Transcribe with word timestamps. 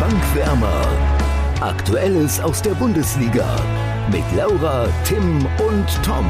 Bankwärmer. 0.00 0.86
Aktuelles 1.60 2.40
aus 2.40 2.60
der 2.60 2.72
Bundesliga 2.72 3.56
mit 4.10 4.24
Laura, 4.36 4.88
Tim 5.04 5.46
und 5.66 5.86
Tom. 6.04 6.28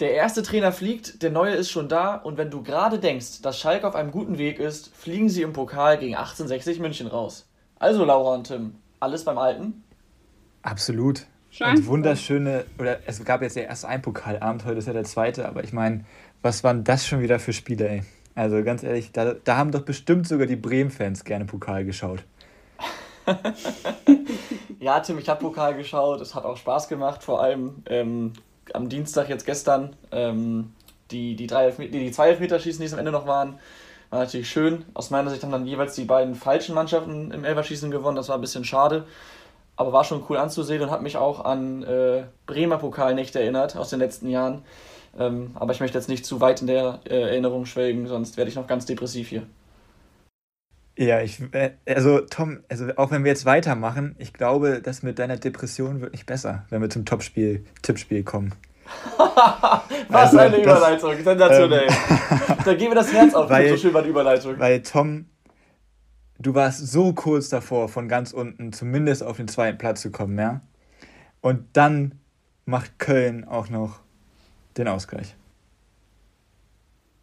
Der 0.00 0.12
erste 0.12 0.42
Trainer 0.42 0.70
fliegt, 0.70 1.22
der 1.22 1.30
neue 1.30 1.54
ist 1.54 1.70
schon 1.70 1.88
da 1.88 2.16
und 2.16 2.36
wenn 2.36 2.50
du 2.50 2.62
gerade 2.62 2.98
denkst, 2.98 3.40
dass 3.40 3.58
Schalke 3.58 3.88
auf 3.88 3.94
einem 3.94 4.10
guten 4.10 4.36
Weg 4.36 4.58
ist, 4.58 4.94
fliegen 4.94 5.30
sie 5.30 5.42
im 5.42 5.54
Pokal 5.54 5.96
gegen 5.96 6.14
1860 6.14 6.78
München 6.78 7.06
raus. 7.06 7.48
Also 7.78 8.04
Laura 8.04 8.34
und 8.34 8.48
Tim, 8.48 8.74
alles 9.00 9.24
beim 9.24 9.38
Alten? 9.38 9.82
Absolut. 10.64 11.26
Schein. 11.50 11.76
Und 11.76 11.86
wunderschöne, 11.86 12.64
oder 12.78 12.98
es 13.06 13.24
gab 13.24 13.42
jetzt 13.42 13.54
ja 13.54 13.62
erst 13.62 13.84
ein 13.84 14.02
Pokalabend, 14.02 14.64
heute 14.64 14.78
ist 14.78 14.88
ja 14.88 14.92
der 14.92 15.04
zweite, 15.04 15.46
aber 15.46 15.62
ich 15.62 15.72
meine, 15.72 16.04
was 16.42 16.64
waren 16.64 16.82
das 16.82 17.06
schon 17.06 17.20
wieder 17.20 17.38
für 17.38 17.52
Spiele, 17.52 17.88
ey? 17.88 18.02
Also 18.34 18.64
ganz 18.64 18.82
ehrlich, 18.82 19.12
da, 19.12 19.34
da 19.34 19.56
haben 19.56 19.70
doch 19.70 19.82
bestimmt 19.82 20.26
sogar 20.26 20.48
die 20.48 20.56
Bremen-Fans 20.56 21.22
gerne 21.22 21.44
Pokal 21.44 21.84
geschaut. 21.84 22.24
ja, 24.80 24.98
Tim, 25.00 25.18
ich 25.18 25.28
habe 25.28 25.40
Pokal 25.40 25.76
geschaut, 25.76 26.20
es 26.20 26.34
hat 26.34 26.44
auch 26.44 26.56
Spaß 26.56 26.88
gemacht, 26.88 27.22
vor 27.22 27.40
allem 27.40 27.84
ähm, 27.86 28.32
am 28.72 28.88
Dienstag, 28.88 29.28
jetzt 29.28 29.46
gestern, 29.46 29.94
ähm, 30.10 30.72
die, 31.12 31.36
die, 31.36 31.46
drei 31.46 31.70
die, 31.70 31.88
die 31.88 32.10
zwei 32.10 32.30
Elfmeterschießen, 32.30 32.80
die 32.80 32.86
es 32.86 32.92
am 32.94 32.98
Ende 32.98 33.12
noch 33.12 33.28
waren, 33.28 33.60
war 34.10 34.20
natürlich 34.20 34.50
schön. 34.50 34.84
Aus 34.94 35.10
meiner 35.10 35.30
Sicht 35.30 35.44
haben 35.44 35.52
dann 35.52 35.66
jeweils 35.66 35.94
die 35.94 36.04
beiden 36.04 36.34
falschen 36.34 36.74
Mannschaften 36.74 37.30
im 37.30 37.44
Elferschießen 37.44 37.92
gewonnen, 37.92 38.16
das 38.16 38.28
war 38.28 38.36
ein 38.36 38.40
bisschen 38.40 38.64
schade 38.64 39.06
aber 39.76 39.92
war 39.92 40.04
schon 40.04 40.24
cool 40.28 40.36
anzusehen 40.36 40.82
und 40.82 40.90
hat 40.90 41.02
mich 41.02 41.16
auch 41.16 41.44
an 41.44 41.82
äh, 41.82 42.24
Bremer 42.46 42.78
Pokalnächte 42.78 43.40
erinnert 43.40 43.76
aus 43.76 43.90
den 43.90 43.98
letzten 43.98 44.28
Jahren. 44.28 44.62
Ähm, 45.18 45.52
aber 45.54 45.72
ich 45.72 45.80
möchte 45.80 45.98
jetzt 45.98 46.08
nicht 46.08 46.26
zu 46.26 46.40
weit 46.40 46.60
in 46.60 46.66
der 46.66 47.00
äh, 47.04 47.20
Erinnerung 47.20 47.66
schwelgen, 47.66 48.06
sonst 48.06 48.36
werde 48.36 48.50
ich 48.50 48.56
noch 48.56 48.66
ganz 48.66 48.86
depressiv 48.86 49.28
hier. 49.28 49.44
Ja, 50.96 51.20
ich, 51.20 51.40
äh, 51.52 51.72
also 51.86 52.20
Tom, 52.20 52.60
also 52.68 52.86
auch 52.96 53.10
wenn 53.10 53.24
wir 53.24 53.30
jetzt 53.30 53.44
weitermachen, 53.44 54.14
ich 54.18 54.32
glaube, 54.32 54.80
das 54.82 55.02
mit 55.02 55.18
deiner 55.18 55.36
Depression 55.36 56.00
wird 56.00 56.12
nicht 56.12 56.26
besser, 56.26 56.64
wenn 56.70 56.80
wir 56.82 56.90
zum 56.90 57.04
Topspiel, 57.04 57.64
Tippspiel 57.82 58.22
kommen. 58.22 58.54
Was 60.08 60.30
also, 60.30 60.38
eine 60.38 60.62
Überleitung, 60.62 61.12
das, 61.12 61.24
sensationell. 61.24 61.86
Ähm, 61.88 62.56
da 62.64 62.74
geben 62.74 62.90
wir 62.90 62.96
das 62.96 63.12
Herz 63.12 63.34
auf, 63.34 63.48
weil, 63.50 63.70
so 63.70 63.76
schön 63.76 63.94
war 63.94 64.02
die 64.02 64.10
Überleitung. 64.10 64.58
Weil 64.58 64.82
Tom, 64.82 65.26
du 66.44 66.54
warst 66.54 66.86
so 66.86 67.12
kurz 67.12 67.48
davor, 67.48 67.88
von 67.88 68.08
ganz 68.08 68.32
unten 68.32 68.72
zumindest 68.72 69.22
auf 69.22 69.38
den 69.38 69.48
zweiten 69.48 69.78
Platz 69.78 70.02
zu 70.02 70.10
kommen, 70.10 70.38
ja? 70.38 70.60
Und 71.40 71.64
dann 71.72 72.20
macht 72.64 72.98
Köln 72.98 73.44
auch 73.44 73.68
noch 73.68 74.00
den 74.76 74.88
Ausgleich. 74.88 75.36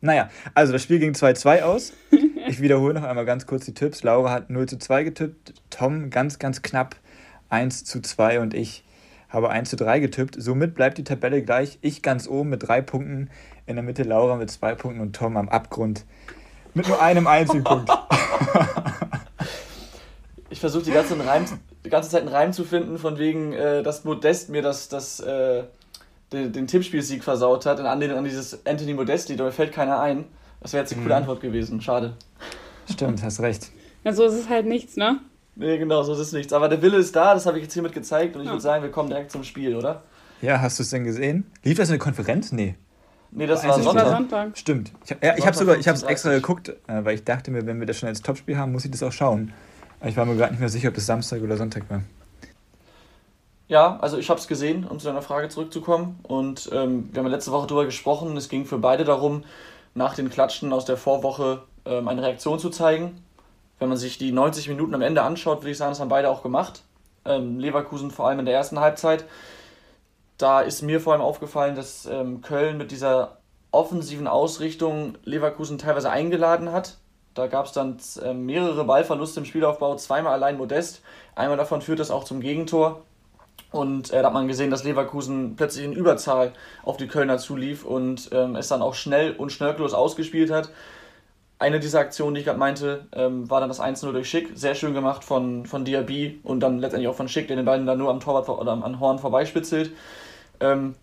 Naja, 0.02 0.30
also 0.54 0.74
das 0.74 0.82
Spiel 0.84 1.00
ging 1.00 1.14
2-2 1.14 1.62
aus. 1.62 1.94
Ich 2.48 2.60
wiederhole 2.60 2.96
noch 2.96 3.04
einmal 3.04 3.24
ganz 3.24 3.46
kurz 3.46 3.66
die 3.66 3.74
Tipps. 3.74 4.04
Laura 4.04 4.32
hat 4.32 4.50
0 4.50 4.68
zu 4.68 4.78
2 4.78 5.04
getippt, 5.04 5.54
Tom 5.70 6.10
ganz, 6.10 6.38
ganz 6.38 6.64
knapp 6.64 6.96
1 7.50 7.86
zu 7.86 8.02
2 8.02 8.42
und 8.42 8.56
ich 8.56 8.84
habe 9.30 9.50
1 9.52 9.70
zu 9.70 9.76
3 9.78 10.00
getippt. 10.00 10.36
Somit 10.38 10.74
bleibt 10.74 10.98
die 10.98 11.04
Tabelle 11.06 11.44
gleich. 11.44 11.78
Ich 11.82 12.02
ganz 12.02 12.28
oben 12.28 12.50
mit 12.50 12.68
drei 12.68 12.82
Punkten, 12.82 13.30
in 13.68 13.76
der 13.76 13.84
Mitte 13.84 14.04
Laura 14.04 14.36
mit 14.36 14.50
zwei 14.50 14.74
Punkten 14.74 15.02
und 15.02 15.16
Tom 15.16 15.38
am 15.38 15.50
Abgrund 15.50 16.04
mit 16.74 16.88
nur 16.88 17.02
einem 17.02 17.28
einzigen 17.28 17.64
Punkt. 17.64 17.90
ich 20.50 20.60
versuche 20.60 20.84
die 20.84 20.92
ganze, 20.92 21.16
die 21.86 21.90
ganze 21.90 22.10
Zeit 22.10 22.22
einen 22.22 22.30
Reim 22.30 22.54
zu 22.54 22.64
finden, 22.64 22.98
von 22.98 23.18
wegen, 23.18 23.54
äh, 23.54 23.84
dass 23.84 24.04
Modest 24.04 24.50
mir 24.50 24.62
das, 24.62 24.90
das, 24.90 25.20
äh, 25.20 25.64
den, 26.32 26.54
den 26.54 26.68
Tippspielsieg 26.68 27.24
versaut 27.24 27.66
hat, 27.66 27.80
in 27.80 27.86
Anlehnung 27.86 28.18
an 28.18 28.24
dieses 28.24 28.66
Anthony 28.66 28.94
Modesti, 28.94 29.36
da 29.36 29.50
fällt 29.52 29.74
keiner 29.74 30.00
ein. 30.00 30.26
Das 30.62 30.74
wäre 30.74 30.84
jetzt 30.84 30.94
eine 30.94 31.02
coole 31.02 31.16
mhm. 31.16 31.22
Antwort 31.22 31.42
gewesen. 31.42 31.82
Schade. 31.82 32.14
Stimmt, 32.90 33.24
hast 33.24 33.40
recht. 33.40 33.72
Ja, 34.04 34.14
so 34.14 34.26
ist 34.26 34.34
es 34.34 34.50
halt 34.50 34.66
nichts, 34.66 34.96
ne? 34.96 35.20
Nee, 35.56 35.78
genau, 35.78 36.04
so 36.04 36.14
ist 36.14 36.20
es 36.20 36.32
nichts. 36.32 36.54
Aber 36.54 36.70
der 36.70 36.82
Wille 36.82 36.98
ist 36.98 37.16
da, 37.16 37.34
das 37.34 37.46
habe 37.46 37.58
ich 37.58 37.64
jetzt 37.64 37.74
hiermit 37.74 37.94
gezeigt 37.94 38.36
und 38.36 38.42
ich 38.42 38.48
ja. 38.48 38.54
würde 38.54 38.62
sagen, 38.62 38.84
wir 38.84 38.92
kommen 38.92 39.10
direkt 39.10 39.32
zum 39.32 39.44
Spiel, 39.44 39.76
oder? 39.76 40.04
Ja, 40.42 40.62
hast 40.62 40.80
du 40.80 40.84
es 40.84 40.90
denn 40.90 41.04
gesehen? 41.04 41.46
Lief 41.64 41.78
das 41.78 41.90
in 41.90 41.94
der 41.94 42.00
Konferenz? 42.00 42.52
Nee. 42.52 42.76
Nee, 43.32 43.48
das 43.48 43.66
war 43.66 43.82
Sonntag. 43.82 44.08
Sonntag. 44.08 44.58
Stimmt. 44.58 44.92
Ich, 45.06 45.16
ja, 45.22 45.38
ich 45.38 45.46
habe 45.46 45.56
sogar, 45.56 45.78
ich 45.78 45.88
habe 45.88 45.98
es 45.98 46.04
extra 46.04 46.32
geguckt, 46.32 46.70
äh, 46.70 46.74
weil 47.04 47.16
ich 47.16 47.24
dachte 47.24 47.50
mir, 47.50 47.66
wenn 47.66 47.80
wir 47.80 47.88
das 47.88 47.98
schon 47.98 48.10
als 48.10 48.22
Topspiel 48.22 48.58
haben, 48.58 48.74
muss 48.74 48.84
ich 48.84 48.92
das 48.92 49.02
auch 49.04 49.12
schauen. 49.12 49.54
Aber 50.00 50.10
ich 50.10 50.18
war 50.18 50.26
mir 50.26 50.36
gerade 50.36 50.52
nicht 50.52 50.60
mehr 50.60 50.70
sicher, 50.70 50.90
ob 50.90 50.98
es 50.98 51.06
Samstag 51.06 51.42
oder 51.42 51.56
Sonntag 51.56 51.90
war. 51.90 52.02
Ja, 53.68 53.98
also 54.02 54.18
ich 54.18 54.30
habe 54.30 54.38
es 54.38 54.48
gesehen, 54.48 54.86
um 54.86 55.00
zu 55.00 55.08
deiner 55.08 55.22
Frage 55.22 55.48
zurückzukommen. 55.48 56.20
Und 56.24 56.70
ähm, 56.74 57.10
wir 57.14 57.24
haben 57.24 57.30
letzte 57.30 57.54
Woche 57.54 57.68
darüber 57.68 57.86
gesprochen. 57.86 58.36
Es 58.36 58.50
ging 58.50 58.66
für 58.66 58.80
beide 58.80 59.06
darum, 59.06 59.46
nach 59.94 60.14
den 60.14 60.30
Klatschen 60.30 60.74
aus 60.74 60.84
der 60.84 60.98
Vorwoche 60.98 61.62
ähm, 61.86 62.10
eine 62.10 62.22
Reaktion 62.22 62.60
zu 62.60 62.70
zeigen. 62.70 63.24
Wenn 63.80 63.88
man 63.88 63.98
sich 63.98 64.18
die 64.18 64.34
90 64.34 64.68
Minuten 64.68 64.94
am 64.94 65.02
Ende 65.02 65.22
anschaut, 65.22 65.62
würde 65.62 65.72
ich 65.72 65.78
sagen, 65.78 65.92
das 65.92 66.02
haben 66.02 66.10
beide 66.10 66.30
auch 66.30 66.44
gemacht. 66.44 66.84
Ähm, 67.24 67.60
Leverkusen 67.60 68.12
vor 68.12 68.28
allem 68.28 68.40
in 68.40 68.46
der 68.46 68.56
ersten 68.56 68.80
Halbzeit 68.80 69.24
da 70.42 70.62
ist 70.62 70.82
mir 70.82 71.00
vor 71.00 71.14
allem 71.14 71.22
aufgefallen, 71.22 71.76
dass 71.76 72.06
ähm, 72.06 72.42
Köln 72.42 72.78
mit 72.78 72.92
dieser 72.92 73.38
offensiven 73.72 74.28
Ausrichtung 74.28 75.18
Leverkusen 75.24 75.78
teilweise 75.78 76.10
eingeladen 76.10 76.72
hat. 76.72 76.98
Da 77.34 77.48
gab 77.48 77.66
es 77.66 77.72
dann 77.72 77.98
äh, 78.24 78.34
mehrere 78.34 78.84
Ballverluste 78.84 79.40
im 79.40 79.46
Spielaufbau, 79.46 79.96
zweimal 79.96 80.34
allein 80.34 80.58
Modest. 80.58 81.02
Einmal 81.36 81.58
davon 81.58 81.82
führt 81.82 82.00
das 82.00 82.12
auch 82.12 82.26
zum 82.26 82.42
Gegentor. 82.42 83.04
Und 83.72 84.12
äh, 84.12 84.22
da 84.22 84.28
hat 84.28 84.34
man 84.34 84.50
gesehen, 84.50 84.70
dass 84.70 84.84
Leverkusen 84.84 85.56
plötzlich 85.56 85.86
in 85.86 85.94
Überzahl 85.94 86.52
auf 86.84 86.98
die 86.98 87.08
Kölner 87.08 87.38
zulief 87.38 87.86
und 87.86 88.30
ähm, 88.34 88.58
es 88.58 88.68
dann 88.68 88.82
auch 88.82 88.96
schnell 88.96 89.34
und 89.34 89.52
schnörkellos 89.52 89.94
ausgespielt 89.94 90.52
hat. 90.52 90.72
Eine 91.58 91.80
dieser 91.80 92.00
Aktionen, 92.00 92.34
die 92.34 92.40
ich 92.40 92.46
gerade 92.48 92.60
meinte, 92.60 93.06
ähm, 93.14 93.50
war 93.50 93.60
dann 93.62 93.70
das 93.70 93.80
1-0 93.80 94.12
durch 94.12 94.28
Schick. 94.30 94.52
Sehr 94.56 94.76
schön 94.76 94.94
gemacht 94.94 95.24
von, 95.24 95.66
von 95.66 95.86
Diaby 95.86 96.42
und 96.44 96.60
dann 96.60 96.80
letztendlich 96.80 97.08
auch 97.08 97.16
von 97.16 97.30
Schick, 97.30 97.48
der 97.48 97.56
den 97.56 97.66
beiden 97.66 97.86
dann 97.86 98.00
nur 98.00 98.10
am 98.10 98.20
Torwart 98.20 98.50
oder 98.50 98.72
am 98.72 99.00
Horn 99.00 99.20
vorbeispitzelt. 99.20 99.92
Ähm, 100.62 100.96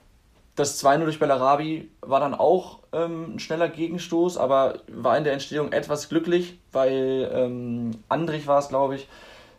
das 0.57 0.83
2-0 0.83 1.05
durch 1.05 1.19
Bellarabi 1.21 1.91
war 2.01 2.19
dann 2.21 2.35
auch 2.35 2.81
ähm, 2.93 3.35
ein 3.35 3.39
schneller 3.39 3.69
Gegenstoß, 3.69 4.39
aber 4.39 4.81
war 4.89 5.17
in 5.17 5.25
der 5.25 5.33
Entstehung 5.33 5.73
etwas 5.73 6.09
glücklich, 6.09 6.59
weil 6.73 7.31
ähm, 7.33 7.93
Andrich 8.09 8.47
war 8.47 8.59
es, 8.59 8.69
glaube 8.69 8.97
ich, 8.97 9.09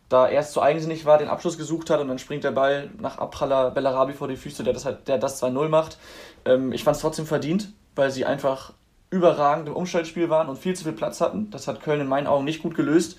da 0.10 0.28
erst 0.28 0.54
zu 0.54 0.62
eigensinnig 0.62 1.06
war, 1.06 1.18
den 1.18 1.30
Abschluss 1.30 1.58
gesucht 1.58 1.90
hat 1.90 2.02
und 2.02 2.08
dann 2.08 2.20
springt 2.20 2.44
der 2.44 2.52
Ball 2.52 2.90
nach 3.00 3.20
Abpraller 3.20 3.72
Bellarabi 3.72 4.14
vor 4.14 4.28
die 4.28 4.36
Füße, 4.36 4.64
der 4.64 4.74
das, 4.74 4.86
halt, 4.86 5.08
das 5.08 5.42
2-0 5.42 5.70
macht. 5.70 6.00
Ähm, 6.46 6.74
ich 6.74 6.84
fand 6.84 6.96
es 6.96 7.02
trotzdem 7.02 7.26
verdient, 7.26 7.72
weil 7.96 8.12
sie 8.12 8.26
einfach 8.26 8.74
überragend 9.12 9.68
im 9.68 9.76
Umschaltspiel 9.76 10.30
waren 10.30 10.50
und 10.50 10.58
viel 10.58 10.76
zu 10.76 10.84
viel 10.84 10.94
Platz 10.94 11.22
hatten. 11.22 11.50
Das 11.52 11.68
hat 11.68 11.82
Köln 11.82 12.02
in 12.02 12.08
meinen 12.08 12.28
Augen 12.28 12.44
nicht 12.44 12.62
gut 12.62 12.76
gelöst. 12.76 13.18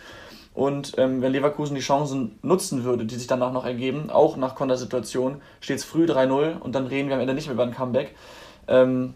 Und 0.53 0.99
ähm, 0.99 1.23
wenn 1.23 1.33
Leverkusen 1.33 1.75
die 1.75 1.81
Chancen 1.81 2.39
nutzen 2.43 2.85
würde, 2.85 3.05
die 3.05 3.15
sich 3.15 3.29
danach 3.29 3.53
noch 3.53 3.65
ergeben, 3.65 4.11
auch 4.11 4.37
nach 4.37 4.57
Kontersituation, 4.57 5.41
steht 5.61 5.79
es 5.79 5.85
früh 5.85 6.05
3-0 6.07 6.59
und 6.59 6.75
dann 6.75 6.87
reden 6.87 7.09
wir 7.09 7.15
am 7.15 7.21
Ende 7.21 7.35
nicht 7.35 7.47
mehr 7.47 7.55
über 7.55 7.63
ein 7.63 7.75
Comeback. 7.75 8.15
Ähm, 8.67 9.15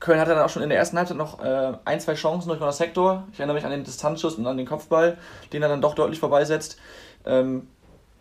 Köln 0.00 0.20
hatte 0.20 0.34
dann 0.34 0.44
auch 0.44 0.48
schon 0.48 0.62
in 0.62 0.68
der 0.68 0.78
ersten 0.78 0.96
Halbzeit 0.96 1.16
noch 1.16 1.42
äh, 1.42 1.72
ein, 1.84 2.00
zwei 2.00 2.14
Chancen 2.14 2.48
durch 2.48 2.60
das 2.60 2.78
Sektor. 2.78 3.26
Ich 3.32 3.38
erinnere 3.38 3.56
mich 3.56 3.64
an 3.64 3.70
den 3.70 3.84
Distanzschuss 3.84 4.34
und 4.34 4.46
an 4.46 4.56
den 4.56 4.66
Kopfball, 4.66 5.18
den 5.52 5.62
er 5.62 5.68
dann 5.68 5.80
doch 5.80 5.94
deutlich 5.94 6.20
vorbeisetzt. 6.20 6.78
Ähm, 7.24 7.68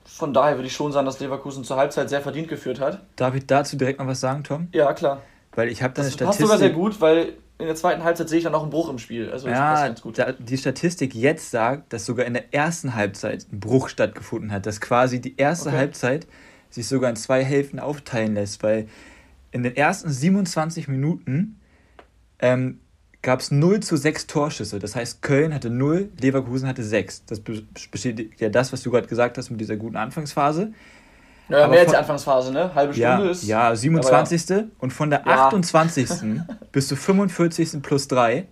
von 0.05 0.33
daher 0.33 0.55
würde 0.55 0.67
ich 0.67 0.73
schon 0.73 0.91
sagen, 0.91 1.05
dass 1.05 1.19
Leverkusen 1.19 1.63
zur 1.63 1.77
Halbzeit 1.77 2.09
sehr 2.09 2.21
verdient 2.21 2.47
geführt 2.47 2.79
hat. 2.79 3.01
Darf 3.15 3.35
ich 3.35 3.45
dazu 3.45 3.75
direkt 3.75 3.99
noch 3.99 4.07
was 4.07 4.19
sagen, 4.19 4.43
Tom? 4.43 4.69
Ja, 4.71 4.93
klar. 4.93 5.21
Weil 5.53 5.69
ich 5.69 5.83
habe 5.83 5.93
da 5.93 6.01
eine 6.01 6.11
Statistik. 6.11 6.27
passt 6.27 6.39
sogar 6.39 6.57
sehr 6.57 6.69
gut, 6.69 6.99
weil 7.01 7.33
in 7.59 7.65
der 7.65 7.75
zweiten 7.75 8.03
Halbzeit 8.03 8.29
sehe 8.29 8.37
ich 8.37 8.43
dann 8.43 8.53
auch 8.53 8.61
einen 8.61 8.69
Bruch 8.69 8.89
im 8.89 8.99
Spiel. 8.99 9.31
Also 9.31 9.47
ja, 9.47 9.89
die 9.89 10.57
Statistik 10.57 11.15
jetzt 11.15 11.49
sagt, 11.49 11.91
dass 11.91 12.05
sogar 12.05 12.25
in 12.25 12.33
der 12.33 12.53
ersten 12.53 12.93
Halbzeit 12.93 13.47
ein 13.51 13.59
Bruch 13.59 13.89
stattgefunden 13.89 14.51
hat, 14.51 14.65
dass 14.65 14.79
quasi 14.79 15.19
die 15.19 15.37
erste 15.37 15.69
okay. 15.69 15.77
Halbzeit 15.77 16.27
sich 16.69 16.87
sogar 16.87 17.09
in 17.09 17.15
zwei 17.15 17.43
Hälften 17.43 17.79
aufteilen 17.79 18.35
lässt, 18.35 18.61
weil 18.61 18.87
in 19.51 19.63
den 19.63 19.75
ersten 19.75 20.09
27 20.09 20.87
Minuten 20.87 21.59
ähm, 22.39 22.79
gab 23.23 23.39
es 23.39 23.49
0 23.49 23.79
zu 23.79 23.97
6 23.97 24.27
Torschüsse. 24.27 24.77
Das 24.77 24.95
heißt, 24.95 25.23
Köln 25.23 25.53
hatte 25.53 25.71
0, 25.71 26.09
Leverkusen 26.21 26.67
hatte 26.67 26.83
6. 26.83 27.25
Das 27.25 27.39
bestätigt 27.39 28.39
ja 28.39 28.49
das, 28.49 28.71
was 28.71 28.83
du 28.83 28.91
gerade 28.91 29.07
gesagt 29.07 29.37
hast 29.37 29.49
mit 29.49 29.59
dieser 29.59 29.77
guten 29.77 29.95
Anfangsphase. 29.95 30.73
Ja, 31.49 31.59
aber 31.59 31.69
mehr 31.69 31.81
als 31.81 31.91
die 31.91 31.97
Anfangsphase, 31.97 32.51
ne? 32.51 32.73
Halbe 32.75 32.93
Stunde 32.93 33.25
ja, 33.25 33.31
ist. 33.31 33.43
Ja, 33.43 33.75
27. 33.75 34.49
Ja. 34.49 34.63
Und 34.79 34.91
von 34.91 35.09
der 35.09 35.23
ja. 35.25 35.47
28. 35.47 36.09
bis 36.71 36.87
zur 36.87 36.97
45. 36.97 37.81
plus 37.81 38.07
3 38.07 38.45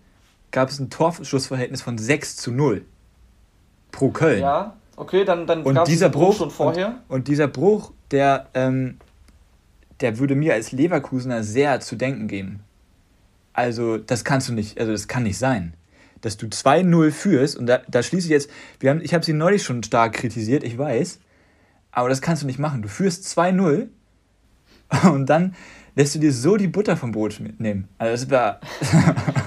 gab 0.51 0.69
es 0.69 0.79
ein 0.79 0.89
Torschussverhältnis 0.89 1.81
von 1.81 1.97
6 1.97 2.37
zu 2.37 2.51
0 2.51 2.85
pro 3.91 4.09
Köln. 4.09 4.41
Ja, 4.41 4.75
okay, 4.95 5.25
dann, 5.25 5.45
dann 5.47 5.63
gab 5.63 5.87
es 5.87 6.11
Bruch 6.11 6.37
schon 6.37 6.51
vorher. 6.51 6.99
Und, 7.07 7.15
und, 7.15 7.27
dieser 7.27 7.47
Bruch, 7.47 7.91
der, 8.11 8.47
ähm, 8.53 8.97
der 9.99 10.17
würde 10.17 10.35
mir 10.35 10.53
als 10.53 10.71
Leverkusener 10.71 11.43
sehr 11.43 11.81
zu 11.81 11.95
denken 11.95 12.27
geben. 12.27 12.61
Also, 13.53 13.97
das 13.97 14.23
kannst 14.23 14.49
du 14.49 14.53
nicht, 14.53 14.79
also 14.79 14.91
das 14.91 15.07
kann 15.07 15.23
nicht 15.23 15.37
sein. 15.37 15.73
Dass 16.21 16.37
du 16.37 16.47
2-0 16.47 17.11
führst, 17.11 17.57
und 17.57 17.67
da, 17.67 17.81
da 17.87 18.03
schließe 18.03 18.27
ich 18.27 18.31
jetzt, 18.31 18.49
wir 18.79 18.89
haben, 18.89 19.01
ich 19.01 19.13
habe 19.13 19.23
sie 19.23 19.33
neulich 19.33 19.63
schon 19.63 19.83
stark 19.83 20.13
kritisiert, 20.13 20.63
ich 20.63 20.77
weiß, 20.77 21.19
Aber 21.95 22.09
das 22.09 22.21
kannst 22.21 22.43
du 22.43 22.45
nicht 22.45 22.59
machen. 22.59 22.81
Du 22.81 22.89
führst 22.89 23.25
2-0 23.25 23.87
und 25.11 25.25
dann 25.27 25.55
lässt 25.95 26.13
du 26.13 26.19
dir 26.19 26.33
so 26.33 26.57
die 26.57 26.67
Butter 26.67 26.97
vom 26.97 27.13
Brot 27.13 27.39
nehmen. 27.57 27.87
Also 27.97 28.25
das 28.25 28.31
war. 28.31 28.59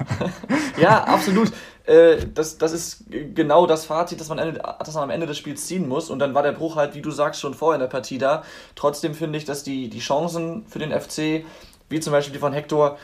ja, 0.80 1.04
absolut. 1.04 1.52
Äh, 1.84 2.26
das, 2.32 2.56
das 2.56 2.72
ist 2.72 3.04
genau 3.34 3.66
das 3.66 3.84
Fazit, 3.84 4.18
das 4.18 4.30
man, 4.30 4.38
Ende, 4.38 4.62
das 4.78 4.94
man 4.94 5.04
am 5.04 5.10
Ende 5.10 5.26
des 5.26 5.36
Spiels 5.36 5.66
ziehen 5.66 5.86
muss. 5.86 6.08
Und 6.08 6.20
dann 6.20 6.32
war 6.32 6.42
der 6.42 6.52
Bruch 6.52 6.76
halt, 6.76 6.94
wie 6.94 7.02
du 7.02 7.10
sagst, 7.10 7.38
schon 7.38 7.52
vorher 7.52 7.76
in 7.76 7.80
der 7.80 7.88
Partie 7.88 8.16
da. 8.16 8.42
Trotzdem 8.74 9.12
finde 9.14 9.36
ich, 9.36 9.44
dass 9.44 9.62
die, 9.62 9.90
die 9.90 10.00
Chancen 10.00 10.64
für 10.66 10.78
den 10.78 10.90
FC, 10.90 11.44
wie 11.90 12.00
zum 12.00 12.14
Beispiel 12.14 12.32
die 12.32 12.40
von 12.40 12.54
Hector, 12.54 12.96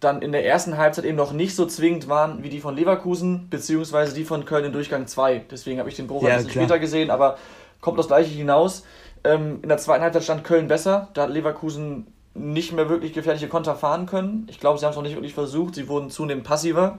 dann 0.00 0.20
in 0.20 0.32
der 0.32 0.44
ersten 0.44 0.76
Halbzeit 0.78 1.04
eben 1.04 1.16
noch 1.16 1.32
nicht 1.32 1.54
so 1.54 1.64
zwingend 1.66 2.08
waren 2.08 2.42
wie 2.42 2.48
die 2.48 2.60
von 2.60 2.74
Leverkusen, 2.74 3.48
beziehungsweise 3.50 4.14
die 4.14 4.24
von 4.24 4.46
Köln 4.46 4.64
in 4.64 4.72
Durchgang 4.72 5.06
2. 5.06 5.44
Deswegen 5.48 5.78
habe 5.78 5.90
ich 5.90 5.96
den 5.96 6.08
Bruch 6.08 6.22
ja, 6.24 6.30
ein 6.30 6.36
bisschen 6.38 6.52
klar. 6.52 6.64
später 6.64 6.78
gesehen, 6.80 7.10
aber 7.10 7.36
kommt 7.80 7.98
das 7.98 8.08
gleiche 8.08 8.30
hinaus. 8.30 8.84
Ähm, 9.24 9.58
in 9.62 9.68
der 9.68 9.78
zweiten 9.78 10.02
Halbzeit 10.02 10.24
stand 10.24 10.44
Köln 10.44 10.68
besser. 10.68 11.08
Da 11.14 11.22
hat 11.22 11.30
Leverkusen 11.30 12.06
nicht 12.34 12.72
mehr 12.72 12.88
wirklich 12.88 13.12
gefährliche 13.12 13.48
Konter 13.48 13.74
fahren 13.74 14.06
können. 14.06 14.46
Ich 14.50 14.60
glaube, 14.60 14.78
sie 14.78 14.84
haben 14.84 14.90
es 14.90 14.96
noch 14.96 15.02
nicht 15.02 15.16
wirklich 15.16 15.34
versucht. 15.34 15.74
Sie 15.74 15.88
wurden 15.88 16.10
zunehmend 16.10 16.44
passiver. 16.44 16.98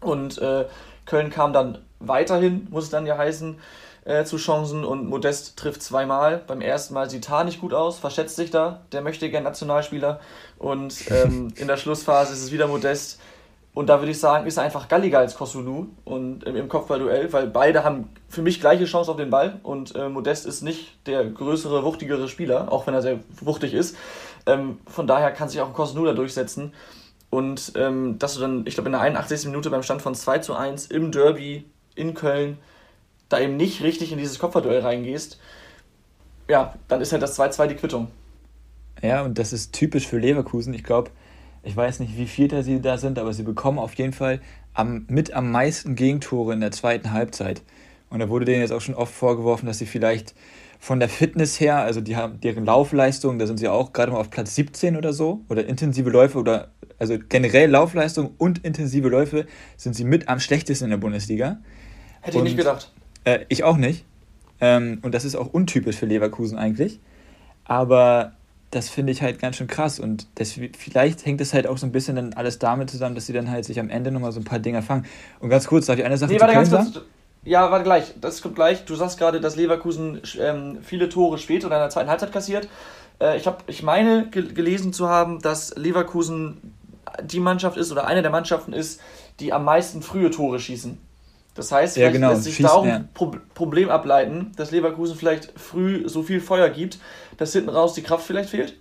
Und 0.00 0.38
äh, 0.38 0.66
Köln 1.06 1.30
kam 1.30 1.52
dann 1.52 1.78
weiterhin, 2.00 2.66
muss 2.70 2.84
es 2.84 2.90
dann 2.90 3.06
ja 3.06 3.16
heißen, 3.16 3.58
äh, 4.04 4.24
zu 4.24 4.36
Chancen. 4.36 4.84
Und 4.84 5.08
Modest 5.08 5.56
trifft 5.58 5.82
zweimal. 5.82 6.42
Beim 6.46 6.60
ersten 6.60 6.94
Mal 6.94 7.08
sieht 7.08 7.24
Tar 7.24 7.44
nicht 7.44 7.60
gut 7.60 7.72
aus, 7.72 7.98
verschätzt 7.98 8.36
sich 8.36 8.50
da. 8.50 8.82
Der 8.92 9.00
möchte 9.00 9.30
gern 9.30 9.44
Nationalspieler. 9.44 10.20
Und 10.58 11.10
ähm, 11.10 11.52
in 11.56 11.68
der 11.68 11.76
Schlussphase 11.76 12.32
ist 12.32 12.42
es 12.42 12.52
wieder 12.52 12.66
Modest. 12.66 13.20
Und 13.78 13.86
da 13.86 14.00
würde 14.00 14.10
ich 14.10 14.18
sagen, 14.18 14.44
ist 14.48 14.56
er 14.56 14.64
einfach 14.64 14.88
galliger 14.88 15.20
als 15.20 15.36
Kosunu 15.36 15.86
und 16.04 16.42
im, 16.42 16.56
im 16.56 16.68
Kopfballduell, 16.68 17.32
weil 17.32 17.46
beide 17.46 17.84
haben 17.84 18.08
für 18.28 18.42
mich 18.42 18.60
gleiche 18.60 18.86
Chance 18.86 19.08
auf 19.08 19.16
den 19.16 19.30
Ball 19.30 19.60
und 19.62 19.94
äh, 19.94 20.08
Modest 20.08 20.46
ist 20.46 20.62
nicht 20.62 21.06
der 21.06 21.24
größere, 21.24 21.84
wuchtigere 21.84 22.26
Spieler, 22.26 22.72
auch 22.72 22.88
wenn 22.88 22.94
er 22.94 23.02
sehr 23.02 23.20
wuchtig 23.40 23.74
ist. 23.74 23.96
Ähm, 24.46 24.80
von 24.88 25.06
daher 25.06 25.30
kann 25.30 25.48
sich 25.48 25.60
auch 25.60 25.68
ein 25.68 25.74
Kosunu 25.74 26.06
da 26.06 26.12
durchsetzen. 26.12 26.72
Und 27.30 27.74
ähm, 27.76 28.18
dass 28.18 28.34
du 28.34 28.40
dann, 28.40 28.66
ich 28.66 28.74
glaube, 28.74 28.88
in 28.88 28.94
der 28.94 29.00
81. 29.00 29.44
Minute 29.44 29.70
beim 29.70 29.84
Stand 29.84 30.02
von 30.02 30.16
2 30.16 30.38
zu 30.38 30.56
1 30.56 30.86
im 30.86 31.12
Derby 31.12 31.64
in 31.94 32.14
Köln 32.14 32.58
da 33.28 33.38
eben 33.38 33.56
nicht 33.56 33.84
richtig 33.84 34.10
in 34.10 34.18
dieses 34.18 34.40
Kopfballduell 34.40 34.80
reingehst, 34.80 35.38
ja, 36.48 36.74
dann 36.88 37.00
ist 37.00 37.12
halt 37.12 37.22
das 37.22 37.38
2-2 37.38 37.68
die 37.68 37.76
Quittung. 37.76 38.08
Ja, 39.02 39.22
und 39.22 39.38
das 39.38 39.52
ist 39.52 39.72
typisch 39.72 40.08
für 40.08 40.18
Leverkusen. 40.18 40.74
Ich 40.74 40.82
glaube, 40.82 41.12
ich 41.62 41.76
weiß 41.76 42.00
nicht, 42.00 42.16
wie 42.16 42.26
Vierter 42.26 42.62
sie 42.62 42.80
da 42.80 42.98
sind, 42.98 43.18
aber 43.18 43.32
sie 43.32 43.42
bekommen 43.42 43.78
auf 43.78 43.94
jeden 43.94 44.12
Fall 44.12 44.40
am, 44.74 45.06
mit 45.08 45.32
am 45.32 45.50
meisten 45.50 45.96
Gegentore 45.96 46.52
in 46.52 46.60
der 46.60 46.70
zweiten 46.70 47.12
Halbzeit. 47.12 47.62
Und 48.10 48.20
da 48.20 48.28
wurde 48.28 48.44
denen 48.44 48.60
jetzt 48.60 48.72
auch 48.72 48.80
schon 48.80 48.94
oft 48.94 49.12
vorgeworfen, 49.12 49.66
dass 49.66 49.78
sie 49.78 49.86
vielleicht 49.86 50.34
von 50.78 51.00
der 51.00 51.08
Fitness 51.08 51.58
her, 51.60 51.78
also 51.78 52.00
die 52.00 52.16
haben 52.16 52.40
deren 52.40 52.64
Laufleistung, 52.64 53.38
da 53.38 53.46
sind 53.46 53.58
sie 53.58 53.68
auch 53.68 53.92
gerade 53.92 54.12
mal 54.12 54.18
auf 54.18 54.30
Platz 54.30 54.54
17 54.54 54.96
oder 54.96 55.12
so, 55.12 55.40
oder 55.48 55.66
intensive 55.66 56.08
Läufe 56.08 56.38
oder 56.38 56.70
also 56.98 57.16
generell 57.28 57.70
Laufleistung 57.70 58.34
und 58.38 58.64
intensive 58.64 59.08
Läufe 59.08 59.46
sind 59.76 59.94
sie 59.94 60.04
mit 60.04 60.28
am 60.28 60.40
schlechtesten 60.40 60.84
in 60.84 60.90
der 60.90 60.96
Bundesliga. 60.98 61.58
Hätte 62.20 62.38
und, 62.38 62.46
ich 62.46 62.52
nicht 62.52 62.58
gedacht. 62.58 62.92
Äh, 63.24 63.40
ich 63.48 63.64
auch 63.64 63.76
nicht. 63.76 64.04
Ähm, 64.60 64.98
und 65.02 65.14
das 65.14 65.24
ist 65.24 65.36
auch 65.36 65.48
untypisch 65.52 65.96
für 65.96 66.06
Leverkusen 66.06 66.58
eigentlich. 66.58 67.00
Aber 67.64 68.32
das 68.70 68.90
finde 68.90 69.12
ich 69.12 69.22
halt 69.22 69.38
ganz 69.38 69.56
schön 69.56 69.66
krass 69.66 69.98
und 69.98 70.26
das, 70.34 70.52
vielleicht 70.76 71.24
hängt 71.24 71.40
es 71.40 71.54
halt 71.54 71.66
auch 71.66 71.78
so 71.78 71.86
ein 71.86 71.92
bisschen 71.92 72.16
dann 72.16 72.34
alles 72.34 72.58
damit 72.58 72.90
zusammen, 72.90 73.14
dass 73.14 73.26
sie 73.26 73.32
dann 73.32 73.50
halt 73.50 73.64
sich 73.64 73.80
am 73.80 73.88
Ende 73.88 74.10
nochmal 74.10 74.32
so 74.32 74.40
ein 74.40 74.44
paar 74.44 74.58
Dinger 74.58 74.82
fangen. 74.82 75.06
Und 75.40 75.48
ganz 75.48 75.66
kurz, 75.66 75.86
darf 75.86 75.98
ich 75.98 76.04
eine 76.04 76.18
Sache 76.18 76.32
nee, 76.32 76.40
warte, 76.40 76.54
ganz 76.54 76.70
kurz, 76.70 77.00
Ja, 77.44 77.70
warte 77.70 77.84
gleich, 77.84 78.14
das 78.20 78.42
kommt 78.42 78.56
gleich. 78.56 78.84
Du 78.84 78.94
sagst 78.94 79.18
gerade, 79.18 79.40
dass 79.40 79.56
Leverkusen 79.56 80.20
ähm, 80.38 80.78
viele 80.82 81.08
Tore 81.08 81.38
spät 81.38 81.64
oder 81.64 81.76
in 81.76 81.82
der 81.82 81.90
zweiten 81.90 82.10
Halbzeit 82.10 82.32
kassiert. 82.32 82.68
Äh, 83.20 83.38
ich, 83.38 83.46
hab, 83.46 83.64
ich 83.68 83.82
meine 83.82 84.28
ge 84.30 84.52
gelesen 84.52 84.92
zu 84.92 85.08
haben, 85.08 85.40
dass 85.40 85.74
Leverkusen 85.76 86.74
die 87.22 87.40
Mannschaft 87.40 87.78
ist 87.78 87.90
oder 87.90 88.06
eine 88.06 88.20
der 88.20 88.30
Mannschaften 88.30 88.74
ist, 88.74 89.00
die 89.40 89.52
am 89.52 89.64
meisten 89.64 90.02
frühe 90.02 90.30
Tore 90.30 90.60
schießen. 90.60 90.98
Das 91.58 91.72
heißt, 91.72 91.96
ja, 91.96 92.10
genau. 92.10 92.30
lässt 92.30 92.44
sich 92.44 92.58
da 92.58 92.68
auch 92.68 92.84
ein 92.84 93.08
Pro 93.12 93.32
Problem 93.52 93.90
ableiten, 93.90 94.52
dass 94.54 94.70
Leverkusen 94.70 95.16
vielleicht 95.16 95.52
früh 95.58 96.08
so 96.08 96.22
viel 96.22 96.40
Feuer 96.40 96.68
gibt, 96.68 97.00
dass 97.36 97.52
hinten 97.52 97.70
raus 97.70 97.94
die 97.94 98.02
Kraft 98.02 98.24
vielleicht 98.24 98.50
fehlt? 98.50 98.78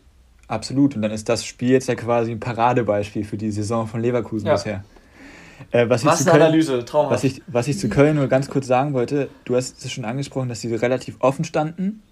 Absolut. 0.48 0.96
Und 0.96 1.02
dann 1.02 1.10
ist 1.10 1.28
das 1.28 1.44
Spiel 1.44 1.72
jetzt 1.72 1.88
ja 1.88 1.96
quasi 1.96 2.32
ein 2.32 2.40
Paradebeispiel 2.40 3.26
für 3.26 3.36
die 3.36 3.50
Saison 3.50 3.88
von 3.88 4.00
Leverkusen 4.00 4.46
ja. 4.46 4.54
bisher. 4.54 4.84
Äh, 5.72 5.90
was, 5.90 6.06
was 6.06 6.22
ich 6.22 6.28
eine 6.28 6.34
Köln, 6.34 6.44
Analyse, 6.44 6.86
traumhaft. 6.86 7.14
Was 7.16 7.24
ich, 7.24 7.42
was 7.48 7.68
ich 7.68 7.80
zu 7.80 7.90
Köln 7.90 8.16
nur 8.16 8.28
ganz 8.28 8.48
kurz 8.48 8.68
sagen 8.68 8.94
wollte, 8.94 9.30
du 9.46 9.56
hast 9.56 9.84
es 9.84 9.92
schon 9.92 10.06
angesprochen, 10.06 10.48
dass 10.48 10.62
sie 10.62 10.74
relativ 10.76 11.16
offen 11.20 11.46
standen. 11.46 12.04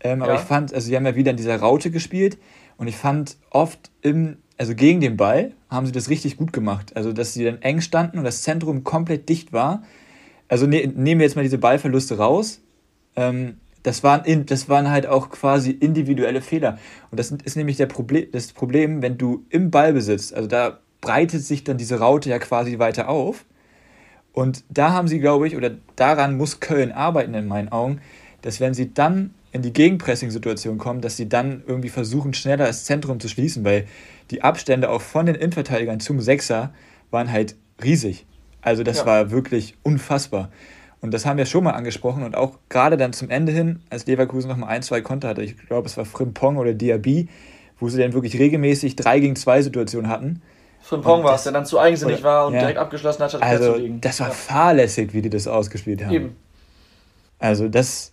Ähm, 0.00 0.22
aber 0.22 0.32
ja. 0.32 0.40
ich 0.40 0.46
fand, 0.46 0.72
also 0.72 0.86
sie 0.86 0.96
haben 0.96 1.04
ja 1.04 1.14
wieder 1.14 1.32
in 1.32 1.36
dieser 1.36 1.60
Raute 1.60 1.90
gespielt 1.90 2.38
und 2.78 2.88
ich 2.88 2.96
fand 2.96 3.36
oft 3.50 3.90
im 4.00 4.38
also 4.56 4.74
gegen 4.74 5.00
den 5.00 5.16
Ball, 5.16 5.52
haben 5.72 5.86
sie 5.86 5.92
das 5.92 6.08
richtig 6.08 6.36
gut 6.36 6.52
gemacht. 6.52 6.96
Also, 6.96 7.12
dass 7.12 7.34
sie 7.34 7.44
dann 7.44 7.60
eng 7.62 7.80
standen 7.80 8.18
und 8.18 8.24
das 8.24 8.42
Zentrum 8.42 8.84
komplett 8.84 9.28
dicht 9.28 9.52
war. 9.52 9.82
Also 10.48 10.66
ne, 10.66 10.86
nehmen 10.86 11.18
wir 11.18 11.26
jetzt 11.26 11.34
mal 11.34 11.42
diese 11.42 11.58
Ballverluste 11.58 12.18
raus. 12.18 12.60
Ähm, 13.16 13.56
das, 13.82 14.02
waren 14.02 14.46
das 14.46 14.68
waren 14.68 14.90
halt 14.90 15.06
auch 15.06 15.30
quasi 15.30 15.70
individuelle 15.70 16.42
Fehler. 16.42 16.78
Und 17.10 17.18
das 17.18 17.30
ist 17.30 17.56
nämlich 17.56 17.78
der 17.78 17.86
Proble 17.86 18.26
das 18.26 18.52
Problem, 18.52 19.02
wenn 19.02 19.18
du 19.18 19.44
im 19.48 19.70
Ball 19.70 19.92
besitzt, 19.92 20.34
also 20.34 20.48
da 20.48 20.78
breitet 21.00 21.42
sich 21.42 21.64
dann 21.64 21.78
diese 21.78 21.98
Raute 21.98 22.30
ja 22.30 22.38
quasi 22.38 22.78
weiter 22.78 23.08
auf. 23.08 23.44
Und 24.32 24.64
da 24.68 24.92
haben 24.92 25.08
sie, 25.08 25.20
glaube 25.20 25.46
ich, 25.46 25.56
oder 25.56 25.72
daran 25.96 26.36
muss 26.36 26.60
Köln 26.60 26.92
arbeiten 26.92 27.34
in 27.34 27.48
meinen 27.48 27.70
Augen, 27.70 28.00
dass 28.40 28.60
wenn 28.60 28.72
sie 28.72 28.94
dann 28.94 29.34
in 29.52 29.62
die 29.62 29.72
Gegenpressing-Situation 29.72 30.78
kommen, 30.78 31.02
dass 31.02 31.16
sie 31.16 31.28
dann 31.28 31.62
irgendwie 31.66 31.90
versuchen, 31.90 32.32
schneller 32.34 32.66
das 32.66 32.84
Zentrum 32.84 33.20
zu 33.20 33.28
schließen, 33.28 33.64
weil 33.64 33.86
die 34.30 34.42
Abstände 34.42 34.88
auch 34.90 35.02
von 35.02 35.26
den 35.26 35.34
Innenverteidigern 35.34 36.00
zum 36.00 36.20
Sechser 36.20 36.72
waren 37.10 37.30
halt 37.30 37.56
riesig. 37.82 38.26
Also 38.62 38.82
das 38.82 38.98
ja. 38.98 39.06
war 39.06 39.30
wirklich 39.30 39.76
unfassbar. 39.82 40.50
Und 41.02 41.12
das 41.12 41.26
haben 41.26 41.36
wir 41.36 41.46
schon 41.46 41.64
mal 41.64 41.72
angesprochen 41.72 42.22
und 42.22 42.36
auch 42.36 42.58
gerade 42.68 42.96
dann 42.96 43.12
zum 43.12 43.28
Ende 43.28 43.52
hin, 43.52 43.80
als 43.90 44.06
Leverkusen 44.06 44.48
noch 44.48 44.56
mal 44.56 44.68
ein, 44.68 44.82
zwei 44.82 45.00
Konter 45.00 45.28
hatte, 45.28 45.42
ich 45.42 45.56
glaube 45.66 45.88
es 45.88 45.96
war 45.96 46.04
Frimpong 46.04 46.56
oder 46.56 46.72
Diaby, 46.72 47.28
wo 47.78 47.88
sie 47.88 48.00
dann 48.00 48.12
wirklich 48.12 48.38
regelmäßig 48.38 48.96
3 48.96 49.20
gegen 49.20 49.36
2 49.36 49.62
Situationen 49.62 50.08
hatten. 50.08 50.42
Frimpong 50.80 51.24
war 51.24 51.34
es, 51.34 51.42
der 51.42 51.52
dann 51.52 51.66
zu 51.66 51.78
eigensinnig 51.78 52.20
oder, 52.20 52.24
war 52.24 52.46
und 52.46 52.54
ja. 52.54 52.60
direkt 52.60 52.78
abgeschlossen 52.78 53.22
hat, 53.22 53.30
statt 53.30 53.42
also, 53.42 53.74
zu 53.74 53.78
liegen. 53.80 54.00
Das 54.00 54.20
war 54.20 54.28
ja. 54.28 54.34
fahrlässig, 54.34 55.12
wie 55.12 55.22
die 55.22 55.30
das 55.30 55.48
ausgespielt 55.48 56.04
haben. 56.04 56.14
Eben. 56.14 56.36
Also 57.38 57.68
das 57.68 58.11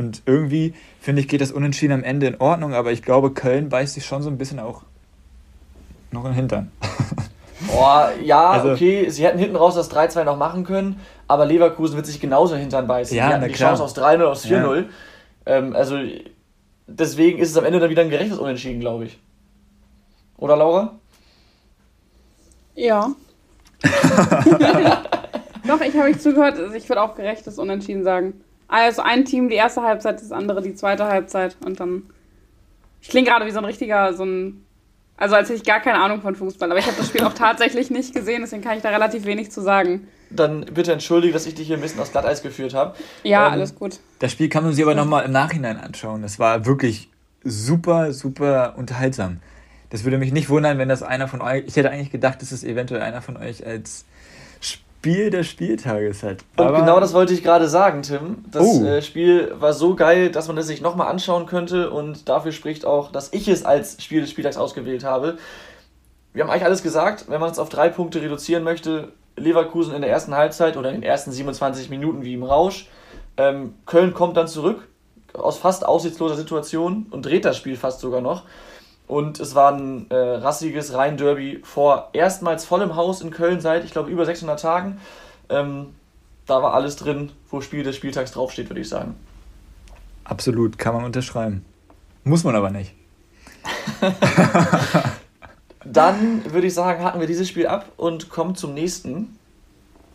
und 0.00 0.22
irgendwie, 0.24 0.74
finde 1.00 1.20
ich, 1.20 1.28
geht 1.28 1.40
das 1.40 1.52
Unentschieden 1.52 1.92
am 1.92 2.02
Ende 2.02 2.26
in 2.26 2.40
Ordnung, 2.40 2.74
aber 2.74 2.90
ich 2.90 3.02
glaube, 3.02 3.32
Köln 3.32 3.68
beißt 3.68 3.94
sich 3.94 4.06
schon 4.06 4.22
so 4.22 4.30
ein 4.30 4.38
bisschen 4.38 4.58
auch 4.58 4.82
noch 6.10 6.24
in 6.24 6.30
den 6.30 6.34
Hintern. 6.34 6.72
Boah, 7.70 8.10
ja, 8.22 8.50
also, 8.50 8.72
okay, 8.72 9.10
sie 9.10 9.24
hätten 9.24 9.38
hinten 9.38 9.56
raus 9.56 9.74
das 9.74 9.90
3-2 9.90 10.24
noch 10.24 10.38
machen 10.38 10.64
können, 10.64 10.98
aber 11.28 11.44
Leverkusen 11.44 11.96
wird 11.96 12.06
sich 12.06 12.18
genauso 12.18 12.56
Hintern 12.56 12.86
beißen. 12.86 13.14
Ja, 13.14 13.28
die 13.28 13.34
hatten 13.34 13.44
die 13.44 13.52
klar. 13.52 13.76
Chance 13.76 13.84
aus 13.84 13.96
3-0, 13.96 14.22
aus 14.24 14.46
4-0. 14.46 14.76
Ja. 14.76 14.84
Ähm, 15.44 15.76
also 15.76 15.98
deswegen 16.86 17.38
ist 17.38 17.50
es 17.50 17.56
am 17.58 17.66
Ende 17.66 17.78
dann 17.78 17.90
wieder 17.90 18.02
ein 18.02 18.10
gerechtes 18.10 18.38
Unentschieden, 18.38 18.80
glaube 18.80 19.04
ich. 19.04 19.18
Oder 20.38 20.56
Laura? 20.56 20.98
Ja. 22.74 23.10
Doch, 25.68 25.80
ich 25.82 25.94
habe 25.94 26.08
mich 26.08 26.20
zugehört. 26.20 26.58
Also 26.58 26.74
ich 26.74 26.88
würde 26.88 27.02
auch 27.02 27.14
gerechtes 27.14 27.58
Unentschieden 27.58 28.02
sagen. 28.02 28.42
Also 28.70 29.02
ein 29.02 29.24
Team 29.24 29.48
die 29.48 29.56
erste 29.56 29.82
Halbzeit, 29.82 30.20
das 30.20 30.32
andere 30.32 30.62
die 30.62 30.74
zweite 30.74 31.06
Halbzeit 31.06 31.56
und 31.64 31.80
dann. 31.80 32.04
Ich 33.02 33.08
klinge 33.08 33.28
gerade 33.28 33.46
wie 33.46 33.50
so 33.50 33.58
ein 33.58 33.64
richtiger, 33.64 34.12
so 34.14 34.24
ein 34.24 34.64
also 35.20 35.34
als 35.34 35.50
hätte 35.50 35.58
ich 35.58 35.64
gar 35.64 35.80
keine 35.80 36.00
Ahnung 36.00 36.22
von 36.22 36.34
Fußball, 36.34 36.70
aber 36.70 36.80
ich 36.80 36.86
habe 36.86 36.96
das 36.96 37.08
Spiel 37.08 37.22
auch 37.24 37.34
tatsächlich 37.34 37.90
nicht 37.90 38.14
gesehen, 38.14 38.40
deswegen 38.40 38.62
kann 38.62 38.78
ich 38.78 38.82
da 38.82 38.88
relativ 38.88 39.26
wenig 39.26 39.50
zu 39.50 39.60
sagen. 39.60 40.08
Dann 40.30 40.64
bitte 40.64 40.94
entschuldige, 40.94 41.34
dass 41.34 41.44
ich 41.44 41.54
dich 41.54 41.66
hier 41.66 41.76
ein 41.76 41.82
bisschen 41.82 42.00
aufs 42.00 42.12
Glatteis 42.12 42.42
geführt 42.42 42.72
habe. 42.72 42.96
Ja, 43.22 43.48
ähm, 43.48 43.52
alles 43.52 43.74
gut. 43.74 44.00
Das 44.18 44.32
Spiel 44.32 44.48
kann 44.48 44.64
man 44.64 44.72
sich 44.72 44.82
aber 44.82 44.94
nochmal 44.94 45.26
im 45.26 45.32
Nachhinein 45.32 45.76
anschauen. 45.76 46.22
Das 46.22 46.38
war 46.38 46.64
wirklich 46.64 47.10
super, 47.44 48.14
super 48.14 48.74
unterhaltsam. 48.78 49.40
Das 49.90 50.04
würde 50.04 50.16
mich 50.16 50.32
nicht 50.32 50.48
wundern, 50.48 50.78
wenn 50.78 50.88
das 50.88 51.02
einer 51.02 51.28
von 51.28 51.42
euch. 51.42 51.64
Ich 51.66 51.76
hätte 51.76 51.90
eigentlich 51.90 52.10
gedacht, 52.10 52.40
dass 52.40 52.50
es 52.50 52.64
eventuell 52.64 53.02
einer 53.02 53.20
von 53.20 53.36
euch 53.36 53.66
als 53.66 54.06
Spiel 55.00 55.30
des 55.30 55.46
Spieltages 55.46 56.22
hat. 56.22 56.44
Und 56.58 56.66
Aber 56.66 56.80
genau 56.80 57.00
das 57.00 57.14
wollte 57.14 57.32
ich 57.32 57.42
gerade 57.42 57.70
sagen, 57.70 58.02
Tim. 58.02 58.44
Das 58.50 58.62
oh. 58.62 58.84
äh, 58.84 59.00
Spiel 59.00 59.50
war 59.58 59.72
so 59.72 59.94
geil, 59.94 60.30
dass 60.30 60.46
man 60.46 60.58
es 60.58 60.66
sich 60.66 60.82
nochmal 60.82 61.08
anschauen 61.08 61.46
könnte 61.46 61.90
und 61.90 62.28
dafür 62.28 62.52
spricht 62.52 62.84
auch, 62.84 63.10
dass 63.10 63.32
ich 63.32 63.48
es 63.48 63.64
als 63.64 64.02
Spiel 64.02 64.20
des 64.20 64.30
Spieltags 64.30 64.58
ausgewählt 64.58 65.02
habe. 65.02 65.38
Wir 66.34 66.42
haben 66.42 66.50
eigentlich 66.50 66.66
alles 66.66 66.82
gesagt, 66.82 67.30
wenn 67.30 67.40
man 67.40 67.50
es 67.50 67.58
auf 67.58 67.70
drei 67.70 67.88
Punkte 67.88 68.20
reduzieren 68.20 68.62
möchte, 68.62 69.12
Leverkusen 69.36 69.94
in 69.94 70.02
der 70.02 70.10
ersten 70.10 70.34
Halbzeit 70.34 70.76
oder 70.76 70.90
in 70.90 70.96
den 70.96 71.02
ersten 71.02 71.32
27 71.32 71.88
Minuten 71.88 72.22
wie 72.22 72.34
im 72.34 72.42
Rausch. 72.42 72.86
Ähm, 73.38 73.76
Köln 73.86 74.12
kommt 74.12 74.36
dann 74.36 74.48
zurück 74.48 74.86
aus 75.32 75.56
fast 75.56 75.86
aussichtsloser 75.86 76.36
Situation 76.36 77.06
und 77.10 77.24
dreht 77.24 77.46
das 77.46 77.56
Spiel 77.56 77.76
fast 77.76 78.00
sogar 78.00 78.20
noch. 78.20 78.42
Und 79.10 79.40
es 79.40 79.56
war 79.56 79.72
ein 79.72 80.08
äh, 80.08 80.14
rassiges 80.14 80.94
Rhein-Derby 80.94 81.62
vor 81.64 82.10
erstmals 82.12 82.64
vollem 82.64 82.94
Haus 82.94 83.22
in 83.22 83.32
Köln 83.32 83.60
seit, 83.60 83.84
ich 83.84 83.90
glaube, 83.90 84.08
über 84.08 84.24
600 84.24 84.60
Tagen. 84.60 85.00
Ähm, 85.48 85.86
da 86.46 86.62
war 86.62 86.74
alles 86.74 86.94
drin, 86.94 87.32
wo 87.50 87.60
Spiel 87.60 87.82
des 87.82 87.96
Spieltags 87.96 88.30
draufsteht, 88.30 88.70
würde 88.70 88.82
ich 88.82 88.88
sagen. 88.88 89.16
Absolut, 90.22 90.78
kann 90.78 90.94
man 90.94 91.04
unterschreiben. 91.04 91.64
Muss 92.22 92.44
man 92.44 92.54
aber 92.54 92.70
nicht. 92.70 92.94
Dann 95.84 96.44
würde 96.52 96.68
ich 96.68 96.74
sagen, 96.74 97.02
haken 97.02 97.18
wir 97.18 97.26
dieses 97.26 97.48
Spiel 97.48 97.66
ab 97.66 97.86
und 97.96 98.30
kommen 98.30 98.54
zum 98.54 98.74
nächsten. 98.74 99.36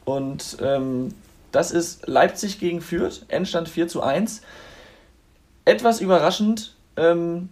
Und 0.05 0.55
ähm, 0.61 1.13
das 1.51 1.71
ist 1.71 2.07
Leipzig 2.07 2.61
gegen 2.61 2.79
Fürth, 2.79 3.25
Endstand 3.27 3.67
4 3.67 3.89
zu 3.89 4.01
1. 4.01 4.41
Etwas 5.65 5.99
überraschend, 5.99 6.77
ähm, 6.95 7.49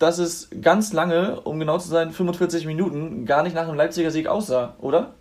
dass 0.00 0.18
es 0.18 0.48
ganz 0.62 0.92
lange, 0.92 1.40
um 1.42 1.60
genau 1.60 1.78
zu 1.78 1.88
sein, 1.88 2.10
45 2.10 2.66
Minuten, 2.66 3.26
gar 3.26 3.42
nicht 3.42 3.54
nach 3.54 3.68
einem 3.68 3.76
Leipziger 3.76 4.10
Sieg 4.10 4.26
aussah, 4.26 4.74
oder? 4.80 5.12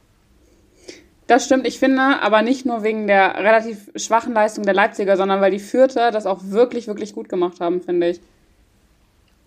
Das 1.28 1.46
stimmt, 1.46 1.68
ich 1.68 1.78
finde, 1.78 2.22
aber 2.22 2.42
nicht 2.42 2.66
nur 2.66 2.82
wegen 2.82 3.06
der 3.06 3.36
relativ 3.36 3.92
schwachen 3.96 4.34
Leistung 4.34 4.64
der 4.64 4.74
Leipziger, 4.74 5.18
sondern 5.18 5.42
weil 5.42 5.52
die 5.52 5.60
Fürther 5.60 6.12
das 6.12 6.26
auch 6.26 6.40
wirklich, 6.44 6.88
wirklich 6.88 7.14
gut 7.14 7.30
gemacht 7.30 7.60
haben, 7.60 7.82
finde 7.82 8.08
ich. 8.08 8.22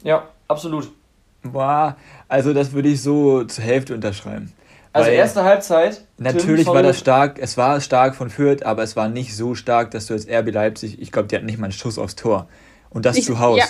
Ja, 0.05 0.29
absolut. 0.49 0.93
Boah, 1.43 1.97
also 2.29 2.53
das 2.53 2.73
würde 2.73 2.91
ich 2.91 3.03
so 3.03 3.43
zur 3.45 3.65
Hälfte 3.65 3.95
unterschreiben. 3.95 4.53
Also 4.93 5.09
Weil 5.09 5.17
erste 5.17 5.45
Halbzeit. 5.45 6.05
Natürlich 6.19 6.67
Tim, 6.67 6.75
war 6.75 6.83
das 6.83 6.99
stark, 6.99 7.39
es 7.41 7.57
war 7.57 7.81
stark 7.81 8.15
von 8.15 8.29
Fürth, 8.29 8.65
aber 8.65 8.83
es 8.83 8.95
war 8.95 9.09
nicht 9.09 9.35
so 9.35 9.55
stark, 9.55 9.91
dass 9.93 10.07
du 10.07 10.13
als 10.13 10.29
RB 10.29 10.53
Leipzig, 10.53 11.01
ich 11.01 11.11
glaube, 11.11 11.29
die 11.29 11.37
hatten 11.37 11.47
nicht 11.47 11.59
mal 11.59 11.67
einen 11.67 11.73
Schuss 11.73 11.99
aufs 11.99 12.17
Tor. 12.17 12.49
Und 12.91 13.07
das 13.07 13.17
ich, 13.17 13.25
zu 13.25 13.39
Hause. 13.39 13.61
Ja. 13.61 13.67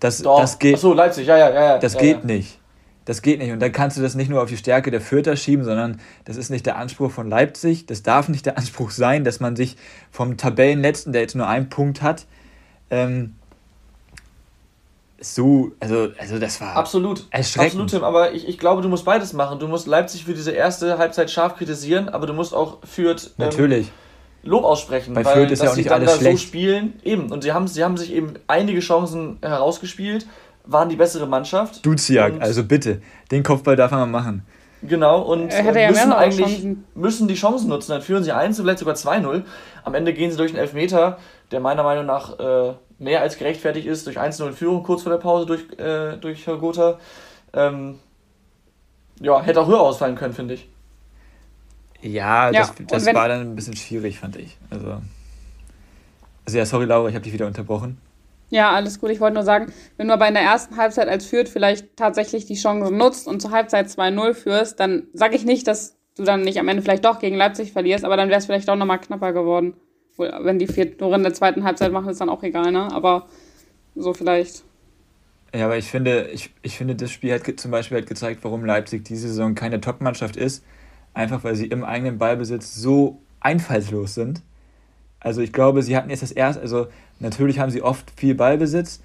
Das, 0.00 0.22
Doch. 0.22 0.40
das 0.40 0.58
geht. 0.58 0.74
Achso, 0.74 0.92
Leipzig, 0.92 1.26
ja, 1.26 1.36
ja, 1.36 1.50
ja. 1.50 1.78
Das 1.78 1.94
ja, 1.94 2.00
geht 2.00 2.18
ja. 2.20 2.24
nicht. 2.26 2.58
Das 3.04 3.20
geht 3.20 3.38
nicht. 3.38 3.52
Und 3.52 3.60
dann 3.60 3.72
kannst 3.72 3.98
du 3.98 4.02
das 4.02 4.14
nicht 4.14 4.30
nur 4.30 4.42
auf 4.42 4.48
die 4.48 4.56
Stärke 4.56 4.90
der 4.90 5.00
Fürther 5.00 5.36
schieben, 5.36 5.64
sondern 5.64 6.00
das 6.24 6.36
ist 6.36 6.50
nicht 6.50 6.64
der 6.64 6.76
Anspruch 6.76 7.10
von 7.10 7.28
Leipzig. 7.28 7.86
Das 7.86 8.02
darf 8.02 8.28
nicht 8.28 8.46
der 8.46 8.56
Anspruch 8.58 8.90
sein, 8.90 9.24
dass 9.24 9.40
man 9.40 9.56
sich 9.56 9.76
vom 10.10 10.36
Tabellenletzten, 10.36 11.12
der 11.12 11.22
jetzt 11.22 11.36
nur 11.36 11.46
einen 11.46 11.68
Punkt 11.68 12.02
hat, 12.02 12.26
ähm, 12.90 13.34
so, 15.20 15.72
also, 15.80 16.10
also 16.18 16.38
das 16.38 16.60
war 16.60 16.76
absolut 16.76 17.26
erschreckend. 17.30 17.80
Absolut, 17.80 17.90
Tim, 17.90 18.04
aber 18.04 18.32
ich, 18.32 18.46
ich 18.46 18.58
glaube, 18.58 18.82
du 18.82 18.88
musst 18.88 19.06
beides 19.06 19.32
machen. 19.32 19.58
Du 19.58 19.68
musst 19.68 19.86
Leipzig 19.86 20.24
für 20.24 20.34
diese 20.34 20.50
erste 20.50 20.98
Halbzeit 20.98 21.30
scharf 21.30 21.56
kritisieren, 21.56 22.10
aber 22.10 22.26
du 22.26 22.34
musst 22.34 22.54
auch 22.54 22.78
Fürth 22.84 23.30
ähm, 23.38 23.46
Natürlich. 23.46 23.90
Lob 24.44 24.64
aussprechen. 24.64 25.14
Bei 25.14 25.24
weil, 25.24 25.34
Fürth 25.34 25.50
ist 25.50 25.62
ja 25.62 25.70
auch 25.70 25.76
nicht 25.76 25.90
alles 25.90 26.16
schlecht. 26.16 26.38
so 26.38 26.46
spielen. 26.46 26.94
Eben, 27.02 27.30
und 27.30 27.42
sie 27.42 27.52
haben, 27.52 27.66
sie 27.66 27.82
haben 27.82 27.96
sich 27.96 28.12
eben 28.12 28.34
einige 28.46 28.80
Chancen 28.80 29.38
herausgespielt, 29.42 30.26
waren 30.64 30.88
die 30.88 30.96
bessere 30.96 31.26
Mannschaft. 31.26 31.84
Duziak, 31.84 32.34
also 32.40 32.64
bitte, 32.64 33.00
den 33.30 33.42
Kopfball 33.42 33.76
darf 33.76 33.90
man 33.90 34.10
machen. 34.10 34.46
Genau, 34.86 35.22
und 35.22 35.50
äh, 35.50 35.64
ja 35.64 35.88
müssen 35.88 36.12
eigentlich 36.12 36.66
müssen 36.94 37.26
die 37.26 37.34
Chancen 37.34 37.68
nutzen. 37.68 37.92
Dann 37.92 38.02
führen 38.02 38.22
sie 38.22 38.32
1, 38.32 38.60
vielleicht 38.60 38.80
sogar 38.80 38.94
2-0. 38.94 39.42
Am 39.82 39.94
Ende 39.94 40.12
gehen 40.12 40.30
sie 40.30 40.36
durch 40.36 40.50
einen 40.50 40.60
Elfmeter, 40.60 41.18
der 41.50 41.60
meiner 41.60 41.82
Meinung 41.82 42.04
nach 42.04 42.38
äh, 42.38 42.74
mehr 42.98 43.22
als 43.22 43.38
gerechtfertigt 43.38 43.86
ist, 43.86 44.06
durch 44.06 44.18
1-0 44.20 44.52
Führung 44.52 44.82
kurz 44.82 45.02
vor 45.02 45.12
der 45.12 45.18
Pause 45.18 45.46
durch, 45.46 45.62
äh, 45.78 46.18
durch 46.18 46.44
Gotha. 46.44 46.98
Ähm, 47.54 47.98
ja, 49.20 49.40
hätte 49.40 49.60
auch 49.60 49.68
höher 49.68 49.80
ausfallen 49.80 50.16
können, 50.16 50.34
finde 50.34 50.54
ich. 50.54 50.68
Ja, 52.04 52.52
das, 52.52 52.68
ja, 52.68 52.84
das 52.86 53.06
war 53.06 53.28
dann 53.28 53.40
ein 53.40 53.56
bisschen 53.56 53.76
schwierig, 53.76 54.18
fand 54.18 54.36
ich. 54.36 54.58
Also, 54.68 55.00
also 56.44 56.58
ja, 56.58 56.66
sorry 56.66 56.84
Laura, 56.84 57.08
ich 57.08 57.14
habe 57.14 57.24
dich 57.24 57.32
wieder 57.32 57.46
unterbrochen. 57.46 57.98
Ja, 58.50 58.72
alles 58.72 59.00
gut. 59.00 59.10
Ich 59.10 59.20
wollte 59.20 59.34
nur 59.34 59.42
sagen, 59.42 59.72
wenn 59.96 60.08
du 60.08 60.14
aber 60.14 60.28
in 60.28 60.34
der 60.34 60.42
ersten 60.42 60.76
Halbzeit 60.76 61.08
als 61.08 61.26
Fürth 61.26 61.48
vielleicht 61.48 61.96
tatsächlich 61.96 62.44
die 62.44 62.56
Chance 62.56 62.92
nutzt 62.92 63.26
und 63.26 63.40
zur 63.40 63.52
Halbzeit 63.52 63.86
2-0 63.86 64.34
führst, 64.34 64.78
dann 64.78 65.04
sage 65.14 65.34
ich 65.34 65.46
nicht, 65.46 65.66
dass 65.66 65.96
du 66.16 66.24
dann 66.24 66.42
nicht 66.42 66.58
am 66.60 66.68
Ende 66.68 66.82
vielleicht 66.82 67.06
doch 67.06 67.18
gegen 67.18 67.36
Leipzig 67.36 67.72
verlierst, 67.72 68.04
aber 68.04 68.16
dann 68.16 68.28
wäre 68.28 68.38
es 68.38 68.46
vielleicht 68.46 68.68
auch 68.68 68.76
nochmal 68.76 69.00
knapper 69.00 69.32
geworden. 69.32 69.74
Wenn 70.16 70.58
die 70.58 70.66
vier 70.66 70.96
Tore 70.96 71.16
in 71.16 71.22
der 71.22 71.34
zweiten 71.34 71.64
Halbzeit 71.64 71.90
machen, 71.90 72.10
ist 72.10 72.20
dann 72.20 72.28
auch 72.28 72.42
egal, 72.42 72.70
ne? 72.70 72.92
Aber 72.92 73.26
so 73.96 74.12
vielleicht. 74.12 74.62
Ja, 75.52 75.64
aber 75.64 75.78
ich 75.78 75.90
finde, 75.90 76.28
ich, 76.28 76.50
ich 76.62 76.76
finde, 76.76 76.94
das 76.94 77.10
Spiel 77.10 77.32
hat 77.32 77.42
zum 77.58 77.70
Beispiel 77.70 77.98
hat 77.98 78.06
gezeigt, 78.06 78.40
warum 78.42 78.64
Leipzig 78.64 79.04
diese 79.04 79.28
Saison 79.28 79.54
keine 79.54 79.80
Top-Mannschaft 79.80 80.36
ist. 80.36 80.64
Einfach 81.14 81.44
weil 81.44 81.54
sie 81.54 81.66
im 81.66 81.84
eigenen 81.84 82.18
Ballbesitz 82.18 82.74
so 82.74 83.20
einfallslos 83.40 84.14
sind. 84.14 84.42
Also 85.20 85.40
ich 85.40 85.52
glaube, 85.52 85.82
sie 85.82 85.96
hatten 85.96 86.10
jetzt 86.10 86.22
das 86.22 86.32
erste, 86.32 86.60
also 86.60 86.88
natürlich 87.18 87.58
haben 87.58 87.70
sie 87.70 87.82
oft 87.82 88.10
viel 88.16 88.34
Ballbesitz, 88.34 89.00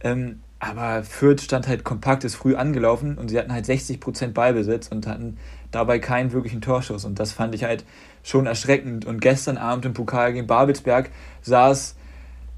ähm, 0.00 0.40
aber 0.60 1.02
Fürth 1.02 1.40
stand 1.40 1.66
halt 1.66 1.84
kompakt, 1.84 2.24
ist 2.24 2.36
früh 2.36 2.54
angelaufen 2.54 3.18
und 3.18 3.28
sie 3.28 3.38
hatten 3.38 3.52
halt 3.52 3.66
60% 3.66 4.28
Ballbesitz 4.28 4.88
und 4.88 5.06
hatten 5.06 5.36
dabei 5.70 5.98
keinen 5.98 6.32
wirklichen 6.32 6.60
Torschuss. 6.60 7.04
Und 7.04 7.18
das 7.18 7.32
fand 7.32 7.54
ich 7.54 7.64
halt 7.64 7.84
schon 8.22 8.46
erschreckend. 8.46 9.04
Und 9.04 9.20
gestern 9.20 9.58
Abend 9.58 9.84
im 9.84 9.92
Pokal 9.92 10.32
gegen 10.32 10.46
Babelsberg 10.46 11.10
sah 11.42 11.70
es, 11.70 11.96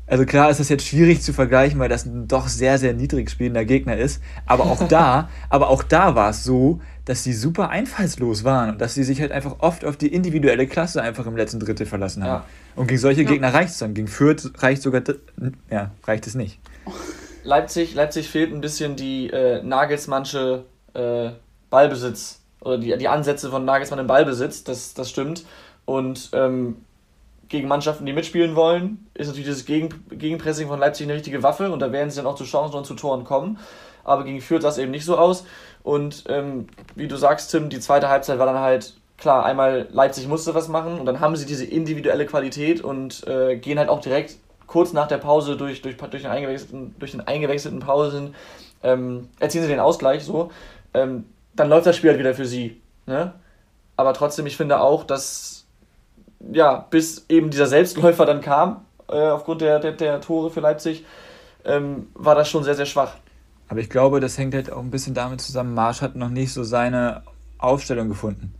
also 0.07 0.25
klar 0.25 0.51
ist 0.51 0.61
das 0.61 0.69
jetzt 0.69 0.87
schwierig 0.87 1.23
zu 1.23 1.33
vergleichen, 1.33 1.79
weil 1.81 1.89
das 1.89 2.07
ein 2.07 2.29
doch 2.29 2.49
sehr, 2.49 2.79
sehr 2.79 2.95
niedrig 2.95 3.31
spielender 3.31 3.65
Gegner 3.65 3.97
ist. 3.97 4.23
Aber 4.47 4.65
auch 4.65 4.83
da, 4.89 5.29
aber 5.49 5.69
auch 5.69 5.83
da 5.83 6.15
war 6.15 6.31
es 6.31 6.45
so, 6.45 6.81
dass 7.05 7.25
sie 7.25 7.33
super 7.33 7.71
einfallslos 7.71 8.45
waren 8.45 8.71
und 8.71 8.81
dass 8.81 8.95
sie 8.95 9.05
sich 9.05 9.21
halt 9.21 9.33
einfach 9.33 9.57
oft 9.59 9.85
auf 9.85 9.97
die 9.97 10.13
individuelle 10.13 10.67
Klasse 10.67 11.03
einfach 11.03 11.27
im 11.27 11.37
letzten 11.37 11.61
Drittel 11.61 11.87
verlassen 11.87 12.23
haben. 12.25 12.43
Ja. 12.43 12.47
Und 12.75 12.89
gegen 12.89 13.01
solche 13.01 13.23
ja. 13.23 13.29
Gegner 13.29 13.55
reicht 13.55 13.71
es 13.71 13.79
dann. 13.79 13.95
Gegen 13.95 14.09
Fürth 14.09 14.53
reicht 14.59 14.83
sogar, 14.83 15.03
ja, 15.71 15.91
reicht 16.05 16.27
es 16.27 16.35
nicht. 16.35 16.59
Leipzig, 17.45 17.95
Leipzig 17.95 18.29
fehlt 18.29 18.53
ein 18.53 18.61
bisschen 18.61 18.97
die 18.97 19.31
äh, 19.31 19.63
Nagelsmannsche 19.63 20.65
äh, 20.95 21.31
Ballbesitz 21.71 22.41
oder 22.61 22.79
die, 22.79 22.97
die 22.99 23.07
Ansätze 23.07 23.51
von 23.51 23.65
Nagelsmann 23.65 24.01
im 24.01 24.09
Ballbesitz, 24.09 24.65
das, 24.65 24.95
das 24.95 25.09
stimmt. 25.09 25.45
Und 25.85 26.31
ähm, 26.33 26.79
gegen 27.49 27.69
Mannschaften, 27.69 28.07
die 28.07 28.13
mitspielen 28.13 28.57
wollen, 28.57 29.07
ist 29.15 29.29
natürlich 29.29 29.49
das 29.49 29.65
gegen, 29.65 29.89
Gegenpressing 30.11 30.69
von 30.69 30.81
Leipzig 30.81 31.07
eine 31.07 31.15
richtige 31.15 31.43
Waffe 31.43 31.71
und 31.71 31.81
da 31.81 31.93
werden 31.93 32.11
sie 32.11 32.17
dann 32.17 32.27
auch 32.27 32.35
zu 32.35 32.45
Chancen 32.45 32.77
und 32.77 32.87
zu 32.87 32.95
Toren 32.95 33.25
kommen. 33.25 33.59
Aber 34.05 34.25
gegen 34.25 34.41
Fürth 34.41 34.63
sah 34.63 34.69
es 34.69 34.79
eben 34.79 34.91
nicht 34.91 35.05
so 35.05 35.19
aus. 35.19 35.45
Und 35.83 36.25
ähm, 36.29 36.67
wie 36.95 37.09
du 37.09 37.17
sagst, 37.17 37.51
Tim, 37.51 37.69
die 37.69 37.81
zweite 37.81 38.09
Halbzeit 38.09 38.39
war 38.39 38.47
dann 38.47 38.61
halt 38.61 38.95
klar, 39.19 39.45
einmal 39.45 39.89
Leipzig 39.91 40.29
musste 40.29 40.55
was 40.55 40.69
machen 40.69 40.99
und 40.99 41.07
dann 41.07 41.21
haben 41.21 41.37
sie 41.37 41.47
diese 41.47 41.65
individuelle 41.65 42.27
Qualität 42.27 42.83
und 42.83 43.27
äh, 43.27 43.57
gehen 43.57 43.79
halt 43.79 43.89
auch 43.89 44.01
direkt 44.01 44.37
kurz 44.67 44.93
nach 44.93 45.09
der 45.09 45.19
Pause 45.19 45.57
durch, 45.57 45.83
durch, 45.83 45.97
durch, 45.97 46.23
den, 46.23 46.31
eingewechselten, 46.31 46.95
durch 46.99 47.13
den 47.13 47.21
eingewechselten 47.21 47.81
Pausen, 47.81 48.35
ähm, 48.83 49.29
erzielen 49.39 49.65
sie 49.65 49.71
den 49.71 49.81
Ausgleich 49.81 50.25
so. 50.25 50.51
Ähm, 50.93 51.25
dann 51.55 51.69
läuft 51.69 51.87
das 51.87 51.97
Spiel 51.97 52.11
halt 52.11 52.19
wieder 52.19 52.35
für 52.35 52.47
sie. 52.47 52.81
Ne? 53.07 53.33
Aber 53.97 54.13
trotzdem, 54.13 54.47
ich 54.47 54.57
finde 54.57 54.81
auch, 54.81 55.05
dass 55.05 55.56
ja, 56.53 56.87
bis 56.91 57.27
eben 57.29 57.51
dieser 57.51 57.67
Selbstläufer 57.67 58.27
dann 58.27 58.41
kam, 58.41 58.85
äh, 59.09 59.29
aufgrund 59.29 59.61
der, 59.61 59.79
der, 59.79 59.93
der, 59.93 60.21
Tore 60.21 60.51
für 60.51 60.61
Leipzig, 60.61 61.05
ähm, 61.65 62.09
war 62.15 62.35
das 62.35 62.49
schon 62.49 62.65
sehr, 62.65 62.75
sehr 62.75 62.87
schwach. 62.87 63.15
Aber 63.69 63.81
ich 63.81 63.91
glaube, 63.91 64.21
das 64.21 64.39
hängt 64.39 64.55
halt 64.55 64.71
auch 64.73 64.83
ein 64.83 64.91
bisschen 64.91 65.15
damit 65.15 65.41
zusammen, 65.41 65.75
Marsch 65.75 66.01
hat 66.01 66.15
noch 66.17 66.31
nicht 66.31 66.53
so 66.53 66.63
seine 66.63 67.23
Aufstellung 67.59 68.09
gefunden. 68.09 68.55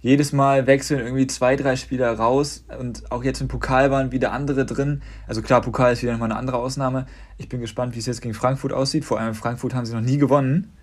Jedes 0.00 0.34
Mal 0.34 0.66
wechseln 0.66 1.00
irgendwie 1.00 1.26
zwei, 1.26 1.56
drei 1.56 1.76
Spieler 1.76 2.12
raus 2.12 2.66
und 2.78 3.10
auch 3.10 3.24
jetzt 3.24 3.40
im 3.40 3.48
Pokal 3.48 3.90
waren 3.90 4.12
wieder 4.12 4.32
andere 4.32 4.66
drin. 4.66 5.00
Also 5.26 5.40
klar, 5.40 5.62
Pokal 5.62 5.94
ist 5.94 6.02
wieder 6.02 6.12
nochmal 6.12 6.30
eine 6.30 6.38
andere 6.38 6.58
Ausnahme. 6.58 7.06
Ich 7.38 7.48
bin 7.48 7.62
gespannt, 7.62 7.94
wie 7.94 8.00
es 8.00 8.06
jetzt 8.06 8.20
gegen 8.20 8.34
Frankfurt 8.34 8.74
aussieht. 8.74 9.06
Vor 9.06 9.18
allem 9.18 9.28
in 9.28 9.34
Frankfurt 9.34 9.72
haben 9.74 9.86
sie 9.86 9.94
noch 9.94 10.02
nie 10.02 10.18
gewonnen. 10.18 10.74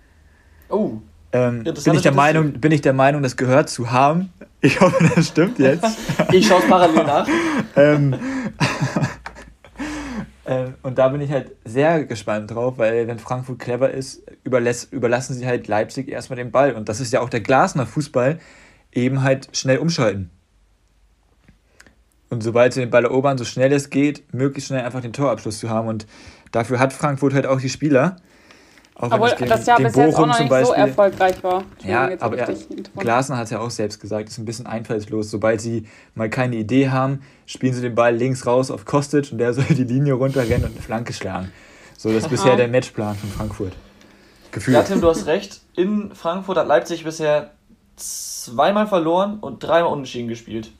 Oh. 0.68 0.98
Ähm, 1.32 1.64
bin, 1.64 1.94
ich 1.94 2.02
der 2.02 2.12
Meinung, 2.12 2.52
bin 2.52 2.72
ich 2.72 2.82
der 2.82 2.92
Meinung, 2.92 3.22
das 3.22 3.36
gehört 3.36 3.70
zu 3.70 3.90
haben. 3.90 4.32
Ich 4.60 4.80
hoffe, 4.80 5.10
das 5.14 5.28
stimmt 5.28 5.58
jetzt. 5.58 5.86
ich 6.32 6.46
schaue 6.46 6.60
es 6.60 6.68
parallel 6.68 7.04
nach. 7.04 7.26
ähm, 7.74 8.14
äh, 10.44 10.66
und 10.82 10.98
da 10.98 11.08
bin 11.08 11.22
ich 11.22 11.30
halt 11.30 11.52
sehr 11.64 12.04
gespannt 12.04 12.50
drauf, 12.50 12.74
weil 12.76 13.08
wenn 13.08 13.18
Frankfurt 13.18 13.58
clever 13.58 13.90
ist, 13.90 14.22
überlassen 14.44 15.34
sie 15.34 15.46
halt 15.46 15.68
Leipzig 15.68 16.08
erstmal 16.08 16.36
den 16.36 16.50
Ball. 16.50 16.74
Und 16.74 16.88
das 16.88 17.00
ist 17.00 17.12
ja 17.12 17.20
auch 17.20 17.30
der 17.30 17.40
Glasner 17.40 17.86
Fußball, 17.86 18.38
eben 18.92 19.22
halt 19.22 19.48
schnell 19.56 19.78
umschalten. 19.78 20.30
Und 22.28 22.42
sobald 22.42 22.72
sie 22.72 22.80
den 22.80 22.90
Ball 22.90 23.04
erobern, 23.04 23.36
so 23.36 23.44
schnell 23.44 23.72
es 23.72 23.90
geht, 23.90 24.32
möglichst 24.32 24.68
schnell 24.68 24.84
einfach 24.84 25.00
den 25.00 25.12
Torabschluss 25.12 25.58
zu 25.58 25.68
haben. 25.68 25.88
Und 25.88 26.06
dafür 26.50 26.78
hat 26.78 26.92
Frankfurt 26.92 27.34
halt 27.34 27.46
auch 27.46 27.60
die 27.60 27.68
Spieler. 27.68 28.16
Auch 29.02 29.10
Obwohl 29.10 29.30
gegen, 29.30 29.50
das 29.50 29.66
Jahr 29.66 29.78
bis 29.78 29.96
jetzt 29.96 30.14
auch 30.14 30.26
noch 30.28 30.38
nicht 30.38 30.48
Beispiel, 30.48 30.66
so 30.66 30.72
erfolgreich 30.74 31.42
war. 31.42 31.64
Ja, 31.84 32.08
aber 32.20 32.38
er, 32.38 32.54
Glasner 32.96 33.36
hat 33.36 33.46
es 33.46 33.50
ja 33.50 33.58
auch 33.58 33.70
selbst 33.70 33.98
gesagt, 33.98 34.28
ist 34.28 34.38
ein 34.38 34.44
bisschen 34.44 34.68
einfallslos. 34.68 35.28
Sobald 35.28 35.60
sie 35.60 35.88
mal 36.14 36.30
keine 36.30 36.54
Idee 36.54 36.88
haben, 36.88 37.22
spielen 37.44 37.74
sie 37.74 37.80
den 37.80 37.96
Ball 37.96 38.14
links 38.14 38.46
raus 38.46 38.70
auf 38.70 38.84
Kostic 38.84 39.32
und 39.32 39.38
der 39.38 39.54
soll 39.54 39.64
die 39.64 39.82
Linie 39.82 40.12
runterrennen 40.12 40.66
und 40.66 40.70
eine 40.70 40.80
Flanke 40.80 41.12
schlagen. 41.12 41.50
So, 41.98 42.12
das 42.12 42.22
ist 42.22 42.28
bisher 42.28 42.54
der 42.54 42.68
Matchplan 42.68 43.16
von 43.16 43.28
Frankfurt. 43.30 43.72
Gefühlt. 44.52 44.76
Ja, 44.76 44.84
Tim, 44.84 45.00
du 45.00 45.08
hast 45.08 45.26
recht. 45.26 45.62
In 45.74 46.14
Frankfurt 46.14 46.56
hat 46.56 46.68
Leipzig 46.68 47.02
bisher 47.02 47.50
zweimal 47.96 48.86
verloren 48.86 49.40
und 49.40 49.64
dreimal 49.64 49.90
unentschieden 49.90 50.28
gespielt. 50.28 50.70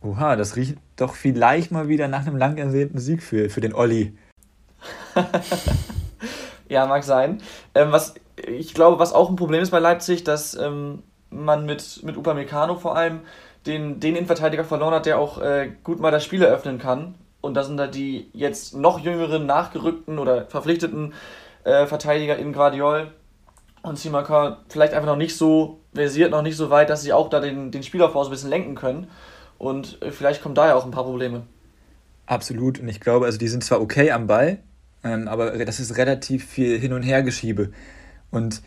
Oha, 0.00 0.36
das 0.36 0.56
riecht 0.56 0.78
doch 0.96 1.14
vielleicht 1.14 1.72
mal 1.72 1.88
wieder 1.88 2.08
nach 2.08 2.26
einem 2.26 2.38
lang 2.38 2.56
ersehnten 2.56 2.98
Sieg 2.98 3.22
für, 3.22 3.50
für 3.50 3.60
den 3.60 3.74
Olli. 3.74 4.16
Ja, 6.68 6.86
mag 6.86 7.04
sein. 7.04 7.40
Ähm, 7.74 7.92
was 7.92 8.14
ich 8.36 8.74
glaube, 8.74 8.98
was 8.98 9.12
auch 9.12 9.30
ein 9.30 9.36
Problem 9.36 9.62
ist 9.62 9.70
bei 9.70 9.78
Leipzig, 9.78 10.24
dass 10.24 10.54
ähm, 10.54 11.02
man 11.30 11.66
mit, 11.66 12.02
mit 12.02 12.16
Upamecano 12.16 12.76
vor 12.76 12.96
allem 12.96 13.20
den, 13.66 14.00
den 14.00 14.14
Innenverteidiger 14.14 14.64
verloren 14.64 14.94
hat, 14.94 15.06
der 15.06 15.18
auch 15.18 15.40
äh, 15.40 15.70
gut 15.82 16.00
mal 16.00 16.10
das 16.10 16.24
Spiel 16.24 16.42
eröffnen 16.42 16.78
kann. 16.78 17.14
Und 17.40 17.54
da 17.54 17.64
sind 17.64 17.76
da 17.76 17.86
die 17.86 18.28
jetzt 18.32 18.74
noch 18.74 18.98
jüngeren, 18.98 19.46
nachgerückten 19.46 20.18
oder 20.18 20.46
verpflichteten 20.46 21.14
äh, 21.64 21.86
Verteidiger 21.86 22.36
in 22.36 22.52
Guardiol 22.52 23.12
und 23.82 23.98
Simaka 23.98 24.58
vielleicht 24.68 24.94
einfach 24.94 25.06
noch 25.06 25.16
nicht 25.16 25.36
so 25.36 25.80
versiert, 25.94 26.30
noch 26.30 26.42
nicht 26.42 26.56
so 26.56 26.70
weit, 26.70 26.90
dass 26.90 27.02
sie 27.02 27.12
auch 27.12 27.28
da 27.28 27.40
den, 27.40 27.70
den 27.70 27.82
Spielaufbau 27.82 28.22
so 28.24 28.30
ein 28.30 28.32
bisschen 28.32 28.50
lenken 28.50 28.74
können. 28.74 29.08
Und 29.58 30.02
äh, 30.02 30.10
vielleicht 30.10 30.42
kommen 30.42 30.54
da 30.54 30.66
ja 30.68 30.74
auch 30.74 30.84
ein 30.84 30.90
paar 30.90 31.04
Probleme. 31.04 31.42
Absolut. 32.26 32.80
Und 32.80 32.88
ich 32.88 33.00
glaube, 33.00 33.26
also 33.26 33.38
die 33.38 33.48
sind 33.48 33.62
zwar 33.64 33.80
okay 33.80 34.10
am 34.10 34.26
Ball, 34.26 34.58
ähm, 35.04 35.28
aber 35.28 35.64
das 35.64 35.80
ist 35.80 35.96
relativ 35.96 36.46
viel 36.46 36.78
Hin- 36.78 36.92
und 36.92 37.02
Hergeschiebe. 37.02 37.72
Und 38.30 38.62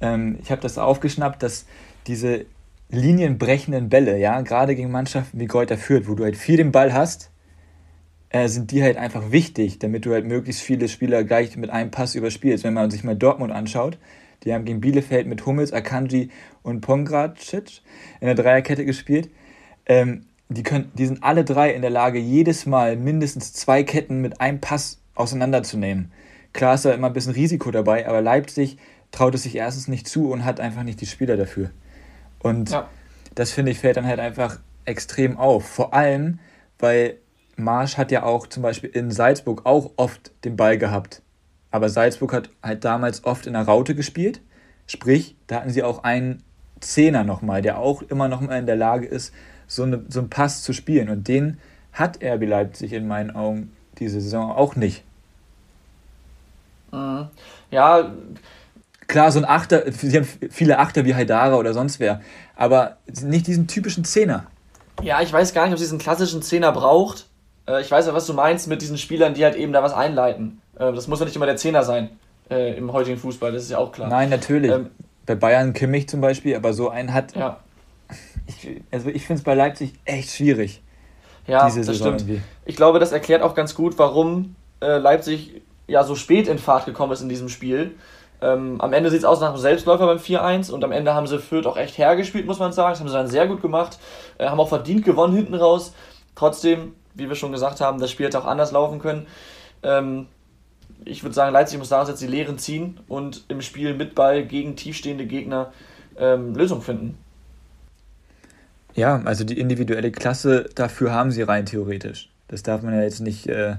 ähm, 0.00 0.38
ich 0.42 0.50
habe 0.50 0.60
das 0.60 0.78
aufgeschnappt, 0.78 1.42
dass 1.42 1.66
diese 2.06 2.46
linienbrechenden 2.88 3.88
Bälle, 3.88 4.18
ja, 4.18 4.40
gerade 4.42 4.76
gegen 4.76 4.90
Mannschaften 4.90 5.40
wie 5.40 5.46
Greuther 5.46 5.78
führt, 5.78 6.08
wo 6.08 6.14
du 6.14 6.24
halt 6.24 6.36
viel 6.36 6.56
den 6.56 6.72
Ball 6.72 6.92
hast, 6.92 7.30
äh, 8.30 8.48
sind 8.48 8.70
die 8.70 8.82
halt 8.82 8.96
einfach 8.96 9.30
wichtig, 9.32 9.78
damit 9.78 10.04
du 10.04 10.12
halt 10.12 10.26
möglichst 10.26 10.62
viele 10.62 10.88
Spieler 10.88 11.24
gleich 11.24 11.56
mit 11.56 11.70
einem 11.70 11.90
Pass 11.90 12.14
überspielst. 12.14 12.64
Wenn 12.64 12.74
man 12.74 12.90
sich 12.90 13.04
mal 13.04 13.16
Dortmund 13.16 13.52
anschaut, 13.52 13.98
die 14.44 14.52
haben 14.52 14.64
gegen 14.64 14.80
Bielefeld 14.80 15.26
mit 15.26 15.46
Hummels, 15.46 15.72
Akanji 15.72 16.30
und 16.62 16.80
Pongracic 16.80 17.82
in 18.20 18.26
der 18.26 18.34
Dreierkette 18.34 18.84
gespielt. 18.84 19.30
Ähm, 19.86 20.26
die, 20.48 20.62
können, 20.62 20.92
die 20.94 21.06
sind 21.06 21.22
alle 21.22 21.44
drei 21.44 21.70
in 21.72 21.82
der 21.82 21.90
Lage, 21.90 22.18
jedes 22.18 22.66
Mal 22.66 22.96
mindestens 22.96 23.52
zwei 23.52 23.82
Ketten 23.82 24.20
mit 24.20 24.40
einem 24.40 24.60
Pass 24.60 25.00
auseinanderzunehmen. 25.16 26.12
Klar 26.52 26.74
ist 26.74 26.84
da 26.84 26.92
immer 26.92 27.08
ein 27.08 27.12
bisschen 27.12 27.32
Risiko 27.32 27.70
dabei, 27.70 28.08
aber 28.08 28.22
Leipzig 28.22 28.78
traut 29.10 29.34
es 29.34 29.42
sich 29.42 29.56
erstens 29.56 29.88
nicht 29.88 30.08
zu 30.08 30.30
und 30.30 30.44
hat 30.44 30.60
einfach 30.60 30.82
nicht 30.82 31.00
die 31.00 31.06
Spieler 31.06 31.36
dafür. 31.36 31.70
Und 32.38 32.70
ja. 32.70 32.88
das 33.34 33.50
finde 33.50 33.72
ich 33.72 33.78
fällt 33.78 33.96
dann 33.96 34.06
halt 34.06 34.20
einfach 34.20 34.58
extrem 34.84 35.36
auf. 35.36 35.66
Vor 35.66 35.94
allem, 35.94 36.38
weil 36.78 37.18
Marsch 37.56 37.96
hat 37.96 38.10
ja 38.10 38.22
auch 38.22 38.46
zum 38.46 38.62
Beispiel 38.62 38.90
in 38.90 39.10
Salzburg 39.10 39.62
auch 39.64 39.92
oft 39.96 40.32
den 40.44 40.56
Ball 40.56 40.78
gehabt. 40.78 41.22
Aber 41.70 41.88
Salzburg 41.88 42.32
hat 42.32 42.50
halt 42.62 42.84
damals 42.84 43.24
oft 43.24 43.46
in 43.46 43.54
der 43.54 43.62
Raute 43.62 43.94
gespielt. 43.94 44.40
Sprich, 44.86 45.36
da 45.46 45.56
hatten 45.56 45.70
sie 45.70 45.82
auch 45.82 46.04
einen 46.04 46.42
Zehner 46.80 47.24
nochmal, 47.24 47.62
der 47.62 47.78
auch 47.78 48.02
immer 48.02 48.28
nochmal 48.28 48.58
in 48.58 48.66
der 48.66 48.76
Lage 48.76 49.06
ist, 49.06 49.34
so, 49.66 49.82
eine, 49.82 50.04
so 50.08 50.20
einen 50.20 50.30
Pass 50.30 50.62
zu 50.62 50.72
spielen. 50.72 51.08
Und 51.08 51.28
den 51.28 51.58
hat 51.92 52.22
RB 52.22 52.44
Leipzig 52.44 52.92
in 52.92 53.08
meinen 53.08 53.30
Augen 53.30 53.72
diese 53.98 54.20
Saison 54.20 54.52
auch 54.52 54.76
nicht. 54.76 55.04
Mhm. 56.96 57.28
Ja. 57.70 58.10
Klar, 59.06 59.30
so 59.30 59.38
ein 59.38 59.44
Achter, 59.44 59.84
sie 59.92 60.16
haben 60.16 60.28
viele 60.50 60.78
Achter 60.78 61.04
wie 61.04 61.14
Haidara 61.14 61.56
oder 61.56 61.72
sonst 61.74 62.00
wer, 62.00 62.20
aber 62.56 62.96
nicht 63.22 63.46
diesen 63.46 63.68
typischen 63.68 64.04
Zehner. 64.04 64.46
Ja, 65.02 65.20
ich 65.20 65.32
weiß 65.32 65.54
gar 65.54 65.64
nicht, 65.64 65.72
ob 65.72 65.78
sie 65.78 65.84
diesen 65.84 65.98
klassischen 65.98 66.42
Zehner 66.42 66.72
braucht. 66.72 67.26
Äh, 67.68 67.82
ich 67.82 67.90
weiß 67.90 68.06
ja, 68.06 68.14
was 68.14 68.26
du 68.26 68.32
meinst 68.32 68.66
mit 68.66 68.82
diesen 68.82 68.98
Spielern, 68.98 69.34
die 69.34 69.44
halt 69.44 69.54
eben 69.54 69.72
da 69.72 69.82
was 69.82 69.92
einleiten. 69.92 70.60
Äh, 70.76 70.92
das 70.92 71.06
muss 71.06 71.20
ja 71.20 71.26
nicht 71.26 71.36
immer 71.36 71.46
der 71.46 71.56
Zehner 71.56 71.84
sein 71.84 72.10
äh, 72.50 72.76
im 72.76 72.92
heutigen 72.92 73.18
Fußball, 73.18 73.52
das 73.52 73.64
ist 73.64 73.70
ja 73.70 73.78
auch 73.78 73.92
klar. 73.92 74.08
Nein, 74.08 74.30
natürlich. 74.30 74.72
Ähm, 74.72 74.90
bei 75.26 75.34
Bayern 75.34 75.72
Kimmich 75.72 76.08
zum 76.08 76.20
Beispiel, 76.20 76.56
aber 76.56 76.72
so 76.72 76.88
einen 76.88 77.12
hat. 77.12 77.34
Ja. 77.36 77.60
Ich, 78.46 78.80
also 78.92 79.08
ich 79.08 79.26
finde 79.26 79.40
es 79.40 79.44
bei 79.44 79.54
Leipzig 79.54 79.94
echt 80.04 80.30
schwierig. 80.30 80.82
Ja, 81.46 81.66
diese 81.66 81.82
das 81.82 81.96
stimmt. 81.96 82.22
Irgendwie. 82.22 82.42
Ich 82.64 82.76
glaube, 82.76 82.98
das 82.98 83.12
erklärt 83.12 83.42
auch 83.42 83.54
ganz 83.54 83.74
gut, 83.74 83.98
warum 83.98 84.54
äh, 84.80 84.98
Leipzig 84.98 85.62
ja 85.86 86.04
so 86.04 86.14
spät 86.14 86.48
in 86.48 86.58
Fahrt 86.58 86.86
gekommen 86.86 87.12
ist 87.12 87.20
in 87.20 87.28
diesem 87.28 87.48
Spiel. 87.48 87.94
Ähm, 88.40 88.80
am 88.80 88.92
Ende 88.92 89.10
sieht 89.10 89.20
es 89.20 89.24
aus 89.24 89.40
nach 89.40 89.48
einem 89.48 89.58
Selbstläufer 89.58 90.06
beim 90.06 90.18
4-1 90.18 90.70
und 90.70 90.84
am 90.84 90.92
Ende 90.92 91.14
haben 91.14 91.26
sie 91.26 91.38
Fürth 91.38 91.66
auch 91.66 91.76
echt 91.76 91.96
hergespielt, 91.96 92.46
muss 92.46 92.58
man 92.58 92.72
sagen. 92.72 92.90
Das 92.90 93.00
haben 93.00 93.08
sie 93.08 93.14
dann 93.14 93.28
sehr 93.28 93.46
gut 93.46 93.62
gemacht, 93.62 93.98
äh, 94.38 94.48
haben 94.48 94.60
auch 94.60 94.68
verdient 94.68 95.04
gewonnen 95.04 95.34
hinten 95.34 95.54
raus. 95.54 95.94
Trotzdem, 96.34 96.94
wie 97.14 97.28
wir 97.28 97.36
schon 97.36 97.52
gesagt 97.52 97.80
haben, 97.80 97.98
das 97.98 98.10
Spiel 98.10 98.26
hätte 98.26 98.38
auch 98.38 98.46
anders 98.46 98.72
laufen 98.72 98.98
können. 98.98 99.26
Ähm, 99.82 100.26
ich 101.04 101.22
würde 101.22 101.34
sagen, 101.34 101.52
Leipzig 101.52 101.78
muss 101.78 101.88
daraus 101.88 102.08
jetzt 102.08 102.20
die 102.20 102.26
Lehren 102.26 102.58
ziehen 102.58 103.00
und 103.08 103.44
im 103.48 103.62
Spiel 103.62 103.94
mit 103.94 104.14
Ball 104.14 104.44
gegen 104.44 104.76
tiefstehende 104.76 105.26
Gegner 105.26 105.72
ähm, 106.18 106.54
Lösungen 106.54 106.82
finden. 106.82 107.18
Ja, 108.94 109.20
also 109.24 109.44
die 109.44 109.58
individuelle 109.58 110.10
Klasse 110.10 110.68
dafür 110.74 111.12
haben 111.12 111.30
sie 111.30 111.42
rein 111.42 111.66
theoretisch. 111.66 112.30
Das 112.48 112.62
darf 112.62 112.82
man 112.82 112.94
ja 112.94 113.02
jetzt 113.02 113.20
nicht, 113.20 113.46
äh, 113.46 113.76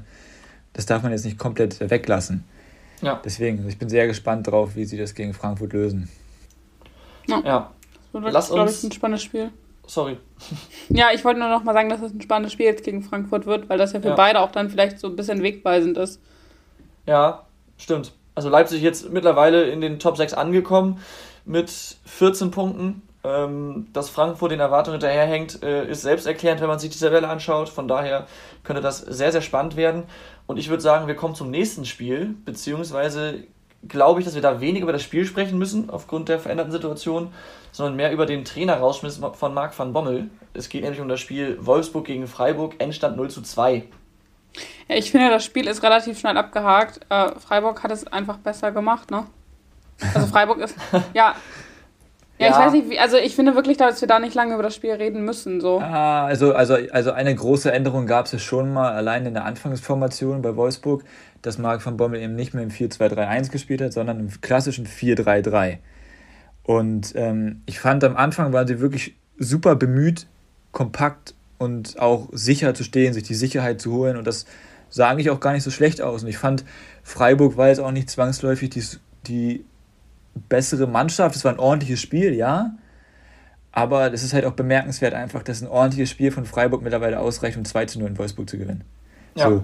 das 0.77 0.85
darf 0.85 1.01
man 1.01 1.11
jetzt 1.11 1.25
nicht 1.25 1.39
komplett 1.39 1.79
weglassen. 1.89 2.43
Ja. 3.01 3.19
Deswegen, 3.25 3.67
ich 3.67 3.79
bin 3.79 3.89
sehr 3.89 4.05
gespannt 4.05 4.47
drauf, 4.47 4.75
wie 4.75 4.85
sie 4.85 4.97
das 4.97 5.15
gegen 5.15 5.33
Frankfurt 5.33 5.73
lösen. 5.73 6.07
Ja. 7.27 7.41
ja. 7.43 7.71
Das 8.13 8.23
wird, 8.23 8.33
Lass 8.33 8.49
glaube 8.49 8.69
ich, 8.69 8.83
ein 8.83 8.91
spannendes 8.91 9.23
Spiel. 9.23 9.51
Sorry. 9.87 10.17
Ja, 10.89 11.07
ich 11.13 11.25
wollte 11.25 11.39
nur 11.39 11.49
noch 11.49 11.63
mal 11.63 11.73
sagen, 11.73 11.89
dass 11.89 12.01
es 12.01 12.13
ein 12.13 12.21
spannendes 12.21 12.53
Spiel 12.53 12.67
jetzt 12.67 12.83
gegen 12.83 13.01
Frankfurt 13.01 13.45
wird, 13.45 13.69
weil 13.69 13.77
das 13.77 13.93
ja 13.93 14.01
für 14.01 14.09
ja. 14.09 14.15
beide 14.15 14.39
auch 14.39 14.51
dann 14.51 14.69
vielleicht 14.69 14.99
so 14.99 15.07
ein 15.07 15.15
bisschen 15.15 15.41
wegweisend 15.41 15.97
ist. 15.97 16.21
Ja, 17.07 17.45
stimmt. 17.77 18.13
Also 18.35 18.49
Leipzig 18.49 18.83
jetzt 18.83 19.09
mittlerweile 19.09 19.63
in 19.63 19.81
den 19.81 19.97
Top 19.97 20.15
6 20.15 20.33
angekommen 20.33 21.01
mit 21.45 21.71
14 22.05 22.51
Punkten. 22.51 23.01
Ähm, 23.23 23.87
dass 23.91 24.09
Frankfurt 24.09 24.51
den 24.51 24.59
Erwartungen 24.59 25.01
hinterherhängt, 25.01 25.61
äh, 25.61 25.89
ist 25.89 26.03
selbsterklärend, 26.03 26.61
wenn 26.61 26.67
man 26.67 26.79
sich 26.79 26.91
die 26.91 26.99
Tabelle 26.99 27.27
anschaut. 27.27 27.67
Von 27.67 27.87
daher 27.87 28.27
könnte 28.63 28.81
das 28.81 28.99
sehr, 28.99 29.31
sehr 29.31 29.41
spannend 29.41 29.75
werden. 29.75 30.03
Und 30.47 30.57
ich 30.57 30.69
würde 30.69 30.81
sagen, 30.81 31.07
wir 31.07 31.15
kommen 31.15 31.35
zum 31.35 31.51
nächsten 31.51 31.85
Spiel, 31.85 32.35
beziehungsweise 32.45 33.43
glaube 33.87 34.19
ich, 34.19 34.25
dass 34.25 34.35
wir 34.35 34.41
da 34.41 34.59
weniger 34.59 34.83
über 34.83 34.93
das 34.93 35.03
Spiel 35.03 35.25
sprechen 35.25 35.57
müssen, 35.57 35.89
aufgrund 35.89 36.29
der 36.29 36.39
veränderten 36.39 36.71
Situation, 36.71 37.31
sondern 37.71 37.95
mehr 37.95 38.11
über 38.11 38.25
den 38.25 38.43
Trainer-Rausschmiss 38.43 39.21
von 39.33 39.53
Marc 39.53 39.77
van 39.77 39.93
Bommel. 39.93 40.29
Es 40.53 40.69
geht 40.69 40.81
nämlich 40.81 41.01
um 41.01 41.07
das 41.07 41.19
Spiel 41.19 41.57
Wolfsburg 41.61 42.05
gegen 42.05 42.27
Freiburg, 42.27 42.75
Endstand 42.79 43.17
0 43.17 43.29
zu 43.29 43.41
2. 43.41 43.83
Ja, 44.87 44.95
ich 44.95 45.11
finde, 45.11 45.29
das 45.29 45.45
Spiel 45.45 45.67
ist 45.67 45.83
relativ 45.83 46.17
schnell 46.17 46.37
abgehakt. 46.37 47.01
Äh, 47.09 47.31
Freiburg 47.39 47.83
hat 47.83 47.91
es 47.91 48.07
einfach 48.07 48.37
besser 48.37 48.71
gemacht, 48.71 49.11
ne? 49.11 49.27
Also 50.13 50.27
Freiburg 50.27 50.59
ist, 50.59 50.75
ja, 51.13 51.35
ja, 52.39 52.47
ja, 52.47 52.51
ich 52.51 52.57
weiß 52.57 52.73
nicht, 52.73 52.89
wie, 52.89 52.99
also 52.99 53.17
ich 53.17 53.35
finde 53.35 53.55
wirklich, 53.55 53.77
dass 53.77 53.99
wir 53.99 54.07
da 54.07 54.19
nicht 54.19 54.35
lange 54.35 54.53
über 54.53 54.63
das 54.63 54.75
Spiel 54.75 54.91
reden 54.91 55.25
müssen. 55.25 55.59
So. 55.59 55.79
Ah, 55.79 56.25
also, 56.25 56.53
also, 56.53 56.75
also 56.91 57.11
eine 57.11 57.33
große 57.33 57.71
Änderung 57.71 58.05
gab 58.05 58.31
es 58.31 58.41
schon 58.43 58.71
mal 58.71 58.91
allein 58.93 59.25
in 59.25 59.33
der 59.33 59.45
Anfangsformation 59.45 60.41
bei 60.43 60.55
Wolfsburg, 60.55 61.03
dass 61.41 61.57
Marc 61.57 61.83
van 61.83 61.97
Bommel 61.97 62.21
eben 62.21 62.35
nicht 62.35 62.53
mehr 62.53 62.63
im 62.63 62.69
4-2-3-1 62.69 63.51
gespielt 63.51 63.81
hat, 63.81 63.93
sondern 63.93 64.19
im 64.19 64.41
klassischen 64.41 64.85
4-3-3. 64.85 65.79
Und 66.63 67.13
ähm, 67.15 67.63
ich 67.65 67.79
fand 67.79 68.03
am 68.03 68.15
Anfang 68.15 68.53
waren 68.53 68.67
sie 68.67 68.79
wirklich 68.79 69.15
super 69.39 69.75
bemüht, 69.75 70.27
kompakt 70.71 71.33
und 71.57 71.99
auch 71.99 72.27
sicher 72.33 72.73
zu 72.73 72.83
stehen, 72.83 73.13
sich 73.13 73.23
die 73.23 73.35
Sicherheit 73.35 73.81
zu 73.81 73.93
holen. 73.93 74.15
Und 74.15 74.27
das 74.27 74.45
sah 74.89 75.09
eigentlich 75.09 75.29
auch 75.31 75.39
gar 75.39 75.53
nicht 75.53 75.63
so 75.63 75.71
schlecht 75.71 76.01
aus. 76.01 76.23
Und 76.23 76.29
ich 76.29 76.37
fand, 76.37 76.65
Freiburg 77.03 77.57
war 77.57 77.69
jetzt 77.69 77.79
auch 77.79 77.91
nicht 77.91 78.09
zwangsläufig 78.09 78.69
die, 78.69 78.83
die 79.27 79.65
bessere 80.41 80.87
Mannschaft. 80.87 81.35
Es 81.35 81.43
war 81.43 81.51
ein 81.51 81.59
ordentliches 81.59 82.01
Spiel, 82.01 82.33
ja. 82.33 82.71
Aber 83.71 84.11
es 84.11 84.23
ist 84.23 84.33
halt 84.33 84.45
auch 84.45 84.53
bemerkenswert 84.53 85.13
einfach, 85.13 85.43
dass 85.43 85.61
ein 85.61 85.67
ordentliches 85.67 86.09
Spiel 86.09 86.31
von 86.31 86.45
Freiburg 86.45 86.81
mittlerweile 86.81 87.19
ausreicht, 87.19 87.57
um 87.57 87.65
2 87.65 87.85
zu 87.85 87.99
0 87.99 88.09
in 88.09 88.17
Wolfsburg 88.17 88.49
zu 88.49 88.57
gewinnen. 88.57 88.83
Ja. 89.35 89.49
So. 89.49 89.63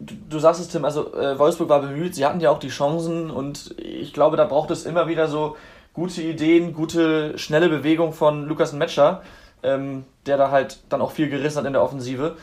Du, 0.00 0.14
du, 0.28 0.38
sagst 0.38 0.60
es, 0.60 0.68
Tim, 0.68 0.84
also 0.84 1.14
äh, 1.14 1.38
Wolfsburg 1.38 1.68
war 1.68 1.82
bemüht, 1.82 2.14
sie 2.14 2.24
hatten 2.24 2.40
ja 2.40 2.50
auch 2.50 2.58
die 2.58 2.68
Chancen 2.68 3.30
und 3.30 3.74
ich 3.78 4.12
glaube, 4.14 4.36
da 4.36 4.46
braucht 4.46 4.70
es 4.70 4.86
immer 4.86 5.08
wieder 5.08 5.28
so 5.28 5.56
gute 5.92 6.22
Ideen, 6.22 6.72
gute, 6.72 7.36
schnelle 7.38 7.68
Bewegung 7.68 8.12
von 8.12 8.46
Lukas 8.46 8.72
Metscher, 8.72 9.22
ähm, 9.62 10.04
der 10.26 10.36
da 10.36 10.50
halt 10.50 10.80
dann 10.88 11.02
auch 11.02 11.12
viel 11.12 11.28
gerissen 11.28 11.58
hat 11.58 11.66
in 11.66 11.74
der 11.74 11.82
Offensive. 11.82 12.36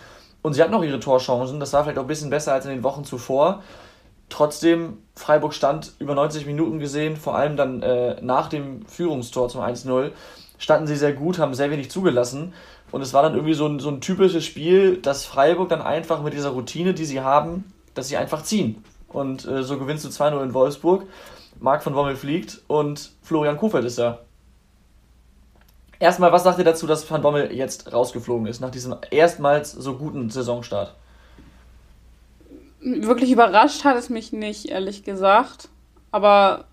Und 0.43 0.53
sie 0.53 0.61
hatten 0.61 0.73
auch 0.73 0.83
ihre 0.83 0.99
Torchancen, 0.99 1.59
das 1.59 1.73
war 1.73 1.83
vielleicht 1.83 1.97
auch 1.97 2.03
ein 2.03 2.07
bisschen 2.07 2.29
besser 2.29 2.53
als 2.53 2.65
in 2.65 2.71
den 2.71 2.83
Wochen 2.83 3.03
zuvor. 3.03 3.63
Trotzdem, 4.29 4.97
Freiburg 5.15 5.53
stand 5.53 5.93
über 5.99 6.13
90 6.13 6.45
Minuten 6.45 6.79
gesehen, 6.79 7.15
vor 7.15 7.35
allem 7.35 7.55
dann 7.55 7.81
äh, 7.81 8.21
nach 8.21 8.49
dem 8.49 8.85
Führungstor 8.85 9.47
zum 9.49 9.61
1-0, 9.61 10.11
standen 10.57 10.87
sie 10.87 10.97
sehr 10.97 11.13
gut, 11.13 11.39
haben 11.39 11.53
sehr 11.53 11.71
wenig 11.71 11.89
zugelassen. 11.89 12.53
Und 12.91 13.01
es 13.01 13.13
war 13.13 13.23
dann 13.23 13.33
irgendwie 13.33 13.53
so 13.53 13.67
ein, 13.67 13.79
so 13.79 13.89
ein 13.89 14.01
typisches 14.01 14.45
Spiel, 14.45 14.97
dass 14.97 15.25
Freiburg 15.25 15.69
dann 15.69 15.81
einfach 15.81 16.21
mit 16.21 16.33
dieser 16.33 16.49
Routine, 16.49 16.93
die 16.93 17.05
sie 17.05 17.21
haben, 17.21 17.71
dass 17.93 18.09
sie 18.09 18.17
einfach 18.17 18.43
ziehen. 18.43 18.83
Und 19.07 19.45
äh, 19.45 19.63
so 19.63 19.77
gewinnst 19.77 20.05
du 20.05 20.09
2-0 20.09 20.43
in 20.43 20.53
Wolfsburg. 20.53 21.03
Marc 21.59 21.83
von 21.83 21.95
Wommel 21.95 22.15
fliegt 22.15 22.61
und 22.67 23.11
Florian 23.21 23.57
Kofeld 23.57 23.85
ist 23.85 23.97
da. 23.97 24.19
Erstmal, 25.99 26.31
was 26.31 26.43
sagt 26.43 26.59
ihr 26.59 26.65
dazu, 26.65 26.85
dass 26.85 27.09
Van 27.09 27.23
Bommel 27.23 27.51
jetzt 27.51 27.91
rausgeflogen 27.91 28.45
ist, 28.45 28.59
nach 28.59 28.69
diesem 28.69 28.95
erstmals 29.09 29.71
so 29.71 29.95
guten 29.95 30.29
Saisonstart? 30.29 30.93
Wirklich 32.95 33.31
überrascht 33.31 33.83
hat 33.83 33.97
es 33.97 34.09
mich 34.09 34.31
nicht, 34.33 34.65
ehrlich 34.65 35.03
gesagt. 35.03 35.69
Aber 36.11 36.65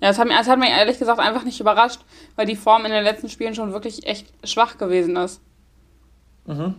ja, 0.00 0.08
es 0.08 0.18
hat, 0.18 0.26
mich, 0.26 0.36
es 0.38 0.48
hat 0.48 0.58
mich 0.58 0.70
ehrlich 0.70 0.98
gesagt 0.98 1.20
einfach 1.20 1.44
nicht 1.44 1.60
überrascht, 1.60 2.00
weil 2.36 2.46
die 2.46 2.56
Form 2.56 2.84
in 2.86 2.90
den 2.90 3.04
letzten 3.04 3.28
Spielen 3.28 3.54
schon 3.54 3.72
wirklich 3.72 4.06
echt 4.06 4.32
schwach 4.44 4.78
gewesen 4.78 5.16
ist. 5.16 5.40
Mhm. 6.46 6.76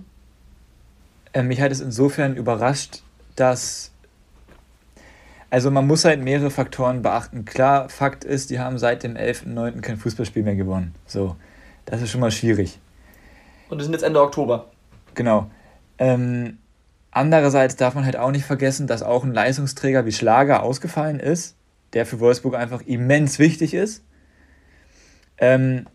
Äh, 1.33 1.43
mich 1.43 1.61
hat 1.61 1.71
es 1.71 1.81
insofern 1.81 2.35
überrascht, 2.35 3.01
dass. 3.35 3.91
Also 5.49 5.69
man 5.69 5.85
muss 5.85 6.05
halt 6.05 6.21
mehrere 6.21 6.49
Faktoren 6.49 7.01
beachten. 7.01 7.43
Klar, 7.43 7.89
Fakt 7.89 8.23
ist, 8.23 8.49
die 8.51 8.59
haben 8.59 8.77
seit 8.79 9.03
dem 9.03 9.15
11.09. 9.15 9.81
kein 9.81 9.97
Fußballspiel 9.97 10.43
mehr 10.43 10.55
gewonnen. 10.55 10.95
So, 11.05 11.35
das 11.85 12.01
ist 12.01 12.09
schon 12.09 12.21
mal 12.21 12.31
schwierig. 12.31 12.79
Und 13.69 13.77
wir 13.77 13.83
sind 13.83 13.91
jetzt 13.91 14.03
Ende 14.03 14.21
Oktober. 14.21 14.69
Genau. 15.13 15.51
Ähm, 15.97 16.57
andererseits 17.12 17.76
darf 17.76 17.93
man 17.93 18.06
halt 18.06 18.17
auch 18.17 18.32
nicht 18.32 18.45
vergessen, 18.45 18.88
dass 18.88 19.04
auch 19.04 19.24
ein 19.24 19.34
Leistungsträger 19.34 20.06
wie 20.06 20.12
Schlager 20.12 20.63
ausgefallen 20.63 21.19
ist, 21.19 21.56
der 21.93 22.06
für 22.06 22.19
Wolfsburg 22.19 22.56
einfach 22.56 22.82
immens 22.82 23.38
wichtig 23.38 23.74
ist. 23.74 24.04
Ähm, 25.38 25.88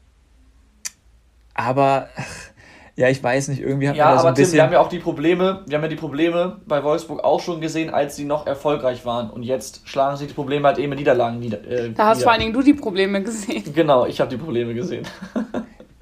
aber 1.55 2.09
ja, 2.97 3.09
ich 3.09 3.23
weiß 3.23 3.49
nicht, 3.49 3.61
irgendwie 3.61 3.89
hat 3.89 3.97
ja, 3.97 4.07
man 4.07 4.15
da 4.15 4.21
so 4.21 4.27
ein 4.29 4.35
Tim, 4.35 4.43
bisschen... 4.43 4.55
wir 4.57 4.63
haben 4.63 4.73
ja 4.73 4.81
auch 4.81 4.89
die 4.89 4.99
Probleme, 4.99 5.65
wir 5.67 5.77
haben 5.77 5.83
ja 5.83 5.89
die 5.89 5.97
Probleme 5.97 6.61
bei 6.67 6.83
Wolfsburg 6.85 7.25
auch 7.25 7.41
schon 7.41 7.61
gesehen, 7.61 7.91
als 7.91 8.17
sie 8.17 8.25
noch 8.25 8.47
erfolgreich 8.47 9.05
waren. 9.07 9.31
Und 9.31 9.43
jetzt 9.43 9.89
schlagen 9.89 10.17
sich 10.17 10.29
die 10.29 10.35
Probleme 10.35 10.69
halt 10.69 10.79
eben 10.79 10.91
mit 10.91 10.99
Niederlagen 10.99 11.39
nieder. 11.39 11.65
Äh, 11.67 11.93
da 11.93 12.09
hast 12.09 12.23
vor 12.23 12.33
allen 12.33 12.41
Dingen 12.41 12.53
du 12.53 12.63
die 12.63 12.75
Probleme 12.75 13.23
gesehen. 13.23 13.65
Genau, 13.75 14.07
ich 14.07 14.21
habe 14.21 14.31
die 14.31 14.37
Probleme 14.37 14.75
gesehen. 14.75 15.07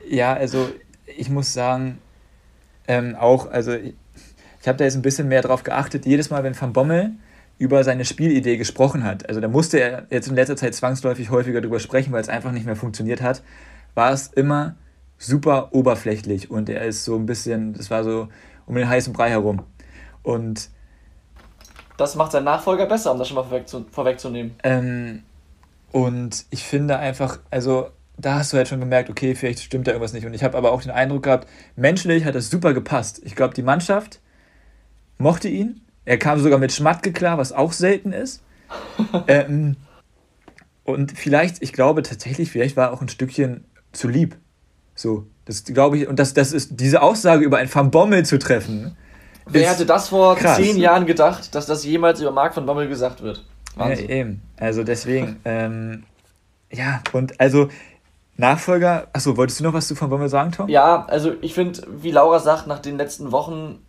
ja, 0.09 0.33
also 0.33 0.69
ich 1.17 1.29
muss 1.29 1.53
sagen, 1.53 1.99
ähm, 2.87 3.17
auch, 3.19 3.51
also 3.51 3.77
ich, 4.65 4.69
habe 4.69 4.79
da 4.79 4.85
jetzt 4.85 4.97
ein 4.97 5.03
bisschen 5.03 5.29
mehr 5.29 5.43
drauf 5.43 5.63
geachtet, 5.63 6.07
jedes 6.07 6.31
Mal, 6.31 6.43
wenn 6.43 6.59
Van 6.59 6.73
Bommel 6.73 7.13
über 7.59 7.85
seine 7.85 8.07
Spielidee 8.07 8.57
gesprochen 8.57 9.05
hat, 9.05 9.29
also 9.29 9.41
da 9.41 9.47
musste 9.47 9.79
er 9.79 10.07
jetzt 10.09 10.27
in 10.27 10.35
letzter 10.35 10.57
Zeit 10.57 10.75
zwangsläufig 10.75 11.29
häufiger 11.29 11.61
drüber 11.61 11.81
sprechen, 11.81 12.13
weil 12.13 12.23
es 12.23 12.31
einfach 12.31 12.51
nicht 12.51 12.65
mehr 12.65 12.75
funktioniert 12.75 13.21
hat, 13.21 13.43
war 13.95 14.11
es 14.13 14.29
immer 14.29 14.77
super 15.19 15.69
oberflächlich 15.73 16.51
und 16.51 16.71
er 16.71 16.83
ist 16.87 17.05
so 17.05 17.15
ein 17.15 17.27
bisschen, 17.27 17.75
das 17.75 17.91
war 17.91 18.05
so 18.05 18.29
um 18.65 18.75
den 18.75 18.89
heißen 18.89 19.13
Brei 19.13 19.29
herum. 19.29 19.63
Und 20.23 20.71
das 21.99 22.17
macht 22.17 22.33
seinen 22.33 22.45
Nachfolger 22.45 22.87
besser, 22.87 23.13
um 23.13 23.19
das 23.19 23.29
schon 23.29 23.35
mal 23.35 23.43
vorweg 23.43 23.69
zu, 23.69 23.85
vorwegzunehmen. 23.91 24.55
Ähm, 24.63 25.23
und 25.93 26.47
ich 26.49 26.65
finde 26.65 26.99
einfach, 26.99 27.39
also 27.51 27.91
da 28.17 28.37
hast 28.37 28.53
du 28.53 28.57
halt 28.57 28.69
schon 28.69 28.81
gemerkt, 28.81 29.11
okay, 29.11 29.35
vielleicht 29.35 29.61
stimmt 29.61 29.87
da 29.87 29.93
irgendwas 29.93 30.15
nicht. 30.15 30.25
Und 30.25 30.33
ich 30.33 30.43
habe 30.43 30.57
aber 30.57 30.73
auch 30.73 30.83
den 30.83 30.91
Eindruck 30.91 31.25
gehabt, 31.25 31.49
menschlich 31.77 32.25
hat 32.25 32.35
das 32.35 32.49
super 32.49 32.73
gepasst. 32.73 33.21
Ich 33.25 33.37
glaube, 33.37 33.53
die 33.53 33.63
Mannschaft 33.63 34.21
mochte 35.19 35.49
ihn. 35.49 35.81
Er 36.05 36.19
kam 36.19 36.39
sogar 36.41 36.59
mit 36.59 36.73
Schmatke 36.73 37.13
klar, 37.13 37.39
was 37.39 37.53
auch 37.53 37.73
selten 37.73 38.13
ist. 38.13 38.43
ähm, 39.29 39.77
und 40.85 41.13
vielleicht, 41.13 41.63
ich 41.63 41.73
glaube 41.73 42.03
tatsächlich, 42.03 42.51
vielleicht 42.51 42.77
war 42.77 42.89
er 42.89 42.93
auch 42.93 43.01
ein 43.01 43.09
Stückchen 43.09 43.65
zu 43.93 44.09
lieb. 44.09 44.37
So, 44.95 45.27
das 45.45 45.65
glaube 45.65 45.99
ich, 45.99 46.09
und 46.09 46.19
das, 46.19 46.35
das 46.35 46.53
ist 46.53 46.81
diese 46.81 47.03
Aussage 47.03 47.45
über 47.45 47.59
ein 47.59 47.73
Van 47.73 47.91
Bommel 47.91 48.25
zu 48.25 48.39
treffen. 48.39 48.97
Wer 49.47 49.71
hätte 49.71 49.87
das 49.87 50.09
vor 50.09 50.37
krass. 50.37 50.57
zehn 50.57 50.77
Jahren 50.79 51.07
gedacht, 51.07 51.55
dass 51.55 51.67
das 51.67 51.85
jemals 51.85 52.21
über 52.21 52.31
Marc 52.31 52.57
van 52.57 52.67
Bommel 52.67 52.89
gesagt 52.89 53.23
wird? 53.23 53.45
Wahnsinn. 53.77 54.09
Ja, 54.09 54.15
eben. 54.15 54.43
Also 54.57 54.85
deswegen, 54.85 55.37
ähm, 55.45 56.05
ja, 56.71 57.03
und 57.13 57.41
also 57.41 57.69
Nachfolger, 58.37 59.09
achso, 59.13 59.37
wolltest 59.37 59.61
du 59.61 59.65
noch 59.65 59.75
was 59.75 59.87
zu 59.87 60.01
Van 60.01 60.11
Bommel 60.11 60.29
sagen, 60.29 60.53
Tom? 60.53 60.69
Ja, 60.69 61.05
also 61.07 61.33
ich 61.41 61.55
finde, 61.55 61.87
wie 61.89 62.11
Laura 62.11 62.41
sagt, 62.41 62.67
nach 62.67 62.81
den 62.81 62.97
letzten 62.97 63.31
Wochen 63.33 63.84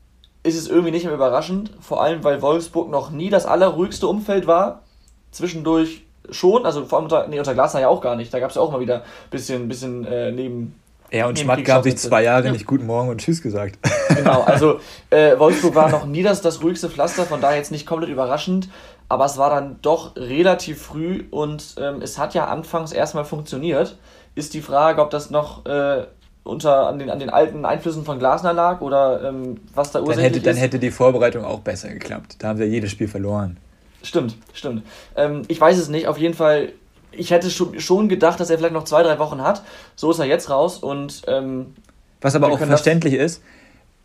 ist 0.45 0.57
es 0.57 0.67
irgendwie 0.67 0.91
nicht 0.91 1.05
mehr 1.05 1.13
überraschend, 1.13 1.71
vor 1.81 2.01
allem 2.03 2.23
weil 2.23 2.41
Wolfsburg 2.41 2.89
noch 2.89 3.09
nie 3.09 3.29
das 3.29 3.45
allerruhigste 3.45 4.07
Umfeld 4.07 4.45
war. 4.45 4.83
Zwischendurch 5.31 6.03
schon, 6.29 6.65
also 6.65 6.85
vor 6.85 6.99
allem 6.99 7.05
unter, 7.05 7.27
nee, 7.27 7.39
unter 7.39 7.53
Glasner 7.53 7.81
ja 7.81 7.87
auch 7.87 8.01
gar 8.01 8.15
nicht. 8.15 8.33
Da 8.33 8.39
gab 8.39 8.51
es 8.51 8.55
ja 8.55 8.61
auch 8.61 8.71
mal 8.71 8.79
wieder 8.79 8.97
ein 8.97 9.29
bisschen, 9.31 9.67
bisschen 9.67 10.05
äh, 10.05 10.31
neben, 10.31 10.75
er 11.09 11.27
und 11.27 11.37
Schmatke 11.37 11.71
haben 11.71 11.83
sich 11.83 11.97
zwei 11.97 12.23
Jahre 12.23 12.45
ja. 12.45 12.51
nicht 12.51 12.65
Guten 12.65 12.85
Morgen 12.85 13.09
und 13.09 13.19
Tschüss 13.19 13.41
gesagt. 13.41 13.79
Genau, 14.15 14.41
also 14.43 14.79
äh, 15.09 15.37
Wolfsburg 15.37 15.75
war 15.75 15.89
noch 15.89 16.05
nie 16.05 16.23
das, 16.23 16.41
das 16.41 16.63
ruhigste 16.63 16.89
Pflaster, 16.89 17.25
von 17.25 17.41
daher 17.41 17.57
jetzt 17.57 17.71
nicht 17.71 17.85
komplett 17.85 18.09
überraschend, 18.09 18.69
aber 19.09 19.25
es 19.25 19.37
war 19.37 19.49
dann 19.49 19.77
doch 19.81 20.15
relativ 20.15 20.81
früh 20.81 21.25
und 21.31 21.75
ähm, 21.79 22.01
es 22.01 22.17
hat 22.17 22.33
ja 22.33 22.45
anfangs 22.45 22.93
erstmal 22.93 23.25
funktioniert. 23.25 23.97
Ist 24.35 24.53
die 24.53 24.61
Frage, 24.61 25.01
ob 25.01 25.09
das 25.09 25.31
noch 25.31 25.65
äh, 25.65 26.05
unter 26.45 26.87
an 26.87 26.99
den, 26.99 27.09
an 27.09 27.19
den 27.19 27.29
alten 27.29 27.65
Einflüssen 27.65 28.05
von 28.05 28.19
Glasner 28.19 28.53
lag 28.53 28.79
oder 28.79 29.21
ähm, 29.23 29.57
was 29.73 29.91
da 29.91 29.99
ursächlich 29.99 30.15
dann 30.15 30.23
hätte, 30.23 30.37
ist. 30.37 30.45
Dann 30.45 30.55
hätte 30.55 30.79
die 30.79 30.91
Vorbereitung 30.91 31.43
auch 31.43 31.59
besser 31.59 31.89
geklappt. 31.89 32.37
Da 32.39 32.47
haben 32.47 32.57
sie 32.57 32.63
ja 32.63 32.69
jedes 32.69 32.91
Spiel 32.91 33.07
verloren. 33.07 33.57
Stimmt, 34.03 34.37
stimmt. 34.53 34.83
Ähm, 35.15 35.41
ich 35.47 35.59
weiß 35.59 35.77
es 35.77 35.89
nicht. 35.89 36.07
Auf 36.07 36.17
jeden 36.17 36.35
Fall 36.35 36.69
ich 37.17 37.31
hätte 37.31 37.49
schon 37.49 38.09
gedacht, 38.09 38.39
dass 38.39 38.49
er 38.49 38.57
vielleicht 38.57 38.73
noch 38.73 38.83
zwei, 38.83 39.03
drei 39.03 39.19
Wochen 39.19 39.41
hat. 39.41 39.63
So 39.95 40.11
ist 40.11 40.19
er 40.19 40.25
jetzt 40.25 40.49
raus 40.49 40.77
und. 40.77 41.23
Ähm, 41.27 41.73
Was 42.21 42.35
aber 42.35 42.49
auch 42.49 42.59
verständlich 42.59 43.13
ist, 43.13 43.41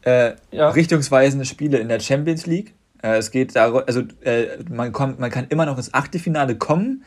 äh, 0.03 0.33
ja. 0.51 0.71
richtungsweisende 0.71 1.45
Spiele 1.45 1.79
in 1.79 1.89
der 1.89 2.01
Champions 2.01 2.47
League. 2.47 2.75
Äh, 3.03 3.17
es 3.17 3.31
geht 3.31 3.57
darum, 3.57 3.83
also 3.87 4.03
äh, 4.23 4.63
man, 4.69 4.93
kommt, 4.93 5.19
man 5.19 5.31
kann 5.31 5.47
immer 5.49 5.67
noch 5.67 5.77
ins 5.77 5.95
Achtelfinale 5.95 6.57
kommen, 6.57 7.05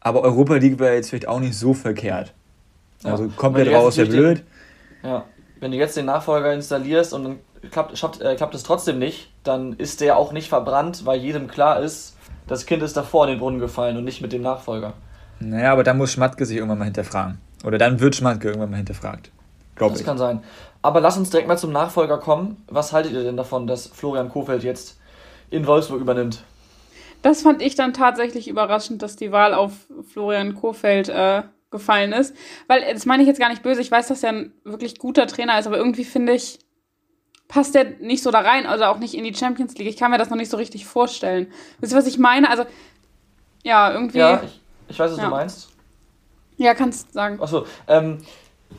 aber 0.00 0.22
Europa 0.22 0.56
League 0.56 0.78
wäre 0.78 0.94
jetzt 0.94 1.10
vielleicht 1.10 1.28
auch 1.28 1.40
nicht 1.40 1.56
so 1.56 1.74
verkehrt. 1.74 2.32
Also 3.04 3.24
ja. 3.24 3.30
komplett 3.36 3.72
raus 3.72 3.96
wäre 3.96 4.08
blöd. 4.08 4.44
ja, 5.02 5.24
wenn 5.60 5.70
du 5.72 5.76
jetzt 5.76 5.96
den 5.96 6.06
Nachfolger 6.06 6.52
installierst 6.52 7.12
und 7.14 7.24
dann 7.24 7.38
klappt, 7.70 7.94
klappt, 7.94 8.20
äh, 8.20 8.34
klappt 8.36 8.54
es 8.54 8.62
trotzdem 8.62 8.98
nicht, 8.98 9.32
dann 9.44 9.74
ist 9.74 10.00
der 10.00 10.16
auch 10.16 10.32
nicht 10.32 10.48
verbrannt, 10.48 11.06
weil 11.06 11.20
jedem 11.20 11.48
klar 11.48 11.80
ist, 11.80 12.16
das 12.46 12.66
Kind 12.66 12.82
ist 12.82 12.96
davor 12.96 13.24
in 13.24 13.30
den 13.30 13.38
Brunnen 13.38 13.60
gefallen 13.60 13.96
und 13.96 14.04
nicht 14.04 14.20
mit 14.20 14.32
dem 14.32 14.42
Nachfolger. 14.42 14.94
Naja, 15.40 15.72
aber 15.72 15.84
dann 15.84 15.98
muss 15.98 16.12
Schmatke 16.12 16.46
sich 16.46 16.56
irgendwann 16.56 16.78
mal 16.78 16.84
hinterfragen. 16.84 17.38
Oder 17.64 17.78
dann 17.78 18.00
wird 18.00 18.16
Schmatke 18.16 18.48
irgendwann 18.48 18.70
mal 18.70 18.76
hinterfragt. 18.76 19.30
Glaube 19.76 19.92
ich. 19.92 19.98
Das 19.98 20.06
kann 20.06 20.18
sein. 20.18 20.42
Aber 20.82 21.00
lass 21.00 21.16
uns 21.16 21.30
direkt 21.30 21.48
mal 21.48 21.56
zum 21.56 21.72
Nachfolger 21.72 22.18
kommen. 22.18 22.64
Was 22.68 22.92
haltet 22.92 23.12
ihr 23.12 23.22
denn 23.22 23.36
davon, 23.36 23.66
dass 23.66 23.86
Florian 23.86 24.28
Kofeld 24.28 24.64
jetzt 24.64 24.98
in 25.50 25.66
Wolfsburg 25.66 26.00
übernimmt? 26.00 26.44
Das 27.22 27.42
fand 27.42 27.62
ich 27.62 27.76
dann 27.76 27.94
tatsächlich 27.94 28.48
überraschend, 28.48 29.00
dass 29.02 29.14
die 29.14 29.30
Wahl 29.30 29.54
auf 29.54 29.72
Florian 30.12 30.54
Kofeld 30.56 31.08
äh, 31.08 31.42
gefallen 31.72 32.12
ist. 32.12 32.36
Weil, 32.68 32.92
das 32.92 33.06
meine 33.06 33.22
ich 33.22 33.28
jetzt 33.28 33.40
gar 33.40 33.48
nicht 33.48 33.62
böse, 33.62 33.80
ich 33.80 33.90
weiß, 33.90 34.08
dass 34.08 34.22
er 34.22 34.30
ein 34.30 34.52
wirklich 34.64 34.98
guter 34.98 35.26
Trainer 35.26 35.58
ist, 35.58 35.66
aber 35.66 35.78
irgendwie 35.78 36.04
finde 36.04 36.34
ich, 36.34 36.60
passt 37.48 37.74
der 37.74 37.84
nicht 38.00 38.22
so 38.22 38.30
da 38.30 38.40
rein, 38.40 38.66
also 38.66 38.84
auch 38.84 38.98
nicht 38.98 39.14
in 39.14 39.24
die 39.24 39.34
Champions 39.34 39.76
League. 39.76 39.88
Ich 39.88 39.96
kann 39.96 40.10
mir 40.10 40.18
das 40.18 40.30
noch 40.30 40.36
nicht 40.36 40.50
so 40.50 40.56
richtig 40.56 40.86
vorstellen. 40.86 41.52
Wisst 41.80 41.92
ihr, 41.92 41.98
was 41.98 42.06
ich 42.06 42.18
meine? 42.18 42.48
Also, 42.48 42.64
ja, 43.64 43.92
irgendwie. 43.92 44.18
Ja, 44.18 44.42
ich, 44.42 44.60
ich 44.88 44.98
weiß, 44.98 45.10
was 45.10 45.18
ja. 45.18 45.24
du 45.24 45.30
meinst. 45.30 45.68
Ja, 46.56 46.74
kannst 46.74 47.08
du 47.08 47.12
sagen. 47.12 47.42
Achso, 47.42 47.66
ähm, 47.88 48.18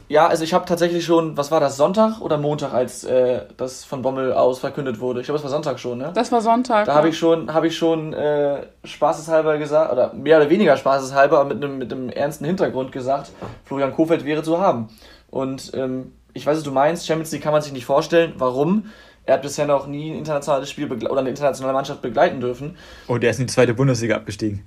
ja, 0.10 0.28
also 0.28 0.44
ich 0.44 0.54
habe 0.54 0.66
tatsächlich 0.66 1.06
schon, 1.06 1.38
was 1.38 1.52
war 1.52 1.60
das, 1.60 1.78
Sonntag 1.78 2.22
oder 2.22 2.38
Montag, 2.38 2.74
als 2.74 3.04
äh, 3.04 3.42
das 3.58 3.84
von 3.84 4.02
Bommel 4.02 4.34
aus 4.34 4.60
verkündet 4.60 5.00
wurde? 5.00 5.22
Ich 5.22 5.26
glaube, 5.26 5.38
es 5.38 5.44
war 5.44 5.52
Sonntag 5.52 5.80
schon, 5.80 5.98
ne? 5.98 6.12
Das 6.14 6.32
war 6.32 6.42
Sonntag. 6.42 6.86
Da 6.86 6.92
ja. 6.92 6.98
habe 6.98 7.10
ich 7.10 7.18
schon, 7.18 7.54
hab 7.54 7.64
ich 7.64 7.78
schon 7.78 8.14
äh, 8.14 8.66
spaßeshalber 8.84 9.58
gesagt, 9.58 9.92
oder 9.92 10.14
mehr 10.14 10.38
oder 10.38 10.50
weniger 10.50 10.78
spaßeshalber, 10.78 11.40
aber 11.40 11.54
mit 11.54 11.64
einem 11.64 11.78
mit 11.78 12.16
ernsten 12.16 12.46
Hintergrund 12.46 12.92
gesagt, 12.92 13.32
Florian 13.66 13.94
Kofeld 13.94 14.26
wäre 14.26 14.44
zu 14.44 14.60
haben. 14.60 14.90
Und 15.30 15.72
ähm, 15.74 16.14
ich 16.34 16.46
weiß, 16.46 16.58
was 16.58 16.64
du 16.64 16.72
meinst, 16.72 17.06
Champions 17.06 17.32
League 17.32 17.44
kann 17.44 17.54
man 17.54 17.62
sich 17.62 17.74
nicht 17.74 17.86
vorstellen. 17.86 18.34
Warum? 18.38 18.86
Er 19.26 19.36
hat 19.36 19.42
bisher 19.42 19.66
noch 19.66 19.88
nie 19.88 20.12
ein 20.12 20.18
internationales 20.18 20.70
Spiel 20.70 20.92
oder 20.92 21.20
eine 21.20 21.30
internationale 21.30 21.74
Mannschaft 21.74 22.02
begleiten 22.02 22.42
dürfen. 22.42 22.78
Und 23.08 23.24
er 23.24 23.30
ist 23.30 23.40
in 23.40 23.48
die 23.48 23.54
zweite 23.54 23.74
Bundesliga 23.74 24.16
abgestiegen. 24.16 24.66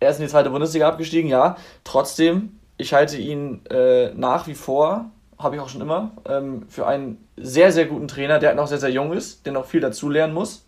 Er 0.00 0.10
ist 0.10 0.18
in 0.18 0.24
die 0.24 0.30
zweite 0.30 0.50
Bundesliga 0.50 0.88
abgestiegen, 0.88 1.30
ja. 1.30 1.56
Trotzdem, 1.84 2.58
ich 2.76 2.92
halte 2.92 3.16
ihn 3.16 3.64
äh, 3.66 4.12
nach 4.14 4.46
wie 4.46 4.54
vor, 4.54 5.10
habe 5.38 5.56
ich 5.56 5.60
auch 5.60 5.68
schon 5.68 5.80
immer, 5.80 6.12
ähm, 6.28 6.66
für 6.68 6.86
einen 6.86 7.26
sehr, 7.36 7.72
sehr 7.72 7.86
guten 7.86 8.08
Trainer, 8.08 8.38
der 8.38 8.54
noch 8.54 8.66
sehr, 8.66 8.78
sehr 8.78 8.90
jung 8.90 9.12
ist, 9.12 9.46
der 9.46 9.52
noch 9.52 9.66
viel 9.66 9.80
dazulernen 9.80 10.34
muss. 10.34 10.64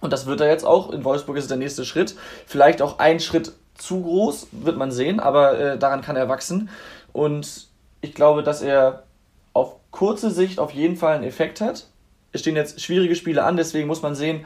Und 0.00 0.12
das 0.12 0.26
wird 0.26 0.40
er 0.40 0.48
jetzt 0.48 0.64
auch. 0.64 0.90
In 0.90 1.04
Wolfsburg 1.04 1.36
ist 1.36 1.44
es 1.44 1.48
der 1.48 1.56
nächste 1.56 1.84
Schritt. 1.84 2.14
Vielleicht 2.46 2.82
auch 2.82 2.98
ein 2.98 3.20
Schritt 3.20 3.52
zu 3.74 4.02
groß, 4.02 4.48
wird 4.52 4.76
man 4.76 4.92
sehen, 4.92 5.18
aber 5.20 5.58
äh, 5.58 5.78
daran 5.78 6.02
kann 6.02 6.16
er 6.16 6.28
wachsen. 6.28 6.68
Und 7.12 7.68
ich 8.00 8.14
glaube, 8.14 8.42
dass 8.42 8.62
er 8.62 9.04
auf 9.52 9.76
kurze 9.90 10.30
Sicht 10.30 10.58
auf 10.58 10.72
jeden 10.72 10.96
Fall 10.96 11.14
einen 11.14 11.24
Effekt 11.24 11.60
hat. 11.60 11.86
Es 12.32 12.40
stehen 12.40 12.56
jetzt 12.56 12.80
schwierige 12.80 13.14
Spiele 13.14 13.44
an, 13.44 13.56
deswegen 13.56 13.86
muss 13.86 14.02
man 14.02 14.14
sehen, 14.14 14.44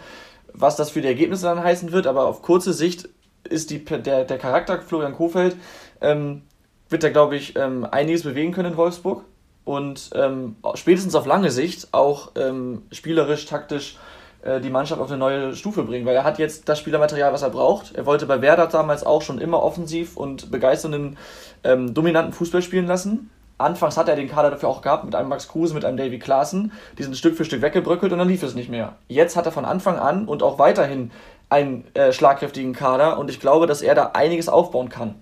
was 0.52 0.76
das 0.76 0.90
für 0.90 1.00
die 1.00 1.08
Ergebnisse 1.08 1.46
dann 1.46 1.62
heißen 1.62 1.92
wird. 1.92 2.06
Aber 2.06 2.26
auf 2.26 2.42
kurze 2.42 2.72
Sicht 2.72 3.08
ist 3.44 3.70
die, 3.70 3.84
der, 3.84 4.24
der 4.24 4.38
Charakter 4.38 4.80
Florian 4.80 5.14
Kofeld, 5.14 5.56
ähm, 6.00 6.42
wird 6.88 7.05
er, 7.05 7.11
glaube 7.11 7.37
ich, 7.37 7.57
ähm, 7.57 7.87
einiges 7.90 8.22
bewegen 8.22 8.53
können 8.53 8.72
in 8.72 8.77
Wolfsburg. 8.77 9.24
Und 9.64 10.11
ähm, 10.14 10.57
spätestens 10.74 11.14
auf 11.14 11.27
lange 11.27 11.51
Sicht 11.51 11.88
auch 11.92 12.33
ähm, 12.37 12.83
spielerisch, 12.90 13.44
taktisch 13.44 13.98
äh, 14.42 14.61
die 14.61 14.70
Mannschaft 14.70 15.01
auf 15.01 15.09
eine 15.09 15.18
neue 15.18 15.55
Stufe 15.55 15.83
bringen, 15.83 16.07
weil 16.07 16.16
er 16.16 16.24
hat 16.24 16.38
jetzt 16.38 16.68
das 16.68 16.79
Spielermaterial, 16.79 17.33
was 17.33 17.42
er 17.42 17.51
braucht. 17.51 17.94
Er 17.94 18.07
wollte 18.07 18.24
bei 18.24 18.40
Werder 18.40 18.66
damals 18.66 19.05
auch 19.05 19.20
schon 19.20 19.38
immer 19.38 19.62
offensiv 19.62 20.16
und 20.16 20.51
begeisternden, 20.51 21.18
ähm, 21.64 21.92
dominanten 21.92 22.33
Fußball 22.33 22.62
spielen 22.62 22.87
lassen. 22.87 23.31
Anfangs 23.59 23.96
hat 23.96 24.09
er 24.09 24.14
den 24.14 24.29
Kader 24.29 24.51
dafür 24.51 24.68
auch 24.68 24.83
gehabt, 24.83 25.05
mit 25.05 25.16
einem 25.16 25.29
Max 25.29 25.48
Kruse, 25.48 25.74
mit 25.74 25.85
einem 25.85 25.96
Davy 25.96 26.18
Klaassen. 26.20 26.72
Die 26.96 27.03
sind 27.03 27.16
Stück 27.16 27.37
für 27.37 27.44
Stück 27.44 27.61
weggebröckelt 27.61 28.12
und 28.12 28.18
dann 28.18 28.29
lief 28.29 28.44
es 28.44 28.55
nicht 28.55 28.70
mehr. 28.70 28.94
Jetzt 29.09 29.37
hat 29.37 29.46
er 29.46 29.53
von 29.53 29.64
Anfang 29.64 29.98
an 29.98 30.27
und 30.27 30.44
auch 30.44 30.59
weiterhin 30.61 31.11
einen 31.51 31.85
äh, 31.94 32.12
schlagkräftigen 32.12 32.72
Kader 32.72 33.18
und 33.18 33.31
ich 33.31 33.40
glaube, 33.40 33.66
dass 33.66 33.83
er 33.83 33.96
da 33.96 34.12
einiges 34.14 34.48
aufbauen 34.48 34.88
kann. 34.88 35.16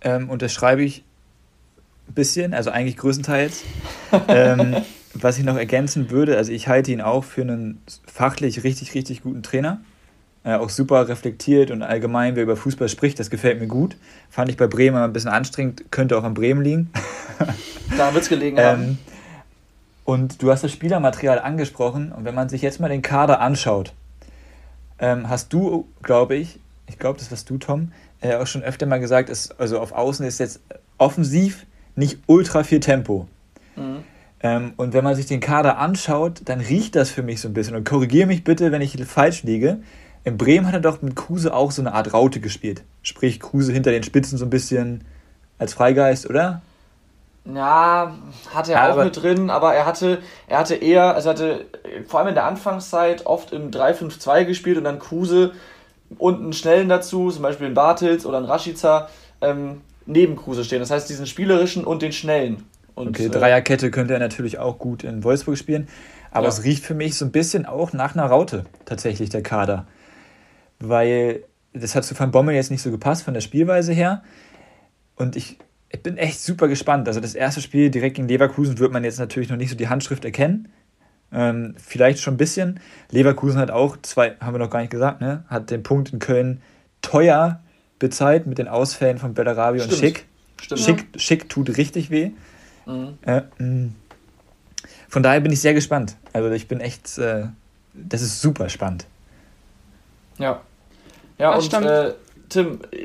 Ähm, 0.00 0.30
und 0.30 0.42
das 0.42 0.52
schreibe 0.52 0.82
ich 0.82 1.04
ein 2.08 2.14
bisschen, 2.14 2.54
also 2.54 2.70
eigentlich 2.70 2.96
größtenteils. 2.96 3.64
ähm, 4.28 4.76
was 5.14 5.38
ich 5.38 5.44
noch 5.44 5.56
ergänzen 5.56 6.10
würde, 6.10 6.36
also 6.36 6.52
ich 6.52 6.68
halte 6.68 6.92
ihn 6.92 7.00
auch 7.00 7.24
für 7.24 7.42
einen 7.42 7.82
fachlich 8.06 8.62
richtig, 8.64 8.94
richtig 8.94 9.22
guten 9.22 9.42
Trainer. 9.42 9.80
Äh, 10.44 10.54
auch 10.54 10.70
super 10.70 11.08
reflektiert 11.08 11.70
und 11.70 11.82
allgemein, 11.82 12.36
wer 12.36 12.44
über 12.44 12.56
Fußball 12.56 12.88
spricht, 12.88 13.18
das 13.18 13.28
gefällt 13.28 13.60
mir 13.60 13.66
gut. 13.66 13.96
Fand 14.30 14.50
ich 14.50 14.56
bei 14.56 14.68
Bremen 14.68 14.96
ein 14.96 15.12
bisschen 15.12 15.30
anstrengend, 15.30 15.90
könnte 15.90 16.16
auch 16.16 16.22
an 16.24 16.34
Bremen 16.34 16.62
liegen. 16.62 16.90
da 17.96 18.14
wird 18.14 18.22
es 18.22 18.28
gelegen 18.28 18.58
haben. 18.58 18.82
Ähm, 18.82 18.98
Und 20.04 20.42
du 20.42 20.50
hast 20.50 20.62
das 20.62 20.72
Spielermaterial 20.72 21.40
angesprochen. 21.40 22.12
Und 22.12 22.24
wenn 22.24 22.34
man 22.34 22.48
sich 22.48 22.62
jetzt 22.62 22.78
mal 22.80 22.88
den 22.88 23.02
Kader 23.02 23.40
anschaut, 23.40 23.92
ähm, 25.00 25.28
hast 25.28 25.52
du, 25.52 25.88
glaube 26.02 26.36
ich, 26.36 26.60
ich 26.86 26.98
glaube, 26.98 27.18
das 27.18 27.30
warst 27.30 27.50
du, 27.50 27.58
Tom, 27.58 27.92
äh, 28.20 28.36
auch 28.36 28.46
schon 28.46 28.62
öfter 28.62 28.86
mal 28.86 29.00
gesagt, 29.00 29.30
ist, 29.30 29.58
also 29.60 29.78
auf 29.80 29.92
Außen 29.92 30.26
ist 30.26 30.38
jetzt 30.38 30.60
offensiv 30.98 31.66
nicht 31.94 32.18
ultra 32.26 32.62
viel 32.62 32.80
Tempo. 32.80 33.28
Mhm. 33.76 34.04
Ähm, 34.40 34.72
und 34.76 34.92
wenn 34.92 35.04
man 35.04 35.14
sich 35.14 35.26
den 35.26 35.40
Kader 35.40 35.78
anschaut, 35.78 36.42
dann 36.44 36.60
riecht 36.60 36.94
das 36.94 37.10
für 37.10 37.22
mich 37.22 37.40
so 37.40 37.48
ein 37.48 37.54
bisschen. 37.54 37.74
Und 37.74 37.88
korrigiere 37.88 38.26
mich 38.26 38.44
bitte, 38.44 38.70
wenn 38.72 38.82
ich 38.82 38.96
falsch 39.04 39.42
liege. 39.42 39.78
In 40.24 40.36
Bremen 40.36 40.66
hat 40.66 40.74
er 40.74 40.80
doch 40.80 41.02
mit 41.02 41.16
Kruse 41.16 41.54
auch 41.54 41.70
so 41.70 41.82
eine 41.82 41.94
Art 41.94 42.12
Raute 42.12 42.40
gespielt. 42.40 42.82
Sprich, 43.02 43.40
Kruse 43.40 43.72
hinter 43.72 43.90
den 43.90 44.02
Spitzen 44.02 44.38
so 44.38 44.44
ein 44.44 44.50
bisschen 44.50 45.04
als 45.58 45.74
Freigeist, 45.74 46.28
oder? 46.28 46.62
Ja, 47.44 48.14
hatte 48.52 48.72
er 48.72 48.88
ja, 48.88 48.92
auch 48.92 49.02
mit 49.02 49.16
drin, 49.16 49.48
aber 49.48 49.74
er 49.74 49.86
hatte, 49.86 50.18
er 50.48 50.58
hatte 50.58 50.74
eher, 50.74 51.14
also 51.14 51.30
hatte 51.30 51.64
vor 52.06 52.20
allem 52.20 52.28
in 52.28 52.34
der 52.34 52.44
Anfangszeit 52.44 53.24
oft 53.24 53.52
im 53.52 53.70
3-5-2 53.70 54.44
gespielt 54.44 54.76
und 54.76 54.84
dann 54.84 54.98
Kruse 54.98 55.52
und 56.16 56.40
einen 56.40 56.52
Schnellen 56.52 56.88
dazu, 56.88 57.30
zum 57.30 57.42
Beispiel 57.42 57.66
einen 57.66 57.74
Bartels 57.74 58.24
oder 58.24 58.38
einen 58.38 58.46
Rashica, 58.46 59.08
ähm, 59.40 59.82
neben 60.06 60.36
Kruse 60.36 60.64
stehen. 60.64 60.80
Das 60.80 60.90
heißt, 60.90 61.08
diesen 61.08 61.26
spielerischen 61.26 61.84
und 61.84 62.02
den 62.02 62.12
schnellen. 62.12 62.64
Und, 62.94 63.10
okay, 63.10 63.26
äh, 63.26 63.30
Dreierkette 63.30 63.90
könnte 63.90 64.14
er 64.14 64.20
natürlich 64.20 64.58
auch 64.58 64.78
gut 64.78 65.04
in 65.04 65.22
Wolfsburg 65.22 65.58
spielen. 65.58 65.88
Aber 66.30 66.44
ja. 66.44 66.48
es 66.48 66.64
riecht 66.64 66.84
für 66.84 66.94
mich 66.94 67.16
so 67.16 67.24
ein 67.24 67.30
bisschen 67.30 67.66
auch 67.66 67.92
nach 67.92 68.14
einer 68.14 68.26
Raute, 68.26 68.64
tatsächlich, 68.84 69.30
der 69.30 69.42
Kader. 69.42 69.86
Weil 70.78 71.44
das 71.72 71.94
hat 71.94 72.04
zu 72.04 72.18
Van 72.18 72.30
Bommel 72.30 72.54
jetzt 72.54 72.70
nicht 72.70 72.82
so 72.82 72.90
gepasst 72.90 73.22
von 73.22 73.34
der 73.34 73.40
Spielweise 73.40 73.92
her. 73.92 74.22
Und 75.16 75.36
ich, 75.36 75.58
ich 75.90 76.02
bin 76.02 76.16
echt 76.16 76.40
super 76.40 76.68
gespannt. 76.68 77.08
Also 77.08 77.20
das 77.20 77.34
erste 77.34 77.60
Spiel 77.60 77.90
direkt 77.90 78.16
gegen 78.16 78.28
Leverkusen 78.28 78.78
wird 78.78 78.92
man 78.92 79.04
jetzt 79.04 79.18
natürlich 79.18 79.48
noch 79.48 79.56
nicht 79.56 79.70
so 79.70 79.76
die 79.76 79.88
Handschrift 79.88 80.24
erkennen. 80.24 80.68
Ähm, 81.32 81.74
vielleicht 81.78 82.20
schon 82.20 82.34
ein 82.34 82.38
bisschen. 82.38 82.80
Leverkusen 83.10 83.58
hat 83.58 83.70
auch 83.70 83.96
zwei, 84.02 84.36
haben 84.40 84.54
wir 84.54 84.58
noch 84.58 84.70
gar 84.70 84.80
nicht 84.80 84.90
gesagt, 84.90 85.20
ne? 85.20 85.44
Hat 85.48 85.70
den 85.70 85.82
Punkt 85.82 86.12
in 86.12 86.18
Köln 86.18 86.62
teuer 87.02 87.60
bezahlt 87.98 88.46
mit 88.46 88.58
den 88.58 88.68
Ausfällen 88.68 89.18
von 89.18 89.34
Bellarabi 89.34 89.80
und 89.80 89.92
Schick. 89.92 90.26
Stimmt. 90.60 90.80
Schick, 90.80 91.06
ja. 91.12 91.20
Schick 91.20 91.48
tut 91.48 91.76
richtig 91.76 92.10
weh. 92.10 92.30
Mhm. 92.86 93.18
Äh, 93.22 93.42
mm. 93.62 93.94
von 95.08 95.22
daher 95.22 95.40
bin 95.40 95.52
ich 95.52 95.60
sehr 95.60 95.74
gespannt. 95.74 96.16
Also 96.32 96.50
ich 96.50 96.68
bin 96.68 96.80
echt, 96.80 97.18
äh, 97.18 97.44
das 97.92 98.22
ist 98.22 98.40
super 98.40 98.68
spannend. 98.68 99.04
Ja. 100.38 100.60
Ja, 101.38 101.54
das 101.54 101.68
und 101.68 101.84
äh, 101.84 102.14
Tim, 102.48 102.80
äh, 102.90 102.96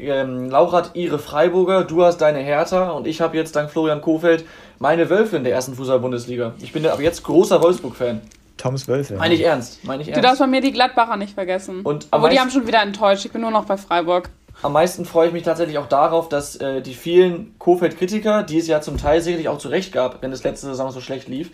ähm, 0.00 0.50
Laura 0.50 0.78
hat 0.78 0.90
ihre 0.94 1.18
Freiburger, 1.18 1.84
du 1.84 2.02
hast 2.02 2.18
deine 2.18 2.40
Hertha 2.40 2.90
und 2.90 3.06
ich 3.06 3.20
habe 3.20 3.36
jetzt 3.36 3.54
dank 3.54 3.70
Florian 3.70 4.00
Kofeld 4.00 4.44
meine 4.82 5.08
Wölfe 5.08 5.36
in 5.36 5.44
der 5.44 5.52
ersten 5.52 5.74
Fußball-Bundesliga. 5.76 6.54
Ich 6.60 6.72
bin 6.72 6.84
ab 6.84 7.00
jetzt 7.00 7.22
großer 7.22 7.62
Wolfsburg-Fan. 7.62 8.20
Toms 8.56 8.88
Wölfe. 8.88 9.14
Meine 9.14 9.34
ich 9.34 9.42
ernst. 9.42 9.84
Meine 9.84 10.02
ich 10.02 10.08
ernst. 10.08 10.18
Du 10.18 10.22
darfst 10.22 10.40
bei 10.40 10.46
mir 10.48 10.60
die 10.60 10.72
Gladbacher 10.72 11.16
nicht 11.16 11.34
vergessen. 11.34 11.82
Und 11.82 12.08
Aber 12.10 12.28
die 12.28 12.40
haben 12.40 12.50
schon 12.50 12.66
wieder 12.66 12.82
enttäuscht. 12.82 13.24
Ich 13.24 13.30
bin 13.30 13.40
nur 13.40 13.52
noch 13.52 13.64
bei 13.64 13.76
Freiburg. 13.76 14.28
Am 14.60 14.72
meisten 14.72 15.04
freue 15.04 15.28
ich 15.28 15.32
mich 15.32 15.44
tatsächlich 15.44 15.78
auch 15.78 15.86
darauf, 15.86 16.28
dass 16.28 16.56
äh, 16.56 16.82
die 16.82 16.94
vielen 16.94 17.56
Kofeld-Kritiker, 17.58 18.42
die 18.42 18.58
es 18.58 18.66
ja 18.66 18.80
zum 18.80 18.98
Teil 18.98 19.20
sicherlich 19.22 19.48
auch 19.48 19.58
zu 19.58 19.68
Recht 19.68 19.92
gab, 19.92 20.20
wenn 20.20 20.32
es 20.32 20.42
letzte 20.42 20.66
Saison 20.66 20.90
so 20.90 21.00
schlecht 21.00 21.28
lief, 21.28 21.50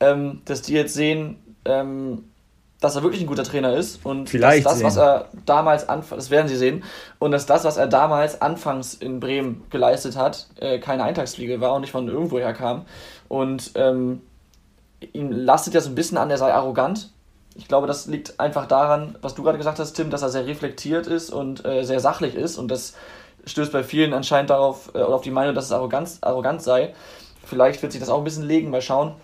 ähm, 0.00 0.42
dass 0.44 0.60
die 0.60 0.74
jetzt 0.74 0.92
sehen, 0.92 1.38
ähm, 1.64 2.24
dass 2.86 2.96
er 2.96 3.02
wirklich 3.02 3.22
ein 3.22 3.26
guter 3.26 3.44
Trainer 3.44 3.74
ist 3.74 4.04
und 4.04 4.30
Vielleicht 4.30 4.64
dass 4.64 4.74
das, 4.74 4.82
was 4.82 4.96
er 4.96 5.28
damals 5.44 5.88
anfangs, 5.88 6.24
das 6.24 6.30
werden 6.30 6.48
sie 6.48 6.56
sehen, 6.56 6.84
und 7.18 7.32
dass 7.32 7.46
das, 7.46 7.64
was 7.64 7.76
er 7.76 7.86
damals 7.86 8.40
anfangs 8.40 8.94
in 8.94 9.20
Bremen 9.20 9.64
geleistet 9.70 10.16
hat, 10.16 10.46
äh, 10.60 10.78
keine 10.78 11.04
Eintagsfliege 11.04 11.60
war 11.60 11.74
und 11.74 11.82
nicht 11.82 11.90
von 11.90 12.08
irgendwoher 12.08 12.52
kam. 12.52 12.86
Und 13.28 13.72
ähm, 13.74 14.22
ihm 15.12 15.32
lastet 15.32 15.74
ja 15.74 15.80
so 15.80 15.90
ein 15.90 15.94
bisschen 15.94 16.18
an, 16.18 16.30
er 16.30 16.38
sei 16.38 16.52
arrogant. 16.52 17.10
Ich 17.54 17.68
glaube, 17.68 17.86
das 17.86 18.06
liegt 18.06 18.38
einfach 18.38 18.66
daran, 18.66 19.16
was 19.22 19.34
du 19.34 19.42
gerade 19.42 19.58
gesagt 19.58 19.78
hast, 19.78 19.94
Tim, 19.94 20.10
dass 20.10 20.22
er 20.22 20.28
sehr 20.28 20.46
reflektiert 20.46 21.06
ist 21.06 21.30
und 21.30 21.64
äh, 21.64 21.82
sehr 21.84 22.00
sachlich 22.00 22.34
ist 22.34 22.58
und 22.58 22.70
das 22.70 22.94
stößt 23.46 23.72
bei 23.72 23.82
vielen 23.82 24.12
anscheinend 24.12 24.50
darauf 24.50 24.90
äh, 24.94 24.98
auf 24.98 25.22
die 25.22 25.30
Meinung, 25.30 25.54
dass 25.54 25.66
es 25.66 25.72
arrogant, 25.72 26.18
arrogant 26.20 26.62
sei. 26.62 26.94
Vielleicht 27.44 27.82
wird 27.82 27.92
sich 27.92 28.00
das 28.00 28.10
auch 28.10 28.18
ein 28.18 28.24
bisschen 28.24 28.46
legen, 28.46 28.70
mal 28.70 28.82
schauen. 28.82 29.14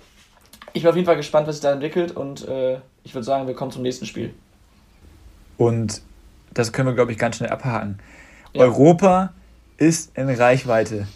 Ich 0.72 0.82
bin 0.82 0.90
auf 0.90 0.96
jeden 0.96 1.06
Fall 1.06 1.16
gespannt, 1.16 1.46
was 1.46 1.56
sich 1.56 1.62
da 1.62 1.72
entwickelt 1.72 2.16
und 2.16 2.48
äh, 2.48 2.78
ich 3.04 3.14
würde 3.14 3.24
sagen, 3.24 3.46
wir 3.46 3.54
kommen 3.54 3.70
zum 3.70 3.82
nächsten 3.82 4.06
Spiel. 4.06 4.34
Und 5.56 6.02
das 6.54 6.72
können 6.72 6.88
wir, 6.88 6.94
glaube 6.94 7.12
ich, 7.12 7.18
ganz 7.18 7.36
schnell 7.36 7.50
abhaken. 7.50 7.98
Ja. 8.52 8.62
Europa 8.62 9.32
ist 9.76 10.16
in 10.16 10.28
Reichweite 10.28 11.06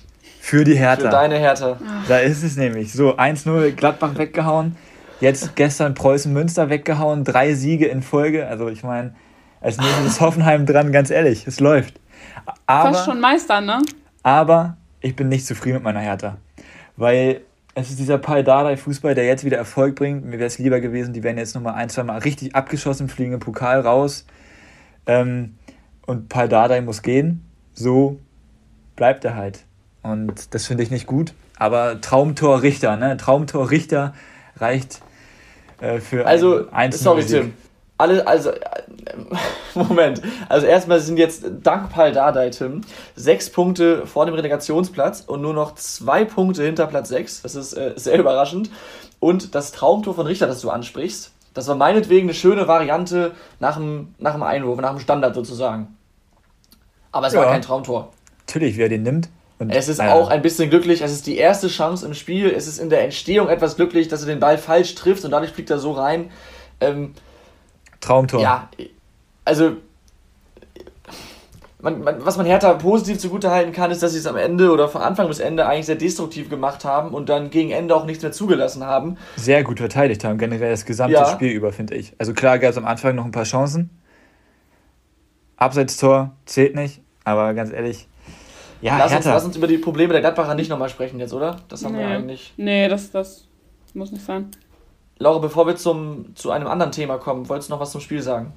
für 0.40 0.64
die 0.64 0.76
Hertha. 0.76 1.04
Für 1.04 1.10
deine 1.10 1.38
Hertha. 1.38 1.78
Da 2.08 2.18
ist 2.18 2.42
es 2.42 2.56
nämlich. 2.56 2.92
So, 2.92 3.16
1-0 3.16 3.72
Gladbach 3.72 4.16
weggehauen. 4.16 4.76
Jetzt 5.20 5.56
gestern 5.56 5.94
Preußen-Münster 5.94 6.70
weggehauen. 6.70 7.24
Drei 7.24 7.54
Siege 7.54 7.86
in 7.86 8.02
Folge. 8.02 8.46
Also, 8.46 8.68
ich 8.68 8.82
meine, 8.82 9.14
als 9.60 9.78
nächstes 9.78 10.06
ist 10.06 10.20
Hoffenheim 10.20 10.66
dran, 10.66 10.92
ganz 10.92 11.10
ehrlich. 11.10 11.46
Es 11.46 11.60
läuft. 11.60 11.98
Aber, 12.66 12.92
Fast 12.92 13.06
schon 13.06 13.20
Meister, 13.20 13.60
ne? 13.60 13.82
Aber 14.22 14.76
ich 15.00 15.16
bin 15.16 15.28
nicht 15.28 15.46
zufrieden 15.46 15.76
mit 15.76 15.84
meiner 15.84 16.00
Hertha. 16.00 16.36
Weil 16.96 17.40
es 17.78 17.90
ist 17.90 17.98
dieser 17.98 18.16
Paldadei-Fußball, 18.16 19.14
der 19.14 19.26
jetzt 19.26 19.44
wieder 19.44 19.58
Erfolg 19.58 19.96
bringt. 19.96 20.24
Mir 20.24 20.38
wäre 20.38 20.46
es 20.46 20.58
lieber 20.58 20.80
gewesen, 20.80 21.12
die 21.12 21.22
wären 21.22 21.36
jetzt 21.36 21.54
nochmal 21.54 21.74
ein, 21.74 21.90
zwei 21.90 22.04
Mal 22.04 22.18
richtig 22.18 22.56
abgeschossen, 22.56 23.10
fliegen 23.10 23.34
im 23.34 23.38
Pokal 23.38 23.80
raus. 23.80 24.24
Ähm, 25.04 25.56
und 26.06 26.30
Paldadei 26.30 26.80
muss 26.80 27.02
gehen. 27.02 27.44
So 27.74 28.18
bleibt 28.96 29.26
er 29.26 29.36
halt. 29.36 29.66
Und 30.02 30.54
das 30.54 30.66
finde 30.66 30.84
ich 30.84 30.90
nicht 30.90 31.06
gut. 31.06 31.34
Aber 31.58 32.00
Traumtorrichter, 32.00 32.96
ne? 32.96 33.18
Traumtorrichter 33.18 34.14
reicht 34.56 35.02
äh, 35.78 36.00
für 36.00 36.26
also, 36.26 36.70
ein 36.70 36.92
sorry, 36.92 37.22
Musik. 37.22 37.40
Tim 37.42 37.52
alle, 37.98 38.26
also, 38.26 38.52
Moment. 39.74 40.20
Also 40.48 40.66
erstmal 40.66 41.00
sind 41.00 41.18
jetzt 41.18 41.44
dank 41.62 41.90
Paul 41.90 42.12
Dardai, 42.12 42.50
Tim, 42.50 42.82
sechs 43.14 43.50
Punkte 43.50 44.06
vor 44.06 44.26
dem 44.26 44.34
Relegationsplatz 44.34 45.24
und 45.26 45.40
nur 45.40 45.54
noch 45.54 45.74
zwei 45.74 46.24
Punkte 46.24 46.64
hinter 46.64 46.86
Platz 46.86 47.08
sechs. 47.08 47.42
Das 47.42 47.54
ist 47.54 47.72
äh, 47.72 47.92
sehr 47.96 48.18
überraschend. 48.18 48.70
Und 49.18 49.54
das 49.54 49.72
Traumtor 49.72 50.14
von 50.14 50.26
Richter, 50.26 50.46
das 50.46 50.60
du 50.60 50.70
ansprichst, 50.70 51.32
das 51.54 51.68
war 51.68 51.74
meinetwegen 51.74 52.26
eine 52.26 52.34
schöne 52.34 52.68
Variante 52.68 53.32
nach 53.60 53.76
dem, 53.76 54.14
nach 54.18 54.34
dem 54.34 54.42
Einwurf, 54.42 54.78
nach 54.78 54.90
dem 54.90 55.00
Standard 55.00 55.34
sozusagen. 55.34 55.96
Aber 57.12 57.28
es 57.28 57.32
ja. 57.32 57.40
war 57.40 57.46
kein 57.50 57.62
Traumtor. 57.62 58.12
Natürlich, 58.46 58.76
wer 58.76 58.90
den 58.90 59.04
nimmt. 59.04 59.30
Und, 59.58 59.70
es 59.70 59.88
ist 59.88 60.00
äh, 60.00 60.08
auch 60.08 60.28
ein 60.28 60.42
bisschen 60.42 60.68
glücklich. 60.68 61.00
Es 61.00 61.12
ist 61.12 61.26
die 61.26 61.38
erste 61.38 61.68
Chance 61.68 62.04
im 62.04 62.12
Spiel. 62.12 62.50
Es 62.50 62.66
ist 62.66 62.78
in 62.78 62.90
der 62.90 63.04
Entstehung 63.04 63.48
etwas 63.48 63.76
glücklich, 63.76 64.08
dass 64.08 64.20
er 64.20 64.26
den 64.26 64.38
Ball 64.38 64.58
falsch 64.58 64.94
trifft 64.94 65.24
und 65.24 65.30
dadurch 65.30 65.52
fliegt 65.52 65.70
er 65.70 65.78
so 65.78 65.92
rein. 65.92 66.30
Ähm, 66.82 67.14
Traumtor. 68.06 68.40
Ja, 68.40 68.68
also 69.44 69.72
man, 71.80 72.02
man, 72.02 72.24
was 72.24 72.36
man 72.36 72.46
Hertha 72.46 72.74
positiv 72.74 73.18
zugutehalten 73.18 73.72
kann, 73.72 73.90
ist, 73.90 74.02
dass 74.02 74.12
sie 74.12 74.18
es 74.18 74.26
am 74.26 74.36
Ende 74.36 74.70
oder 74.70 74.88
von 74.88 75.02
Anfang 75.02 75.28
bis 75.28 75.40
Ende 75.40 75.66
eigentlich 75.66 75.86
sehr 75.86 75.96
destruktiv 75.96 76.48
gemacht 76.48 76.84
haben 76.84 77.10
und 77.10 77.28
dann 77.28 77.50
gegen 77.50 77.70
Ende 77.70 77.94
auch 77.94 78.06
nichts 78.06 78.22
mehr 78.22 78.32
zugelassen 78.32 78.84
haben. 78.84 79.16
Sehr 79.36 79.62
gut 79.62 79.78
verteidigt 79.78 80.24
haben, 80.24 80.38
generell 80.38 80.70
das 80.70 80.84
gesamte 80.84 81.14
ja. 81.14 81.26
Spiel 81.26 81.50
über, 81.50 81.72
finde 81.72 81.94
ich. 81.94 82.14
Also 82.18 82.32
klar 82.32 82.58
gab 82.58 82.70
es 82.70 82.78
am 82.78 82.86
Anfang 82.86 83.14
noch 83.14 83.24
ein 83.24 83.32
paar 83.32 83.44
Chancen. 83.44 83.90
Abseitstor 85.56 86.32
zählt 86.44 86.74
nicht, 86.74 87.00
aber 87.24 87.54
ganz 87.54 87.72
ehrlich. 87.72 88.08
Ja, 88.82 88.98
lass, 88.98 89.14
uns, 89.14 89.24
lass 89.24 89.44
uns 89.44 89.56
über 89.56 89.66
die 89.66 89.78
Probleme 89.78 90.12
der 90.12 90.20
Gladbacher 90.20 90.54
nicht 90.54 90.68
nochmal 90.68 90.90
sprechen 90.90 91.18
jetzt, 91.18 91.32
oder? 91.32 91.56
Das 91.68 91.84
haben 91.84 91.94
nee. 91.94 92.00
wir 92.00 92.08
eigentlich. 92.08 92.52
Nee, 92.56 92.88
das, 92.88 93.10
das 93.10 93.48
muss 93.94 94.12
nicht 94.12 94.24
sein. 94.24 94.50
Laura, 95.18 95.38
bevor 95.38 95.66
wir 95.66 95.76
zum, 95.76 96.34
zu 96.34 96.50
einem 96.50 96.66
anderen 96.66 96.92
Thema 96.92 97.18
kommen, 97.18 97.48
wolltest 97.48 97.70
du 97.70 97.74
noch 97.74 97.80
was 97.80 97.92
zum 97.92 98.00
Spiel 98.00 98.22
sagen? 98.22 98.52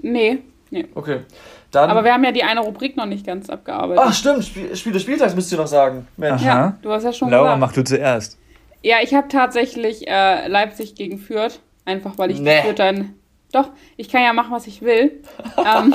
Nee. 0.00 0.38
nee. 0.70 0.86
Okay. 0.94 1.20
Dann 1.70 1.90
Aber 1.90 2.02
wir 2.04 2.12
haben 2.12 2.24
ja 2.24 2.32
die 2.32 2.42
eine 2.42 2.60
Rubrik 2.60 2.96
noch 2.96 3.06
nicht 3.06 3.26
ganz 3.26 3.48
abgearbeitet. 3.48 4.02
Ach, 4.04 4.12
stimmt. 4.12 4.44
Spiel, 4.44 4.74
Spiel 4.74 4.92
des 4.92 5.02
Spieltags 5.02 5.34
müsst 5.34 5.52
ihr 5.52 5.58
noch 5.58 5.66
sagen. 5.66 6.08
Mensch. 6.16 6.42
Ja, 6.42 6.76
du 6.82 6.90
hast 6.90 7.04
ja 7.04 7.12
schon 7.12 7.30
Laura, 7.30 7.54
gesagt. 7.54 7.60
mach 7.60 7.72
du 7.72 7.84
zuerst. 7.84 8.38
Ja, 8.82 8.96
ich 9.02 9.14
habe 9.14 9.28
tatsächlich 9.28 10.08
äh, 10.08 10.48
Leipzig 10.48 10.94
gegen 10.94 11.18
Fürth. 11.18 11.60
Einfach 11.84 12.18
weil 12.18 12.30
ich 12.30 12.40
nee. 12.40 12.62
Fürth 12.62 12.78
dann. 12.78 13.14
Doch, 13.52 13.68
ich 13.96 14.08
kann 14.08 14.22
ja 14.22 14.32
machen, 14.32 14.52
was 14.52 14.66
ich 14.66 14.82
will. 14.82 15.22
ähm, 15.58 15.94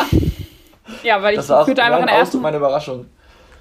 ja, 1.04 1.21
weil 1.21 1.39
ich 1.39 1.45
Fürth 1.45 1.80
einfach 1.80 1.99
in 1.99 2.08
der 2.08 2.15
ersten. 2.15 2.41
meine 2.41 2.58
Überraschung. 2.58 3.08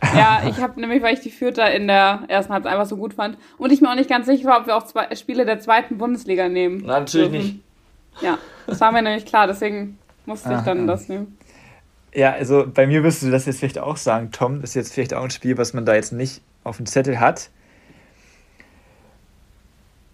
Ja, 0.17 0.43
ich 0.49 0.59
habe 0.59 0.81
nämlich, 0.81 1.03
weil 1.03 1.15
ich 1.15 1.21
die 1.21 1.31
Fürther 1.31 1.73
in 1.73 1.87
der 1.87 2.25
ersten 2.29 2.53
Halbzeit 2.53 2.73
einfach 2.73 2.87
so 2.87 2.97
gut 2.97 3.15
fand 3.15 3.39
und 3.59 3.73
ich 3.73 3.81
mir 3.81 3.91
auch 3.91 3.95
nicht 3.95 4.11
ganz 4.11 4.27
sicher 4.27 4.49
war, 4.49 4.61
ob 4.61 4.67
wir 4.67 4.77
auch 4.77 4.85
zwei 4.85 5.15
Spiele 5.15 5.45
der 5.45 5.61
zweiten 5.61 5.99
Bundesliga 5.99 6.49
nehmen. 6.49 6.79
Nein, 6.79 6.87
natürlich 6.87 7.31
dürfen. 7.31 7.47
nicht. 7.47 7.61
Ja, 8.23 8.39
das 8.67 8.81
war 8.81 8.93
mir 8.93 9.03
nämlich 9.03 9.27
klar, 9.27 9.47
deswegen 9.47 9.99
musste 10.27 10.51
Aha. 10.51 10.59
ich 10.59 10.65
dann 10.65 10.87
das 10.87 11.09
nehmen. 11.09 11.37
Ja, 12.15 12.33
also 12.33 12.65
bei 12.73 12.87
mir 12.87 13.03
wirst 13.03 13.23
du 13.23 13.31
das 13.31 13.45
jetzt 13.47 13.59
vielleicht 13.59 13.79
auch 13.79 13.97
sagen, 13.97 14.31
Tom. 14.31 14.61
Das 14.61 14.71
ist 14.71 14.75
jetzt 14.75 14.95
vielleicht 14.95 15.15
auch 15.15 15.25
ein 15.25 15.31
Spiel, 15.31 15.59
was 15.59 15.75
man 15.75 15.85
da 15.85 15.95
jetzt 15.95 16.13
nicht 16.13 16.43
auf 16.63 16.77
dem 16.77 16.87
Zettel 16.87 17.19
hat. 17.19 17.51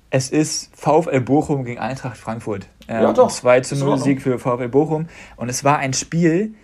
Es 0.09 0.31
ist 0.31 0.75
VfL 0.75 1.21
Bochum 1.21 1.65
gegen 1.65 1.79
Eintracht 1.79 2.17
Frankfurt. 2.17 2.67
Ähm, 2.89 3.03
ja, 3.03 3.13
doch. 3.13 3.31
2 3.31 3.61
zu 3.61 3.77
0 3.77 3.99
Sieg 3.99 4.23
für 4.23 4.39
VfL 4.39 4.69
Bochum. 4.69 5.09
Und 5.37 5.49
es 5.49 5.63
war 5.63 5.79
ein 5.79 5.93
Spiel, 5.93 6.55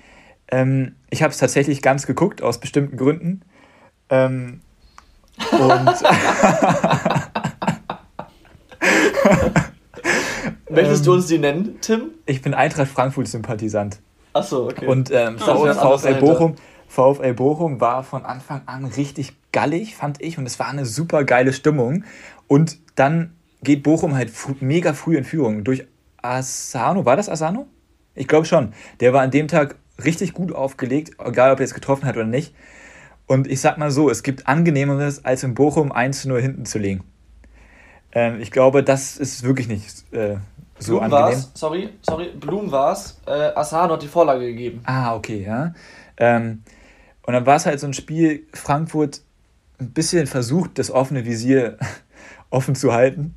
ähm, 0.49 0.97
ich 1.11 1.23
habe 1.23 1.33
es 1.33 1.39
tatsächlich 1.39 1.83
ganz 1.83 2.07
geguckt, 2.07 2.43
aus 2.43 2.59
bestimmten 2.59 2.97
Gründen. 2.97 3.43
Ähm, 4.11 4.61
und 5.53 5.95
Möchtest 10.71 11.07
du 11.07 11.13
uns 11.15 11.27
die 11.27 11.39
nennen, 11.39 11.79
Tim? 11.81 12.11
Ich 12.27 12.43
bin 12.43 12.53
Eintracht 12.55 12.89
Frankfurt-Sympathisant. 12.89 13.99
Achso, 14.33 14.65
okay. 14.69 14.87
Und 14.87 15.11
ähm, 15.11 15.39
VfL 15.39 15.75
dahinter. 15.75 16.21
Bochum, 16.21 16.57
VfL 16.89 17.35
Bochum 17.35 17.81
war 17.81 18.03
von 18.05 18.25
Anfang 18.25 18.63
an 18.67 18.85
richtig 18.85 19.35
gallig, 19.53 19.97
fand 19.97 20.21
ich. 20.21 20.39
Und 20.39 20.47
es 20.47 20.59
war 20.59 20.69
eine 20.69 20.85
super 20.85 21.25
geile 21.25 21.53
Stimmung. 21.53 22.05
Und 22.47 22.79
dann 22.97 23.35
geht 23.63 23.83
Bochum 23.83 24.15
halt 24.15 24.31
mega 24.61 24.93
früh 24.93 25.17
in 25.17 25.25
Führung. 25.25 25.65
Durch 25.65 25.87
Asano, 26.21 27.05
war 27.05 27.17
das 27.17 27.29
Asano? 27.29 27.67
Ich 28.15 28.29
glaube 28.29 28.47
schon. 28.47 28.73
Der 29.01 29.13
war 29.13 29.23
an 29.23 29.31
dem 29.31 29.49
Tag 29.49 29.77
richtig 30.03 30.33
gut 30.33 30.53
aufgelegt, 30.53 31.13
egal 31.25 31.53
ob 31.53 31.61
er 31.61 31.65
es 31.65 31.75
getroffen 31.75 32.05
hat 32.07 32.17
oder 32.17 32.27
nicht. 32.27 32.55
Und 33.27 33.47
ich 33.49 33.61
sag 33.61 33.79
mal 33.79 33.91
so, 33.91 34.09
es 34.09 34.23
gibt 34.23 34.47
angenehmeres, 34.47 35.25
als 35.25 35.43
in 35.43 35.55
Bochum 35.55 35.93
1-0 35.93 36.39
hinten 36.39 36.65
zu 36.65 36.79
legen. 36.79 37.05
Ähm, 38.13 38.41
ich 38.41 38.51
glaube, 38.51 38.83
das 38.83 39.17
ist 39.17 39.43
wirklich 39.43 39.69
nicht 39.69 40.13
äh, 40.13 40.37
so 40.79 40.93
Blum 40.93 41.05
angenehm. 41.05 41.25
war's, 41.25 41.51
sorry, 41.55 41.89
sorry, 42.03 42.31
Blum 42.39 42.71
war's. 42.71 43.21
Äh, 43.27 43.31
Asano 43.55 43.95
hat 43.95 44.03
die 44.03 44.09
Vorlage 44.09 44.47
gegeben. 44.47 44.81
Ah, 44.85 45.15
okay, 45.17 45.45
ja. 45.45 45.75
Ähm, 46.17 46.63
und 47.27 47.35
dann 47.35 47.45
war 47.47 47.57
es 47.57 47.67
halt 47.67 47.81
so 47.81 47.87
ein 47.87 47.95
Spiel, 47.95 48.47
Frankfurt 48.53 49.23
ein 49.79 49.91
bisschen 49.91 50.27
versucht, 50.27 50.79
das 50.79 50.91
offene 50.91 51.25
Visier 51.25 51.79
offen 52.51 52.75
zu 52.75 52.93
halten. 52.93 53.35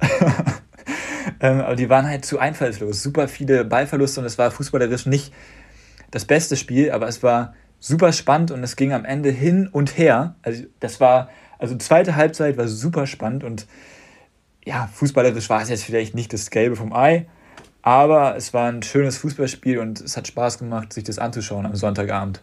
ähm, 1.39 1.62
aber 1.62 1.76
die 1.76 1.89
waren 1.89 2.08
halt 2.08 2.26
zu 2.26 2.38
einfallslos. 2.38 3.02
Super 3.02 3.28
viele 3.28 3.65
Ballverluste 3.65 4.19
und 4.19 4.28
es 4.28 4.38
war 4.38 4.52
fußballerisch 4.52 5.08
nicht 5.08 5.34
das 6.12 6.26
beste 6.26 6.56
Spiel, 6.56 6.91
aber 6.91 7.08
es 7.08 7.24
war 7.24 7.54
super 7.80 8.12
spannend 8.12 8.52
und 8.52 8.63
es 8.63 8.76
ging 8.76 8.93
am 8.93 9.06
Ende 9.06 9.30
hin 9.30 9.67
und 9.72 9.98
her. 9.98 10.36
Also 10.41 10.63
das 10.80 11.00
war, 11.00 11.30
also 11.58 11.76
zweite 11.78 12.15
Halbzeit 12.15 12.58
war 12.58 12.67
super 12.67 13.08
spannend 13.08 13.43
und 13.43 13.67
ja, 14.65 14.89
fußballerisch 14.93 15.50
war 15.50 15.62
es 15.62 15.69
jetzt 15.69 15.84
vielleicht 15.84 16.15
nicht 16.15 16.34
das 16.34 16.50
Gelbe 16.50 16.76
vom 16.76 16.93
Ei, 16.93 17.28
aber 17.82 18.36
es 18.36 18.54
war 18.54 18.69
ein 18.69 18.84
schönes 18.84 19.17
Fußballspiel 19.17 19.80
und 19.80 20.02
es 20.02 20.17
hat 20.17 20.28
Spaß 20.28 20.60
gemacht, 20.60 20.93
sich 20.93 21.04
das 21.04 21.17
anzuschauen 21.17 21.65
am 21.65 21.76
Sonntagabend. 21.76 22.41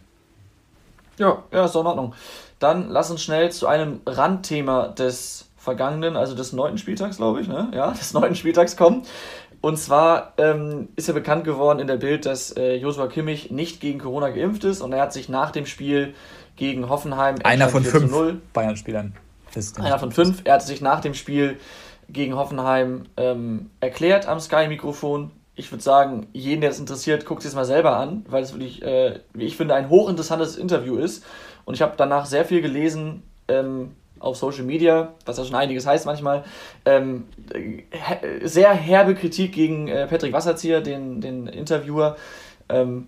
Ja, 1.17 1.43
ja, 1.51 1.65
ist 1.65 1.75
in 1.75 1.85
Ordnung. 1.85 2.13
Dann 2.59 2.89
lass 2.89 3.11
uns 3.11 3.23
schnell 3.23 3.51
zu 3.51 3.67
einem 3.67 4.01
Randthema 4.05 4.89
des 4.89 5.49
vergangenen, 5.57 6.15
also 6.15 6.35
des 6.35 6.53
neunten 6.53 6.77
Spieltags, 6.77 7.17
glaube 7.17 7.41
ich, 7.41 7.47
ne? 7.47 7.69
Ja, 7.73 7.91
des 7.91 8.13
neunten 8.13 8.35
Spieltags 8.35 8.77
kommen. 8.77 9.03
Und 9.67 9.75
zwar 9.75 10.31
ähm, 10.37 10.87
ist 10.95 11.09
ja 11.09 11.13
bekannt 11.13 11.43
geworden 11.43 11.79
in 11.79 11.87
der 11.87 11.97
Bild, 11.97 12.25
dass 12.25 12.55
äh, 12.55 12.75
Joshua 12.75 13.07
Kimmich 13.07 13.51
nicht 13.51 13.81
gegen 13.81 13.99
Corona 13.99 14.29
geimpft 14.29 14.63
ist 14.63 14.79
und 14.79 14.93
er 14.93 15.01
hat 15.01 15.11
sich 15.11 15.27
nach 15.27 15.51
dem 15.51 15.65
Spiel 15.65 16.13
gegen 16.55 16.87
Hoffenheim 16.87 17.35
Einer 17.43 17.67
von 17.67 17.83
Endstand 17.83 18.03
4 18.05 18.09
zu 18.09 18.15
fünf 18.15 18.33
0, 18.33 18.41
Bayern-Spielern 18.53 19.13
einer 19.77 19.99
von 19.99 20.13
fünf. 20.13 20.41
Er 20.45 20.53
hat 20.53 20.63
sich 20.63 20.79
nach 20.79 21.01
dem 21.01 21.13
Spiel 21.13 21.57
gegen 22.07 22.37
Hoffenheim 22.37 23.07
ähm, 23.17 23.69
erklärt 23.81 24.25
am 24.25 24.39
Sky-Mikrofon. 24.39 25.31
Ich 25.55 25.69
würde 25.69 25.83
sagen, 25.83 26.27
jeden, 26.31 26.61
der 26.61 26.69
das 26.69 26.79
interessiert, 26.79 27.25
guckt 27.25 27.41
sich 27.41 27.51
das 27.51 27.55
mal 27.57 27.65
selber 27.65 27.97
an, 27.97 28.25
weil 28.29 28.43
es 28.43 28.53
wirklich, 28.53 28.81
äh, 28.83 29.19
wie 29.33 29.47
ich 29.47 29.57
finde, 29.57 29.75
ein 29.75 29.89
hochinteressantes 29.89 30.55
Interview 30.55 30.95
ist. 30.95 31.25
Und 31.65 31.73
ich 31.73 31.81
habe 31.81 31.95
danach 31.97 32.25
sehr 32.25 32.45
viel 32.45 32.61
gelesen 32.61 33.23
ähm, 33.49 33.97
auf 34.19 34.37
Social 34.37 34.63
Media, 34.63 35.13
was 35.25 35.37
ja 35.37 35.45
schon 35.45 35.55
einiges 35.55 35.85
heißt 35.85 36.05
manchmal. 36.05 36.43
Ähm, 36.85 37.25
äh, 37.53 37.83
he- 37.91 38.47
sehr 38.47 38.73
herbe 38.73 39.15
Kritik 39.15 39.53
gegen 39.53 39.87
äh, 39.87 40.07
Patrick 40.07 40.33
Wasserzieher, 40.33 40.81
den, 40.81 41.21
den 41.21 41.47
Interviewer. 41.47 42.17
Ähm, 42.69 43.07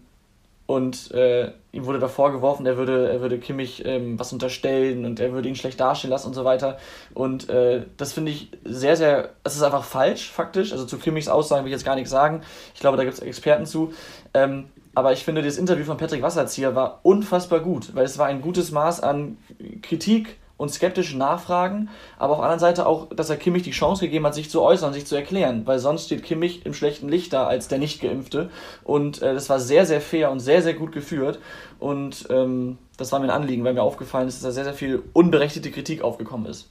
und 0.66 1.10
äh, 1.16 1.52
ihm 1.72 1.86
wurde 1.88 1.98
davor 1.98 2.32
geworfen, 2.32 2.64
er 2.68 2.78
würde, 2.78 3.10
er 3.10 3.22
würde 3.22 3.40
Kimmich 3.40 3.84
ähm, 3.86 4.20
was 4.20 4.32
unterstellen 4.32 5.04
und 5.04 5.20
er 5.20 5.34
würde 5.34 5.50
ihn 5.50 5.56
schlecht 5.56 5.80
dastehen 5.80 6.12
lassen 6.12 6.28
und 6.28 6.36
so 6.36 6.46
weiter. 6.46 6.78
Und 7.16 7.50
äh, 7.50 7.86
das 7.98 8.14
finde 8.14 8.32
ich 8.32 8.52
sehr, 8.64 8.96
sehr, 8.96 9.30
es 9.44 9.56
ist 9.56 9.64
einfach 9.64 9.84
falsch, 9.84 10.30
faktisch. 10.30 10.72
Also 10.72 10.86
zu 10.86 11.00
Kimmichs 11.00 11.28
Aussagen 11.28 11.64
will 11.66 11.72
ich 11.72 11.76
jetzt 11.76 11.86
gar 11.86 11.96
nichts 11.96 12.12
sagen. 12.12 12.42
Ich 12.76 12.82
glaube, 12.82 12.98
da 12.98 13.04
gibt 13.04 13.16
es 13.16 13.20
Experten 13.20 13.66
zu. 13.66 13.94
Ähm, 14.36 14.66
aber 14.94 15.12
ich 15.12 15.24
finde, 15.24 15.42
das 15.42 15.58
Interview 15.58 15.86
von 15.86 15.98
Patrick 15.98 16.22
Wasserzieher 16.22 16.76
war 16.76 17.00
unfassbar 17.02 17.62
gut, 17.62 17.96
weil 17.96 18.06
es 18.06 18.20
war 18.20 18.28
ein 18.28 18.42
gutes 18.42 18.72
Maß 18.72 19.02
an 19.02 19.38
Kritik 19.82 20.38
und 20.60 20.70
skeptische 20.70 21.18
Nachfragen, 21.18 21.90
aber 22.20 22.34
auf 22.34 22.40
der 22.40 22.44
anderen 22.44 22.60
Seite 22.60 22.86
auch, 22.86 23.08
dass 23.08 23.30
er 23.30 23.38
Kimmich 23.38 23.64
die 23.64 23.72
Chance 23.72 24.06
gegeben 24.06 24.26
hat, 24.26 24.36
sich 24.36 24.50
zu 24.50 24.62
äußern, 24.62 24.92
sich 24.92 25.08
zu 25.08 25.16
erklären, 25.16 25.66
weil 25.66 25.80
sonst 25.80 26.06
steht 26.06 26.22
Kimmich 26.22 26.66
im 26.66 26.74
schlechten 26.74 27.08
Licht 27.08 27.32
da 27.32 27.48
als 27.48 27.70
der 27.70 27.80
Nicht-Geimpfte 27.80 28.50
und 28.84 29.22
äh, 29.22 29.34
das 29.34 29.50
war 29.50 29.62
sehr, 29.62 29.86
sehr 29.86 30.02
fair 30.02 30.30
und 30.30 30.42
sehr, 30.42 30.62
sehr 30.62 30.74
gut 30.74 30.92
geführt 30.92 31.40
und 31.80 32.28
ähm, 32.30 32.78
das 32.98 33.14
war 33.14 33.20
mir 33.20 33.28
ein 33.28 33.42
Anliegen, 33.42 33.64
weil 33.64 33.74
mir 33.74 33.82
aufgefallen 33.82 34.28
ist, 34.28 34.36
dass 34.36 34.44
da 34.44 34.52
sehr, 34.52 34.66
sehr 34.66 34.74
viel 34.74 35.02
unberechtigte 35.14 35.72
Kritik 35.72 36.02
aufgekommen 36.02 36.46
ist. 36.46 36.70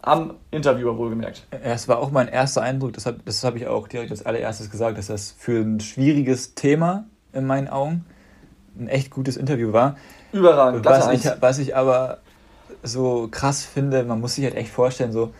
Am 0.00 0.34
Interviewer 0.52 0.96
wohlgemerkt. 0.96 1.44
Es 1.50 1.88
war 1.88 1.98
auch 1.98 2.12
mein 2.12 2.28
erster 2.28 2.62
Eindruck, 2.62 2.92
das 2.92 3.04
habe 3.04 3.18
das 3.24 3.42
hab 3.42 3.56
ich 3.56 3.66
auch 3.66 3.88
direkt 3.88 4.12
als 4.12 4.24
allererstes 4.24 4.70
gesagt, 4.70 4.96
dass 4.96 5.08
das 5.08 5.34
für 5.36 5.60
ein 5.60 5.80
schwieriges 5.80 6.54
Thema 6.54 7.06
in 7.32 7.46
meinen 7.46 7.66
Augen 7.66 8.04
ein 8.78 8.86
echt 8.86 9.10
gutes 9.10 9.36
Interview 9.36 9.72
war. 9.72 9.96
Überragend, 10.32 10.84
Was 10.84 11.06
ich, 11.12 11.28
1. 11.28 11.38
was 11.40 11.58
ich 11.58 11.76
aber 11.76 12.18
so 12.84 13.28
krass 13.30 13.64
finde, 13.64 14.04
man 14.04 14.20
muss 14.20 14.34
sich 14.36 14.44
halt 14.44 14.54
echt 14.54 14.70
vorstellen, 14.70 15.12
so, 15.12 15.32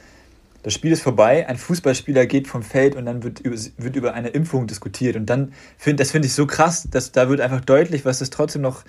das 0.62 0.72
Spiel 0.72 0.92
ist 0.92 1.02
vorbei, 1.02 1.46
ein 1.46 1.58
Fußballspieler 1.58 2.24
geht 2.26 2.48
vom 2.48 2.62
Feld 2.62 2.96
und 2.96 3.04
dann 3.04 3.22
wird 3.22 3.40
über, 3.40 3.56
wird 3.76 3.96
über 3.96 4.14
eine 4.14 4.28
Impfung 4.28 4.66
diskutiert. 4.66 5.14
Und 5.14 5.26
dann 5.26 5.52
finde 5.76 6.02
das 6.02 6.10
finde 6.10 6.26
ich 6.26 6.32
so 6.32 6.46
krass, 6.46 6.88
dass 6.90 7.12
da 7.12 7.28
wird 7.28 7.40
einfach 7.42 7.60
deutlich, 7.60 8.04
was 8.06 8.18
das 8.18 8.30
trotzdem 8.30 8.62
noch 8.62 8.82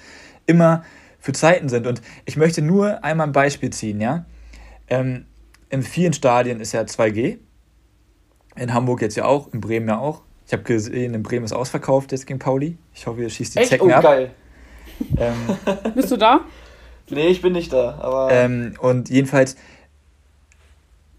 immer 0.46 0.84
für 1.20 1.34
Zeiten 1.34 1.68
sind. 1.68 1.86
Und 1.86 2.02
ich 2.24 2.38
möchte 2.38 2.62
nur 2.62 3.04
einmal 3.04 3.28
ein 3.28 3.34
Beispiel 3.34 3.72
ziehen, 3.72 4.00
ja. 4.00 4.26
Ähm, 4.88 5.26
in 5.70 5.84
vielen 5.84 6.14
Stadien 6.14 6.62
ist 6.62 6.72
ja 6.72 6.82
2G. 6.82 7.40
In 8.56 8.74
Hamburg 8.74 9.02
jetzt 9.02 9.18
ja 9.18 9.26
auch, 9.26 9.52
in 9.52 9.60
Bremen 9.60 9.90
ja 9.90 9.98
auch. 9.98 10.22
Ich 10.48 10.54
habe 10.54 10.64
gesehen, 10.64 11.14
in 11.14 11.24
Bremen 11.24 11.44
ist 11.44 11.52
ausverkauft 11.52 12.14
jetzt 12.14 12.26
gegen 12.28 12.40
Pauli. 12.40 12.78
Ich 12.94 13.06
hoffe, 13.08 13.22
ihr 13.24 13.30
schießt 13.30 13.56
die 13.56 13.60
Echt? 13.60 13.70
Zecken 13.70 13.90
Oh, 13.92 13.94
ab. 13.94 14.04
geil. 14.04 14.32
Ähm, 15.18 15.36
Bist 15.94 16.12
du 16.12 16.16
da? 16.18 16.42
Nee, 17.10 17.28
ich 17.28 17.42
bin 17.42 17.54
nicht 17.54 17.72
da, 17.72 17.98
aber 18.02 18.30
Ähm, 18.32 18.74
und 18.80 19.10
jedenfalls, 19.10 19.56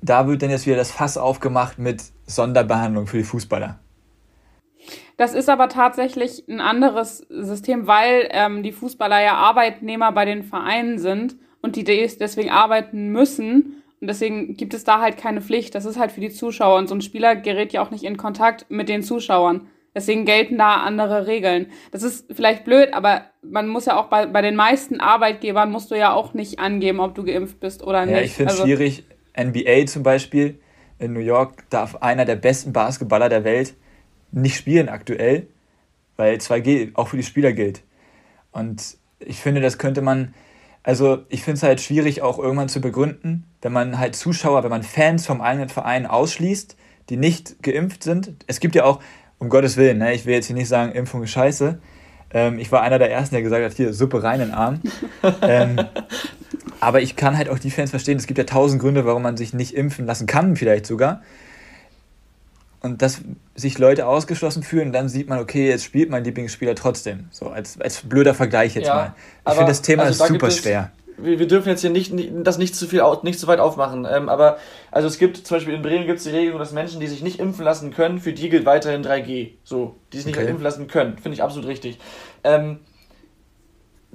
da 0.02 0.26
wird 0.26 0.42
dann 0.42 0.50
jetzt 0.50 0.66
wieder 0.66 0.76
das 0.76 0.90
Fass 0.90 1.16
aufgemacht 1.16 1.78
mit 1.78 2.02
Sonderbehandlung 2.26 3.06
für 3.06 3.18
die 3.18 3.24
Fußballer. 3.24 3.78
Das 5.16 5.32
ist 5.32 5.48
aber 5.48 5.68
tatsächlich 5.68 6.44
ein 6.48 6.60
anderes 6.60 7.18
System, 7.30 7.86
weil 7.86 8.28
ähm, 8.30 8.62
die 8.62 8.72
Fußballer 8.72 9.22
ja 9.22 9.34
Arbeitnehmer 9.34 10.12
bei 10.12 10.24
den 10.24 10.42
Vereinen 10.42 10.98
sind 10.98 11.36
und 11.62 11.76
die 11.76 11.84
des- 11.84 12.18
deswegen 12.18 12.50
arbeiten 12.50 13.08
müssen. 13.12 13.82
Und 14.00 14.08
deswegen 14.08 14.56
gibt 14.56 14.74
es 14.74 14.84
da 14.84 15.00
halt 15.00 15.16
keine 15.16 15.40
Pflicht. 15.40 15.74
Das 15.74 15.86
ist 15.86 15.98
halt 15.98 16.12
für 16.12 16.20
die 16.20 16.28
Zuschauer. 16.30 16.76
Und 16.78 16.88
so 16.88 16.94
ein 16.94 17.00
Spieler 17.00 17.34
gerät 17.34 17.72
ja 17.72 17.80
auch 17.82 17.90
nicht 17.90 18.04
in 18.04 18.18
Kontakt 18.18 18.66
mit 18.68 18.90
den 18.90 19.02
Zuschauern. 19.02 19.68
Deswegen 19.96 20.26
gelten 20.26 20.58
da 20.58 20.82
andere 20.82 21.26
Regeln. 21.26 21.68
Das 21.90 22.02
ist 22.02 22.26
vielleicht 22.30 22.66
blöd, 22.66 22.92
aber 22.92 23.22
man 23.40 23.66
muss 23.66 23.86
ja 23.86 23.98
auch 23.98 24.08
bei, 24.08 24.26
bei 24.26 24.42
den 24.42 24.54
meisten 24.54 25.00
Arbeitgebern 25.00 25.72
musst 25.72 25.90
du 25.90 25.94
ja 25.94 26.12
auch 26.12 26.34
nicht 26.34 26.58
angeben, 26.58 27.00
ob 27.00 27.14
du 27.14 27.24
geimpft 27.24 27.60
bist 27.60 27.82
oder 27.82 28.04
nicht. 28.04 28.14
Ja, 28.14 28.20
ich 28.20 28.34
finde 28.34 28.52
es 28.52 28.60
Also- 28.60 28.66
schwierig. 28.66 29.04
NBA 29.34 29.86
zum 29.86 30.02
Beispiel, 30.02 30.60
in 30.98 31.14
New 31.14 31.20
York 31.20 31.68
darf 31.70 31.96
einer 31.96 32.26
der 32.26 32.36
besten 32.36 32.72
Basketballer 32.74 33.30
der 33.30 33.44
Welt 33.44 33.74
nicht 34.32 34.56
spielen 34.56 34.88
aktuell, 34.90 35.46
weil 36.16 36.36
2G 36.40 36.90
auch 36.94 37.08
für 37.08 37.16
die 37.16 37.22
Spieler 37.22 37.52
gilt. 37.54 37.82
Und 38.52 38.98
ich 39.18 39.40
finde, 39.40 39.62
das 39.62 39.78
könnte 39.78 40.02
man, 40.02 40.34
also 40.82 41.20
ich 41.30 41.42
finde 41.42 41.56
es 41.56 41.62
halt 41.62 41.80
schwierig 41.80 42.20
auch 42.20 42.38
irgendwann 42.38 42.68
zu 42.68 42.82
begründen, 42.82 43.44
wenn 43.62 43.72
man 43.72 43.98
halt 43.98 44.14
Zuschauer, 44.14 44.62
wenn 44.62 44.70
man 44.70 44.82
Fans 44.82 45.26
vom 45.26 45.40
eigenen 45.40 45.70
Verein 45.70 46.06
ausschließt, 46.06 46.76
die 47.08 47.16
nicht 47.16 47.62
geimpft 47.62 48.02
sind. 48.02 48.44
Es 48.46 48.60
gibt 48.60 48.74
ja 48.74 48.84
auch, 48.84 49.00
um 49.38 49.48
Gottes 49.48 49.76
Willen, 49.76 49.98
ne, 49.98 50.14
ich 50.14 50.26
will 50.26 50.34
jetzt 50.34 50.46
hier 50.46 50.56
nicht 50.56 50.68
sagen, 50.68 50.92
Impfung 50.92 51.22
ist 51.22 51.30
scheiße. 51.30 51.78
Ähm, 52.30 52.58
ich 52.58 52.72
war 52.72 52.82
einer 52.82 52.98
der 52.98 53.10
Ersten, 53.10 53.34
der 53.34 53.42
gesagt 53.42 53.64
hat, 53.64 53.72
hier, 53.74 53.92
Suppe 53.92 54.22
rein 54.22 54.40
in 54.40 54.48
den 54.48 54.54
Arm. 54.54 54.80
ähm, 55.42 55.80
aber 56.80 57.00
ich 57.00 57.16
kann 57.16 57.36
halt 57.36 57.48
auch 57.48 57.58
die 57.58 57.70
Fans 57.70 57.90
verstehen. 57.90 58.16
Es 58.16 58.26
gibt 58.26 58.38
ja 58.38 58.44
tausend 58.44 58.80
Gründe, 58.80 59.04
warum 59.04 59.22
man 59.22 59.36
sich 59.36 59.52
nicht 59.54 59.74
impfen 59.74 60.06
lassen 60.06 60.26
kann, 60.26 60.56
vielleicht 60.56 60.86
sogar. 60.86 61.22
Und 62.80 63.02
dass 63.02 63.20
sich 63.54 63.78
Leute 63.78 64.06
ausgeschlossen 64.06 64.62
fühlen, 64.62 64.92
dann 64.92 65.08
sieht 65.08 65.28
man, 65.28 65.38
okay, 65.38 65.68
jetzt 65.68 65.84
spielt 65.84 66.10
mein 66.10 66.24
Lieblingsspieler 66.24 66.74
trotzdem. 66.74 67.26
So 67.30 67.48
als, 67.48 67.80
als 67.80 68.02
blöder 68.02 68.34
Vergleich 68.34 68.74
jetzt 68.74 68.86
Ja, 68.86 68.94
mal. 68.94 69.14
Ich 69.46 69.54
finde, 69.54 69.70
das 69.70 69.82
Thema 69.82 70.04
also 70.04 70.12
ist 70.12 70.20
da 70.20 70.26
super 70.34 70.50
schwer. 70.50 70.90
Wir, 71.18 71.38
wir 71.38 71.46
dürfen 71.48 71.68
jetzt 71.68 71.80
hier 71.80 71.90
nicht, 71.90 72.12
nicht 72.12 72.30
das 72.44 72.58
nicht 72.58 72.74
zu 72.74 72.86
viel 72.86 73.02
nicht 73.22 73.38
zu 73.38 73.46
weit 73.46 73.60
aufmachen. 73.60 74.06
Ähm, 74.10 74.28
aber 74.28 74.58
also 74.90 75.08
es 75.08 75.18
gibt 75.18 75.38
zum 75.38 75.56
Beispiel 75.56 75.74
in 75.74 75.82
Bremen 75.82 76.06
gibt 76.06 76.18
es 76.18 76.24
die 76.24 76.30
Regelung, 76.30 76.58
dass 76.58 76.72
Menschen, 76.72 77.00
die 77.00 77.06
sich 77.06 77.22
nicht 77.22 77.40
impfen 77.40 77.64
lassen 77.64 77.92
können, 77.92 78.18
für 78.18 78.32
die 78.32 78.48
gilt 78.48 78.66
weiterhin 78.66 79.02
3G. 79.02 79.52
So, 79.64 79.96
die 80.12 80.18
sich 80.18 80.26
nicht 80.26 80.36
Okay. 80.36 80.48
impfen 80.48 80.64
lassen 80.64 80.86
können. 80.88 81.18
Finde 81.18 81.34
ich 81.34 81.42
absolut 81.42 81.68
richtig. 81.68 81.98
Ähm, 82.44 82.80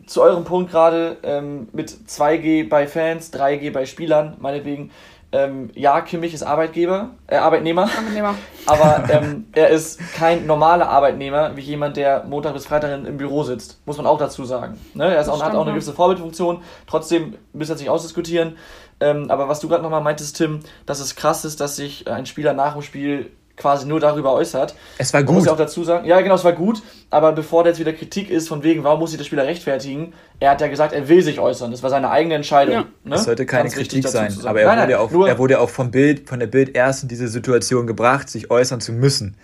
zu 0.06 0.22
eurem 0.22 0.43
Punkt 0.43 0.72
gerade 0.72 1.18
ähm, 1.24 1.68
mit 1.74 1.89
2G 1.89 2.68
bei 2.68 2.88
Fans, 2.88 3.32
3G 3.34 3.72
bei 3.72 3.86
Spielern, 3.86 4.38
meinetwegen. 4.39 4.91
Ähm, 5.34 5.70
ja, 5.76 6.02
Kimmich 6.02 6.34
ist 6.34 6.44
Arbeitgeber, 6.44 7.12
äh, 7.28 7.38
Arbeitnehmer. 7.38 7.84
Arbeitnehmer. 7.84 8.36
Aber 8.66 9.04
ähm, 9.10 9.48
er 9.54 9.70
ist 9.70 10.00
kein 10.14 10.46
normaler 10.46 10.90
Arbeitnehmer, 10.90 11.56
wie 11.56 11.62
jemand, 11.62 11.96
der 11.96 12.26
Montag 12.26 12.54
bis 12.54 12.66
Freitag 12.66 13.06
im 13.06 13.18
Büro 13.18 13.44
sitzt. 13.44 13.80
Muss 13.86 13.96
man 13.96 14.06
auch 14.06 14.18
dazu 14.18 14.44
sagen. 14.44 14.78
Ne? 14.94 15.14
Er 15.16 15.32
auch, 15.32 15.42
hat 15.42 15.56
auch 15.56 15.62
eine 15.62 15.72
gewisse 15.72 15.94
Vorbildfunktion. 15.94 16.62
Trotzdem 16.86 17.38
müssen 17.54 17.70
wir 17.70 17.76
jetzt 17.76 17.80
nicht 17.80 17.90
ausdiskutieren. 17.90 18.58
Ähm, 19.00 19.32
aber 19.32 19.48
was 19.48 19.62
du 19.62 19.70
gerade 19.70 19.84
nochmal 19.84 20.02
meintest, 20.02 20.36
Tim, 20.36 20.60
dass 20.86 21.00
es 21.00 21.16
krass 21.16 21.46
ist, 21.46 21.62
dass 21.62 21.78
sich 21.78 22.10
ein 22.10 22.26
Spieler 22.26 22.54
nach 22.54 22.74
dem 22.74 22.82
Spiel 22.82 23.32
quasi 23.62 23.88
nur 23.88 23.99
darüber 23.99 24.34
äußert. 24.34 24.76
Es 24.97 25.14
war 25.14 25.22
gut. 25.22 25.28
Man 25.30 25.36
muss 25.36 25.45
ja 25.45 25.53
auch 25.53 25.57
dazu 25.57 25.84
sagen, 25.84 26.05
ja 26.07 26.20
genau, 26.22 26.36
es 26.36 26.43
war 26.43 26.53
gut, 26.53 26.82
aber 27.09 27.32
bevor 27.32 27.64
da 27.64 27.70
jetzt 27.70 27.80
wieder 27.80 27.93
Kritik 27.93 28.30
ist, 28.30 28.47
von 28.47 28.64
wegen, 28.64 28.84
warum 28.84 28.99
muss 28.99 29.12
sich 29.12 29.18
der 29.18 29.26
Spieler 29.26 29.45
rechtfertigen, 29.45 30.14
er 30.39 30.51
hat 30.51 30.62
ja 30.62 30.68
gesagt, 30.68 30.93
er 30.93 31.07
will 31.07 31.22
sich 31.22 31.39
äußern. 31.39 31.72
Das 31.72 31.84
war 31.84 31.89
seine 31.89 32.09
eigene 32.09 32.36
Entscheidung. 32.36 32.74
Ja. 32.76 32.82
Ne? 32.82 32.88
Das 33.12 33.26
sollte 33.26 33.45
keine 33.45 33.64
Ganz 33.64 33.76
Kritik 33.76 34.07
sein, 34.07 34.36
aber 34.45 34.62
er, 34.62 34.68
Nein, 34.68 34.78
wurde 34.80 34.91
nein, 34.91 35.22
auch, 35.24 35.28
er 35.28 35.38
wurde 35.38 35.59
auch 35.59 35.70
vom 35.70 35.91
Bild, 35.91 36.28
von 36.28 36.39
der 36.39 36.47
Bild 36.47 36.76
erst 36.76 37.03
in 37.03 37.09
diese 37.09 37.28
Situation 37.28 37.86
gebracht, 37.88 38.30
sich 38.30 38.49
äußern 38.49 38.82
zu 38.82 38.91
müssen. 38.91 39.38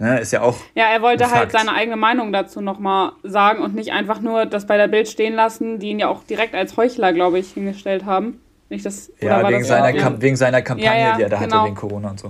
Ne, 0.00 0.20
ist 0.20 0.32
ja 0.32 0.42
auch. 0.42 0.56
Ja, 0.76 0.84
er 0.92 1.02
wollte 1.02 1.28
halt 1.28 1.50
seine 1.50 1.72
eigene 1.72 1.96
Meinung 1.96 2.32
dazu 2.32 2.60
nochmal 2.60 3.12
sagen 3.24 3.64
und 3.64 3.74
nicht 3.74 3.90
einfach 3.90 4.20
nur 4.20 4.46
das 4.46 4.64
bei 4.68 4.76
der 4.76 4.86
Bild 4.86 5.08
stehen 5.08 5.34
lassen, 5.34 5.80
die 5.80 5.88
ihn 5.88 5.98
ja 5.98 6.06
auch 6.06 6.22
direkt 6.22 6.54
als 6.54 6.76
Heuchler, 6.76 7.12
glaube 7.12 7.40
ich, 7.40 7.50
hingestellt 7.50 8.04
haben. 8.04 8.40
Nicht 8.68 8.86
das, 8.86 9.10
Ja, 9.20 9.42
wegen, 9.48 9.58
das 9.58 9.68
seiner 9.68 9.90
ja- 9.96 10.20
wegen 10.20 10.36
seiner 10.36 10.62
Kampagne, 10.62 10.88
Ja, 11.00 11.08
ja, 11.08 11.16
die 11.16 11.22
er 11.22 11.28
da 11.30 11.38
genau. 11.38 11.56
hatte 11.56 11.64
wegen 11.66 11.74
Corona 11.74 12.10
und 12.10 12.20
so. 12.20 12.28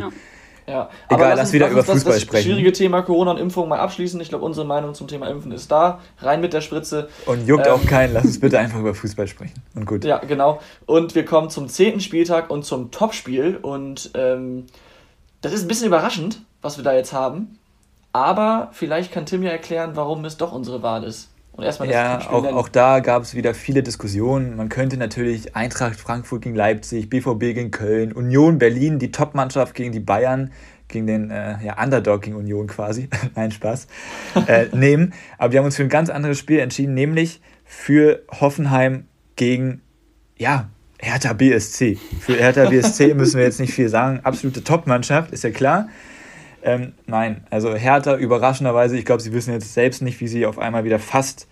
Ja. 0.69 0.73
Ja, 0.75 0.91
Egal, 1.09 1.31
lass 1.31 1.41
uns- 1.49 1.53
wieder 1.55 1.65
uns 1.67 1.73
über 1.73 1.83
das, 1.83 1.91
Fußball 1.95 2.13
das 2.15 2.23
sprechen. 2.23 2.45
schwierige 2.45 2.73
Thema 2.73 3.03
Corona 3.03 3.31
und 3.33 3.39
Impfung 3.39 3.69
mal 3.69 3.79
abschließen. 3.81 4.21
Ich 4.21 4.29
glaube, 4.29 4.45
unsere 4.45 4.67
Meinung 4.67 4.95
zum 4.95 5.09
Thema 5.09 5.29
Impfen 5.29 5.51
ist 5.53 5.71
da. 5.73 6.01
Rein 6.21 6.41
mit 6.41 6.53
der 6.53 6.61
Spritze. 6.61 7.09
Und 7.27 7.47
juckt 7.47 7.67
Ähm, 7.67 7.73
auch 7.73 7.85
keinen, 7.87 8.13
lass 8.13 8.25
uns 8.27 8.39
bitte 8.41 8.59
einfach 8.59 8.79
über 8.79 8.95
Fußball 8.95 9.27
sprechen. 9.27 9.55
Und 9.75 9.87
gut. 9.87 10.05
Ja, 10.05 10.19
genau. 10.19 10.61
Und 10.87 11.15
wir 11.15 11.25
kommen 11.25 11.49
zum 11.51 11.69
zehnten 11.69 12.01
Spieltag 12.01 12.51
und 12.51 12.65
zum 12.65 12.91
Topspiel. 12.91 13.57
Und 13.57 14.11
ähm, 14.15 14.67
das 15.41 15.53
ist 15.53 15.63
ein 15.65 15.69
bisschen 15.69 15.87
überraschend, 15.87 16.41
was 16.63 16.77
wir 16.77 16.85
da 16.85 16.93
jetzt 16.93 17.13
haben. 17.13 17.59
Aber 18.13 18.69
vielleicht 18.73 19.13
kann 19.13 19.27
Tim 19.27 19.43
ja 19.43 19.51
erklären, 19.51 19.93
warum 19.95 20.25
es 20.25 20.37
doch 20.37 20.53
unsere 20.53 20.83
Wahl 20.83 21.05
ist. 21.05 21.31
Und 21.59 21.65
erstmal 21.65 21.91
Ja, 21.91 22.21
auch, 22.31 22.45
auch 22.45 22.69
da 22.69 23.01
gab 23.01 23.25
es 23.25 23.35
wieder 23.35 23.53
viele 23.53 23.83
Diskussionen. 23.83 24.55
Man 24.55 24.69
könnte 24.69 24.97
natürlich 24.97 25.57
Eintracht 25.57 25.97
Frankfurt 25.97 26.43
gegen 26.43 26.55
Leipzig, 26.55 27.11
BVB 27.11 27.41
gegen 27.41 27.73
Köln, 27.73 28.13
Union 28.13 28.59
Berlin, 28.59 29.01
die 29.01 29.11
Topmannschaft 29.11 29.75
gegen 29.75 29.91
die 29.91 29.99
Bayern, 29.99 30.53
gegen 30.87 31.09
den 31.09 31.33
äh, 31.33 31.57
ja, 31.65 31.83
Underdog 31.83 32.23
gegen 32.23 32.37
Union 32.37 32.69
quasi, 32.69 33.09
nein 33.35 33.51
Spaß, 33.51 33.89
äh, 34.47 34.67
nehmen. 34.73 35.13
Aber 35.37 35.53
wir 35.53 35.59
haben 35.59 35.67
uns 35.67 35.75
für 35.75 35.83
ein 35.83 35.89
ganz 35.89 36.11
anderes 36.11 36.39
Spiel 36.39 36.61
entschieden, 36.61 36.95
nämlich 36.95 37.41
für 37.65 38.23
Hoffenheim 38.41 39.09
gegen, 39.35 39.81
ja, 40.37 40.69
Hertha 41.01 41.33
BSC. 41.33 41.99
Für 42.21 42.35
Hertha 42.35 42.71
BSC 42.71 43.15
müssen 43.15 43.37
wir 43.37 43.45
jetzt 43.45 43.59
nicht 43.59 43.75
viel 43.75 43.89
sagen. 43.89 44.21
Absolute 44.23 44.63
Topmannschaft, 44.63 45.33
ist 45.33 45.43
ja 45.43 45.51
klar. 45.51 45.89
Ähm, 46.63 46.93
nein, 47.07 47.45
also 47.51 47.75
Hertha 47.75 48.17
überraschenderweise, 48.17 48.97
ich 48.99 49.05
glaube, 49.05 49.23
sie 49.23 49.33
wissen 49.33 49.53
jetzt 49.53 49.75
selbst 49.75 50.03
nicht, 50.03 50.21
wie 50.21 50.29
sie 50.29 50.45
auf 50.47 50.59
einmal 50.59 50.85
wieder 50.85 50.99
fast 50.99 51.47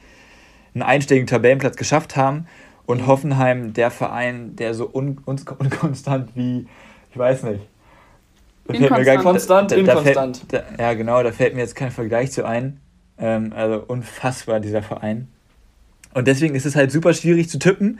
einen 0.74 0.82
einstelligen 0.82 1.26
Tabellenplatz 1.26 1.76
geschafft 1.76 2.16
haben. 2.16 2.46
Und 2.86 3.06
Hoffenheim, 3.08 3.72
der 3.72 3.90
Verein, 3.90 4.54
der 4.56 4.72
so 4.74 4.88
un 4.92 5.18
un 5.26 5.40
unkonstant 5.58 6.30
wie, 6.36 6.66
ich 7.10 7.18
weiß 7.18 7.42
nicht. 7.44 7.60
Da 8.66 8.74
fällt 8.74 8.90
mir 8.92 9.04
gar- 9.04 9.22
Konstant, 9.22 9.70
da- 9.72 9.76
da 9.76 9.80
inkonstant. 9.80 10.36
Fällt, 10.48 10.52
da, 10.78 10.82
ja, 10.82 10.94
genau, 10.94 11.22
da 11.22 11.32
fällt 11.32 11.54
mir 11.54 11.60
jetzt 11.62 11.74
kein 11.74 11.90
Vergleich 11.90 12.30
zu 12.32 12.44
ein. 12.44 12.80
Ähm, 13.18 13.52
also 13.56 13.82
unfassbar, 13.86 14.60
dieser 14.60 14.82
Verein. 14.82 15.28
Und 16.14 16.28
deswegen 16.28 16.54
ist 16.54 16.64
es 16.66 16.76
halt 16.76 16.92
super 16.92 17.12
schwierig 17.14 17.48
zu 17.48 17.58
tippen. 17.58 17.98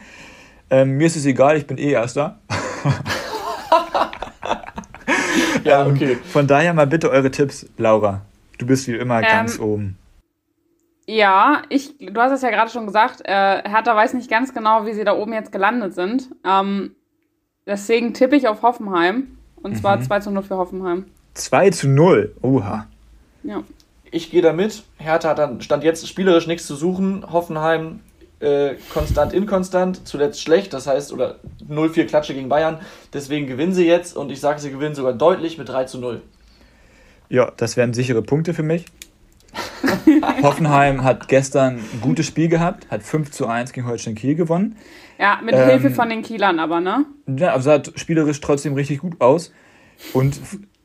Ähm, 0.71 0.97
mir 0.99 1.07
ist 1.07 1.17
es 1.17 1.25
egal, 1.27 1.57
ich 1.57 1.67
bin 1.67 1.79
eh 1.79 1.91
Erster. 1.93 2.39
Ja, 5.65 5.85
Ähm, 5.85 5.95
okay. 5.95 6.17
Von 6.33 6.47
daher 6.47 6.73
mal 6.75 6.87
bitte 6.87 7.11
eure 7.11 7.31
Tipps, 7.31 7.67
Laura. 7.77 8.23
Du 8.59 8.67
bist 8.67 8.87
wie 8.89 8.95
immer 8.95 9.21
ganz 9.21 9.59
oben. 9.59 9.99
Ja, 11.07 11.63
ich, 11.69 11.95
du 11.99 12.21
hast 12.21 12.33
es 12.33 12.43
ja 12.43 12.51
gerade 12.51 12.71
schon 12.71 12.87
gesagt, 12.87 13.21
äh, 13.25 13.63
Hertha 13.69 13.95
weiß 13.95 14.15
nicht 14.15 14.29
ganz 14.31 14.53
genau, 14.53 14.87
wie 14.87 14.93
sie 14.93 15.05
da 15.05 15.15
oben 15.17 15.33
jetzt 15.33 15.53
gelandet 15.53 15.95
sind. 15.95 16.31
Ähm, 16.45 16.97
deswegen 17.65 18.13
tippe 18.13 18.35
ich 18.37 18.49
auf 18.49 18.63
Hoffenheim. 18.63 19.29
Und 19.63 19.77
zwar 19.77 20.01
2 20.01 20.21
zu 20.21 20.31
0 20.31 20.43
für 20.45 20.57
Hoffenheim. 20.57 21.07
2 21.35 21.71
zu 21.71 21.89
0. 21.89 22.35
Oha. 22.43 22.87
Ja. 23.43 23.63
Ich 24.11 24.31
gehe 24.31 24.43
damit. 24.43 24.85
Hertha 24.99 25.31
hat 25.31 25.39
dann 25.39 25.61
stand 25.61 25.83
jetzt 25.85 26.07
spielerisch 26.07 26.47
nichts 26.47 26.67
zu 26.67 26.77
suchen. 26.77 27.25
Hoffenheim 27.31 28.01
äh, 28.41 28.75
konstant, 28.93 29.33
inkonstant, 29.33 30.07
zuletzt 30.07 30.43
schlecht, 30.43 30.73
das 30.73 30.87
heißt, 30.87 31.13
oder 31.13 31.41
0-4 31.69 32.07
Klatsche 32.07 32.35
gegen 32.35 32.49
Bayern. 32.49 32.79
Deswegen 33.13 33.47
gewinnen 33.47 33.73
sie 33.73 33.87
jetzt 33.87 34.17
und 34.17 34.31
ich 34.31 34.41
sage, 34.41 34.61
sie 34.61 34.71
gewinnen 34.71 34.95
sogar 34.95 35.15
deutlich 35.15 35.59
mit 35.59 35.69
3 35.69 35.85
zu 35.85 35.99
0. 35.99 36.23
Ja, 37.29 37.53
das 37.57 37.77
wären 37.77 37.93
sichere 37.95 38.23
Punkte 38.23 38.55
für 38.55 38.63
mich. 38.63 38.85
Hoffenheim 40.43 41.03
hat 41.03 41.29
gestern 41.29 41.77
ein 41.77 42.01
gutes 42.01 42.27
Spiel 42.27 42.49
gehabt, 42.49 42.91
hat 42.91 43.03
5 43.03 43.31
zu 43.31 43.47
1 43.47 43.73
gegen 43.73 43.87
Holstein 43.87 44.15
Kiel 44.15 44.35
gewonnen. 44.35 44.77
Ja, 45.19 45.41
mit 45.43 45.55
Ähm, 45.55 45.69
Hilfe 45.69 45.91
von 45.91 46.11
den 46.11 46.23
Kielern 46.23 46.59
aber, 46.59 46.81
ne? 46.81 47.07
Ja, 47.27 47.53
aber 47.55 47.63
sah 47.63 47.83
spielerisch 47.95 48.41
trotzdem 48.41 48.75
richtig 48.75 48.99
gut 48.99 49.21
aus. 49.21 49.53
Und 50.13 50.39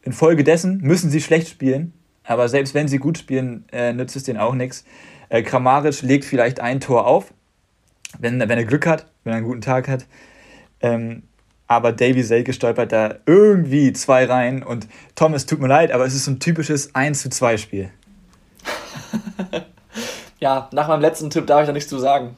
infolgedessen 0.03 0.79
müssen 0.81 1.09
sie 1.09 1.21
schlecht 1.21 1.49
spielen. 1.49 1.93
Aber 2.23 2.47
selbst 2.47 2.73
wenn 2.73 2.87
sie 2.87 2.97
gut 2.97 3.17
spielen, 3.17 3.65
äh, 3.71 3.93
nützt 3.93 4.15
es 4.15 4.23
denen 4.23 4.39
auch 4.39 4.53
nichts. 4.53 4.85
Äh, 5.29 5.43
Kramaric 5.43 6.01
legt 6.01 6.25
vielleicht 6.25 6.59
ein 6.59 6.79
Tor 6.79 7.07
auf, 7.07 7.33
wenn, 8.19 8.39
wenn 8.39 8.57
er 8.57 8.65
Glück 8.65 8.85
hat, 8.87 9.07
wenn 9.23 9.33
er 9.33 9.37
einen 9.37 9.45
guten 9.45 9.61
Tag 9.61 9.87
hat. 9.87 10.05
Ähm, 10.79 11.23
aber 11.67 11.91
Davy 11.93 12.23
Selke 12.23 12.53
stolpert 12.53 12.91
da 12.91 13.15
irgendwie 13.25 13.93
zwei 13.93 14.25
rein. 14.25 14.63
Und 14.63 14.87
Tom, 15.15 15.33
es 15.33 15.45
tut 15.45 15.59
mir 15.59 15.67
leid, 15.67 15.91
aber 15.91 16.05
es 16.05 16.13
ist 16.13 16.25
so 16.25 16.31
ein 16.31 16.39
typisches 16.39 16.95
1 16.95 17.21
zu 17.21 17.29
2 17.29 17.57
Spiel. 17.57 17.89
Ja, 20.41 20.69
nach 20.73 20.87
meinem 20.87 21.01
letzten 21.01 21.29
Tipp 21.29 21.45
darf 21.45 21.61
ich 21.61 21.67
da 21.67 21.71
nichts 21.71 21.89
zu 21.89 21.99
sagen. 21.99 22.35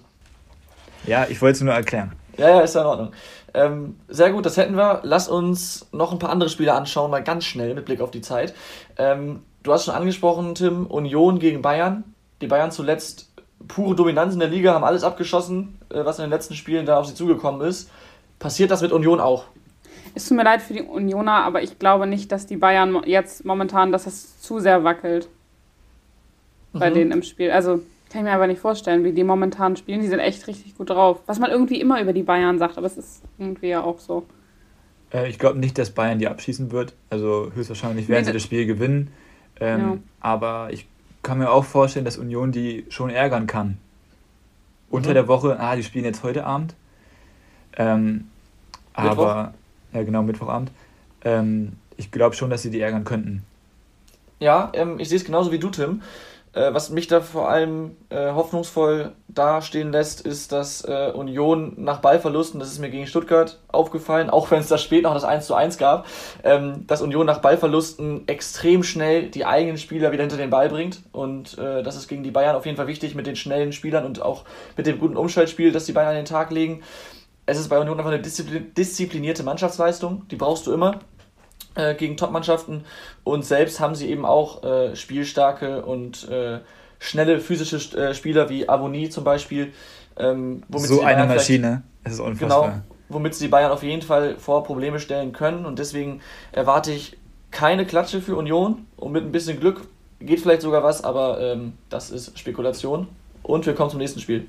Ja, 1.05 1.25
ich 1.29 1.41
wollte 1.41 1.55
es 1.55 1.61
nur 1.61 1.73
erklären. 1.73 2.11
Ja, 2.37 2.49
ja, 2.49 2.59
ist 2.59 2.75
ja 2.75 2.81
in 2.81 2.87
Ordnung. 2.87 3.11
Ähm, 3.53 3.95
sehr 4.09 4.31
gut, 4.31 4.45
das 4.45 4.57
hätten 4.57 4.75
wir. 4.75 4.99
Lass 5.03 5.29
uns 5.29 5.87
noch 5.93 6.11
ein 6.11 6.19
paar 6.19 6.29
andere 6.29 6.49
Spiele 6.49 6.73
anschauen, 6.73 7.09
mal 7.09 7.23
ganz 7.23 7.45
schnell 7.45 7.73
mit 7.73 7.85
Blick 7.85 8.01
auf 8.01 8.11
die 8.11 8.19
Zeit. 8.19 8.53
Ähm, 8.97 9.43
du 9.63 9.71
hast 9.71 9.85
schon 9.85 9.93
angesprochen, 9.93 10.53
Tim, 10.53 10.85
Union 10.85 11.39
gegen 11.39 11.61
Bayern. 11.61 12.03
Die 12.41 12.47
Bayern 12.47 12.71
zuletzt 12.71 13.31
pure 13.67 13.95
Dominanz 13.95 14.33
in 14.33 14.39
der 14.39 14.49
Liga, 14.49 14.73
haben 14.73 14.83
alles 14.83 15.03
abgeschossen, 15.03 15.77
äh, 15.89 16.03
was 16.05 16.19
in 16.19 16.23
den 16.25 16.31
letzten 16.31 16.55
Spielen 16.55 16.85
da 16.85 16.99
auf 16.99 17.05
sie 17.07 17.15
zugekommen 17.15 17.61
ist. 17.67 17.89
Passiert 18.39 18.71
das 18.71 18.81
mit 18.81 18.91
Union 18.91 19.19
auch? 19.19 19.45
Es 20.15 20.27
tut 20.27 20.37
mir 20.37 20.43
leid 20.43 20.61
für 20.61 20.73
die 20.73 20.81
Unioner, 20.83 21.43
aber 21.43 21.63
ich 21.63 21.79
glaube 21.79 22.05
nicht, 22.07 22.31
dass 22.31 22.45
die 22.45 22.57
Bayern 22.57 23.01
jetzt 23.05 23.45
momentan, 23.45 23.91
dass 23.91 24.03
das 24.03 24.39
zu 24.41 24.59
sehr 24.59 24.83
wackelt 24.83 25.27
bei 26.73 26.89
Mhm. 26.89 26.93
denen 26.93 27.11
im 27.11 27.23
Spiel. 27.23 27.51
Also 27.51 27.81
kann 28.11 28.21
ich 28.21 28.23
mir 28.23 28.31
aber 28.33 28.47
nicht 28.47 28.59
vorstellen, 28.61 29.03
wie 29.03 29.11
die 29.11 29.23
momentan 29.23 29.75
spielen. 29.75 30.01
Die 30.01 30.07
sind 30.07 30.19
echt 30.19 30.45
richtig 30.47 30.77
gut 30.77 30.89
drauf. 30.91 31.19
Was 31.25 31.39
man 31.39 31.49
irgendwie 31.49 31.81
immer 31.81 31.99
über 32.01 32.13
die 32.13 32.21
Bayern 32.23 32.59
sagt, 32.59 32.77
aber 32.77 32.85
es 32.85 32.97
ist 32.97 33.23
irgendwie 33.39 33.69
ja 33.69 33.81
auch 33.83 33.99
so. 33.99 34.23
Äh, 35.11 35.29
ich 35.29 35.39
glaube 35.39 35.57
nicht, 35.57 35.77
dass 35.79 35.89
Bayern 35.91 36.19
die 36.19 36.27
abschießen 36.27 36.71
wird. 36.71 36.93
Also 37.09 37.51
höchstwahrscheinlich 37.55 38.07
werden 38.07 38.21
Nee, 38.21 38.27
sie 38.27 38.33
das 38.33 38.43
Spiel 38.43 38.65
gewinnen. 38.67 39.11
Ähm, 39.59 39.79
Ja. 39.79 39.97
Aber 40.19 40.67
ich 40.71 40.85
kann 41.23 41.39
mir 41.39 41.49
auch 41.51 41.65
vorstellen, 41.65 42.05
dass 42.05 42.17
Union 42.17 42.51
die 42.51 42.85
schon 42.89 43.09
ärgern 43.09 43.47
kann. 43.47 43.77
Unter 44.89 45.09
Mhm. 45.09 45.13
der 45.15 45.27
Woche, 45.27 45.59
ah, 45.59 45.75
die 45.75 45.83
spielen 45.83 46.05
jetzt 46.05 46.23
heute 46.23 46.45
Abend. 46.45 46.75
Ähm, 47.77 48.27
aber, 48.93 49.53
ja 49.93 50.03
genau, 50.03 50.21
Mittwochabend. 50.21 50.71
Ähm, 51.23 51.73
ich 51.97 52.11
glaube 52.11 52.35
schon, 52.35 52.49
dass 52.49 52.61
sie 52.61 52.69
die 52.69 52.81
ärgern 52.81 53.03
könnten. 53.05 53.43
Ja, 54.39 54.71
ähm, 54.73 54.99
ich 54.99 55.09
sehe 55.09 55.17
es 55.17 55.25
genauso 55.25 55.51
wie 55.51 55.59
du, 55.59 55.69
Tim. 55.69 56.01
Äh, 56.53 56.73
was 56.73 56.91
mich 56.91 57.07
da 57.07 57.21
vor 57.21 57.49
allem 57.49 57.97
äh, 58.09 58.31
hoffnungsvoll 58.31 59.13
dastehen 59.27 59.91
lässt, 59.91 60.21
ist, 60.21 60.51
dass 60.51 60.83
äh, 60.85 61.11
Union 61.13 61.73
nach 61.77 61.99
Ballverlusten, 61.99 62.59
das 62.59 62.71
ist 62.71 62.79
mir 62.79 62.91
gegen 62.91 63.07
Stuttgart 63.07 63.59
aufgefallen, 63.69 64.29
auch 64.29 64.51
wenn 64.51 64.59
es 64.59 64.67
da 64.67 64.77
spät 64.77 65.03
noch 65.03 65.15
das 65.15 65.23
1 65.23 65.47
zu 65.47 65.55
1 65.55 65.79
gab, 65.79 66.05
ähm, 66.43 66.85
dass 66.85 67.01
Union 67.01 67.25
nach 67.25 67.39
Ballverlusten 67.39 68.27
extrem 68.27 68.83
schnell 68.83 69.29
die 69.29 69.45
eigenen 69.45 69.77
Spieler 69.77 70.11
wieder 70.11 70.23
hinter 70.23 70.37
den 70.37 70.51
Ball 70.51 70.69
bringt. 70.69 71.01
Und 71.11 71.57
äh, 71.57 71.81
das 71.81 71.95
ist 71.95 72.07
gegen 72.07 72.23
die 72.23 72.31
Bayern 72.31 72.55
auf 72.55 72.65
jeden 72.65 72.77
Fall 72.77 72.87
wichtig 72.87 73.15
mit 73.15 73.25
den 73.25 73.35
schnellen 73.35 73.73
Spielern 73.73 74.05
und 74.05 74.21
auch 74.21 74.43
mit 74.77 74.85
dem 74.85 74.99
guten 74.99 75.17
Umschaltspiel, 75.17 75.71
das 75.71 75.85
die 75.85 75.93
Bayern 75.93 76.09
an 76.09 76.15
den 76.15 76.25
Tag 76.25 76.51
legen. 76.51 76.83
Es 77.45 77.59
ist 77.59 77.67
bei 77.67 77.79
Union 77.79 77.97
einfach 77.97 78.11
eine 78.11 78.21
disziplin 78.21 78.73
disziplinierte 78.73 79.43
Mannschaftsleistung, 79.43 80.27
die 80.29 80.37
brauchst 80.37 80.65
du 80.65 80.71
immer 80.71 80.99
äh, 81.75 81.95
gegen 81.95 82.17
Top-Mannschaften 82.17 82.85
und 83.23 83.45
selbst 83.45 83.79
haben 83.79 83.95
sie 83.95 84.09
eben 84.09 84.25
auch 84.25 84.63
äh, 84.63 84.95
spielstarke 84.95 85.83
und 85.83 86.27
äh, 86.29 86.59
schnelle 86.99 87.39
physische 87.39 87.77
äh, 87.97 88.13
Spieler 88.13 88.49
wie 88.49 88.67
Avoni 88.67 89.09
zum 89.09 89.23
Beispiel. 89.23 89.73
Ähm, 90.17 90.63
so 90.69 91.01
eine 91.01 91.25
Maschine. 91.25 91.83
Es 92.03 92.13
ist 92.13 92.19
unfassbar. 92.19 92.61
Genau, 92.61 92.81
womit 93.09 93.35
sie 93.35 93.45
die 93.45 93.49
Bayern 93.49 93.71
auf 93.71 93.83
jeden 93.83 94.01
Fall 94.01 94.37
vor 94.37 94.63
Probleme 94.63 94.99
stellen 94.99 95.33
können 95.33 95.65
und 95.65 95.79
deswegen 95.79 96.21
erwarte 96.51 96.91
ich 96.91 97.17
keine 97.51 97.85
Klatsche 97.85 98.21
für 98.21 98.35
Union 98.35 98.85
und 98.97 99.11
mit 99.11 99.23
ein 99.23 99.31
bisschen 99.31 99.59
Glück 99.59 99.81
geht 100.25 100.39
vielleicht 100.39 100.61
sogar 100.61 100.83
was, 100.83 101.03
aber 101.03 101.39
ähm, 101.39 101.73
das 101.89 102.09
ist 102.09 102.37
Spekulation. 102.39 103.07
Und 103.43 103.65
wir 103.65 103.75
kommen 103.75 103.89
zum 103.89 103.99
nächsten 103.99 104.19
Spiel. 104.19 104.47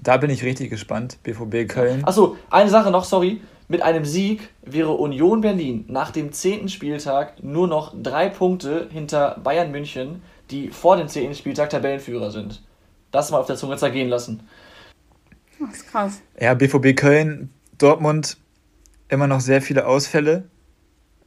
Da 0.00 0.16
bin 0.16 0.30
ich 0.30 0.44
richtig 0.44 0.70
gespannt. 0.70 1.18
BVB 1.22 1.68
Köln. 1.68 2.04
Achso, 2.04 2.36
eine 2.50 2.70
Sache 2.70 2.90
noch, 2.90 3.04
sorry. 3.04 3.40
Mit 3.70 3.82
einem 3.82 4.06
Sieg 4.06 4.48
wäre 4.62 4.92
Union 4.92 5.42
Berlin 5.42 5.84
nach 5.88 6.10
dem 6.10 6.32
zehnten 6.32 6.70
Spieltag 6.70 7.42
nur 7.42 7.68
noch 7.68 7.94
drei 8.02 8.30
Punkte 8.30 8.88
hinter 8.90 9.38
Bayern 9.44 9.70
München, 9.70 10.22
die 10.50 10.68
vor 10.70 10.96
dem 10.96 11.08
zehnten 11.08 11.34
Spieltag 11.34 11.68
Tabellenführer 11.68 12.30
sind. 12.30 12.62
Das 13.10 13.30
mal 13.30 13.38
auf 13.38 13.46
der 13.46 13.56
Zunge 13.56 13.76
zergehen 13.76 14.08
lassen. 14.08 14.40
Das 15.60 15.76
ist 15.76 15.88
krass. 15.88 16.22
Ja, 16.40 16.54
BVB 16.54 16.96
Köln, 16.96 17.50
Dortmund, 17.76 18.38
immer 19.08 19.26
noch 19.26 19.40
sehr 19.40 19.60
viele 19.60 19.86
Ausfälle. 19.86 20.44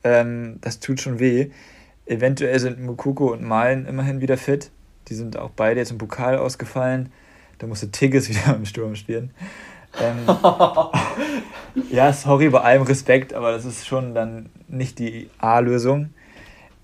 Ähm, 0.03 0.57
das 0.61 0.79
tut 0.79 0.99
schon 0.99 1.19
weh. 1.19 1.51
Eventuell 2.07 2.59
sind 2.59 2.79
Mukoko 2.79 3.31
und 3.31 3.43
Malen 3.43 3.85
immerhin 3.85 4.19
wieder 4.19 4.37
fit. 4.37 4.71
Die 5.09 5.13
sind 5.15 5.37
auch 5.37 5.51
beide 5.51 5.79
jetzt 5.79 5.91
im 5.91 5.99
Pokal 5.99 6.37
ausgefallen. 6.37 7.11
Da 7.59 7.67
musste 7.67 7.91
Tigges 7.91 8.29
wieder 8.29 8.55
im 8.55 8.65
Sturm 8.65 8.95
spielen. 8.95 9.31
Ähm, 9.99 10.17
ja, 11.91 12.13
sorry, 12.13 12.49
bei 12.49 12.61
allem 12.61 12.83
Respekt, 12.83 13.33
aber 13.33 13.51
das 13.51 13.65
ist 13.65 13.85
schon 13.85 14.13
dann 14.13 14.49
nicht 14.67 14.99
die 14.99 15.29
A-Lösung. 15.37 16.13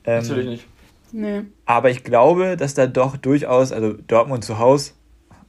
Ähm, 0.04 0.22
Natürlich 0.24 0.48
nicht. 0.48 0.68
Nee. 1.12 1.44
Aber 1.66 1.90
ich 1.90 2.04
glaube, 2.04 2.58
dass 2.58 2.74
da 2.74 2.88
doch 2.88 3.16
durchaus, 3.18 3.72
also 3.72 3.94
Dortmund 3.94 4.44
zu 4.44 4.60
Hause, 4.60 4.92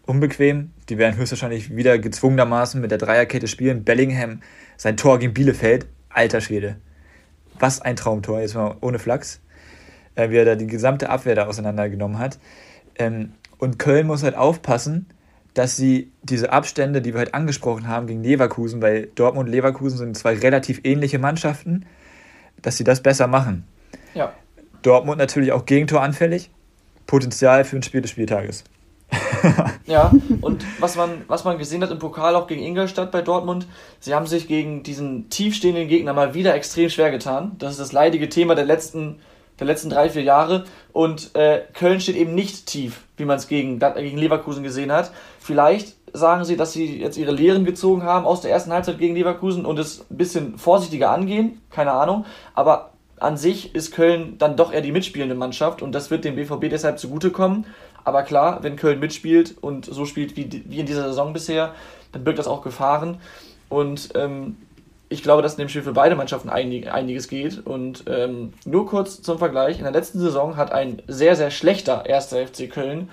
unbequem. 0.07 0.71
Die 0.89 0.99
werden 0.99 1.17
höchstwahrscheinlich 1.17 1.75
wieder 1.75 1.99
gezwungenermaßen 1.99 2.81
mit 2.81 2.91
der 2.91 2.99
Dreierkette 2.99 3.49
spielen. 3.49 3.85
Bellingham, 3.85 4.41
sein 4.77 4.97
Tor 4.97 5.19
gegen 5.19 5.35
Bielefeld, 5.35 5.87
alter 6.09 6.41
Schwede. 6.41 6.77
Was 7.59 7.83
ein 7.83 7.97
Traumtor, 7.97 8.41
jetzt 8.41 8.55
mal 8.55 8.77
ohne 8.81 8.99
Flachs. 8.99 9.41
Äh, 10.15 10.31
wie 10.31 10.37
er 10.37 10.45
da 10.45 10.55
die 10.55 10.67
gesamte 10.67 11.11
Abwehr 11.11 11.35
da 11.35 11.47
auseinandergenommen 11.47 12.19
hat. 12.19 12.39
Ähm, 12.97 13.33
und 13.59 13.79
Köln 13.79 14.07
muss 14.07 14.23
halt 14.23 14.35
aufpassen, 14.35 15.07
dass 15.59 15.77
sie 15.77 16.13
diese 16.23 16.53
Abstände, 16.53 17.03
die 17.03 17.15
wir 17.15 17.19
halt 17.19 17.35
angesprochen 17.35 17.89
haben 17.89 18.07
gegen 18.07 18.23
Leverkusen, 18.23 18.81
weil 18.81 19.09
Dortmund 19.17 19.49
und 19.49 19.53
Leverkusen 19.53 19.99
sind 19.99 20.17
zwei 20.17 20.35
relativ 20.35 20.83
ähnliche 20.85 21.19
Mannschaften, 21.19 21.85
dass 22.63 22.77
sie 22.77 22.85
das 22.85 23.03
besser 23.03 23.27
machen. 23.27 23.65
Ja. 24.15 24.33
Dortmund 24.83 25.19
natürlich 25.19 25.51
auch 25.51 25.67
gegentoranfällig. 25.67 26.51
Potenzial 27.09 27.65
für 27.65 27.75
ein 27.75 27.83
Spiel 27.83 28.03
des 28.03 28.13
Spieltages. 28.13 28.63
ja, 29.87 30.13
und 30.43 30.65
was 30.79 30.95
man, 30.95 31.23
was 31.27 31.43
man 31.43 31.59
gesehen 31.59 31.83
hat 31.83 31.91
im 31.91 31.99
Pokal 31.99 32.37
auch 32.37 32.47
gegen 32.47 32.63
Ingolstadt 32.63 33.11
bei 33.11 33.23
Dortmund, 33.23 33.67
sie 33.99 34.15
haben 34.15 34.27
sich 34.27 34.47
gegen 34.47 34.85
diesen 34.85 35.29
tiefstehenden 35.29 35.89
Gegner 35.89 36.13
mal 36.13 36.35
wieder 36.35 36.55
extrem 36.55 36.89
schwer 36.89 37.11
getan. 37.11 37.57
Das 37.59 37.73
ist 37.73 37.81
das 37.81 37.91
leidige 37.91 38.29
Thema 38.29 38.55
der 38.55 38.67
letzten, 38.67 39.17
der 39.59 39.67
letzten 39.67 39.91
drei, 39.91 40.11
vier 40.11 40.23
Jahre. 40.23 40.65
Und 40.93 41.35
äh, 41.35 41.63
Köln 41.75 42.01
steht 42.01 42.17
eben 42.17 42.35
nicht 42.35 42.67
tief, 42.67 43.03
wie 43.17 43.25
man 43.25 43.37
es 43.39 43.49
gegen, 43.49 43.79
gegen 43.79 44.19
Leverkusen 44.19 44.63
gesehen 44.63 44.93
hat. 44.93 45.11
Vielleicht 45.41 45.97
sagen 46.13 46.45
sie, 46.45 46.57
dass 46.57 46.73
sie 46.73 47.01
jetzt 47.01 47.19
ihre 47.19 47.33
Lehren 47.33 47.65
gezogen 47.65 48.03
haben 48.03 48.27
aus 48.27 48.41
der 48.41 48.51
ersten 48.51 48.73
Halbzeit 48.73 48.99
gegen 48.99 49.15
Leverkusen 49.15 49.67
und 49.67 49.79
es 49.79 50.07
ein 50.11 50.17
bisschen 50.17 50.59
vorsichtiger 50.59 51.11
angehen, 51.11 51.61
keine 51.71 51.93
Ahnung. 51.93 52.25
Aber 52.55 52.93
an 53.19 53.37
sich 53.37 53.75
ist 53.75 53.93
Köln 53.93 54.37
dann 54.39 54.57
doch 54.57 54.73
eher 54.73 54.81
die 54.81 54.93
mitspielende 54.93 55.35
Mannschaft 55.35 55.83
und 55.83 55.93
das 55.93 56.11
wird 56.11 56.25
dem 56.25 56.37
BVB 56.37 56.71
deshalb 56.71 56.99
zugutekommen. 56.99 57.67
Aber 58.05 58.23
klar, 58.23 58.63
wenn 58.63 58.77
Köln 58.77 59.01
mitspielt 59.01 59.57
und 59.61 59.85
so 59.85 60.05
spielt 60.05 60.37
wie, 60.37 60.65
wie 60.67 60.81
in 60.81 60.87
dieser 60.87 61.09
Saison 61.09 61.33
bisher, 61.33 61.75
dann 62.13 62.25
birgt 62.25 62.39
das 62.39 62.47
auch 62.47 62.63
Gefahren. 62.63 63.19
Und 63.69 64.11
ähm, 64.15 64.57
ich 65.09 65.23
glaube, 65.23 65.43
dass 65.43 65.55
in 65.55 65.59
dem 65.59 65.69
Spiel 65.69 65.83
für 65.83 65.93
beide 65.93 66.17
Mannschaften 66.17 66.51
einig, 66.51 66.91
einiges 66.93 67.29
geht. 67.29 67.67
Und 67.67 68.05
ähm, 68.09 68.53
nur 68.65 68.87
kurz 68.87 69.23
zum 69.23 69.39
Vergleich: 69.39 69.79
In 69.79 69.85
der 69.85 69.93
letzten 69.93 70.19
Saison 70.19 70.57
hat 70.57 70.73
ein 70.73 71.03
sehr, 71.07 71.37
sehr 71.37 71.51
schlechter 71.51 72.05
erster 72.07 72.47
FC 72.47 72.71
Köln 72.71 73.09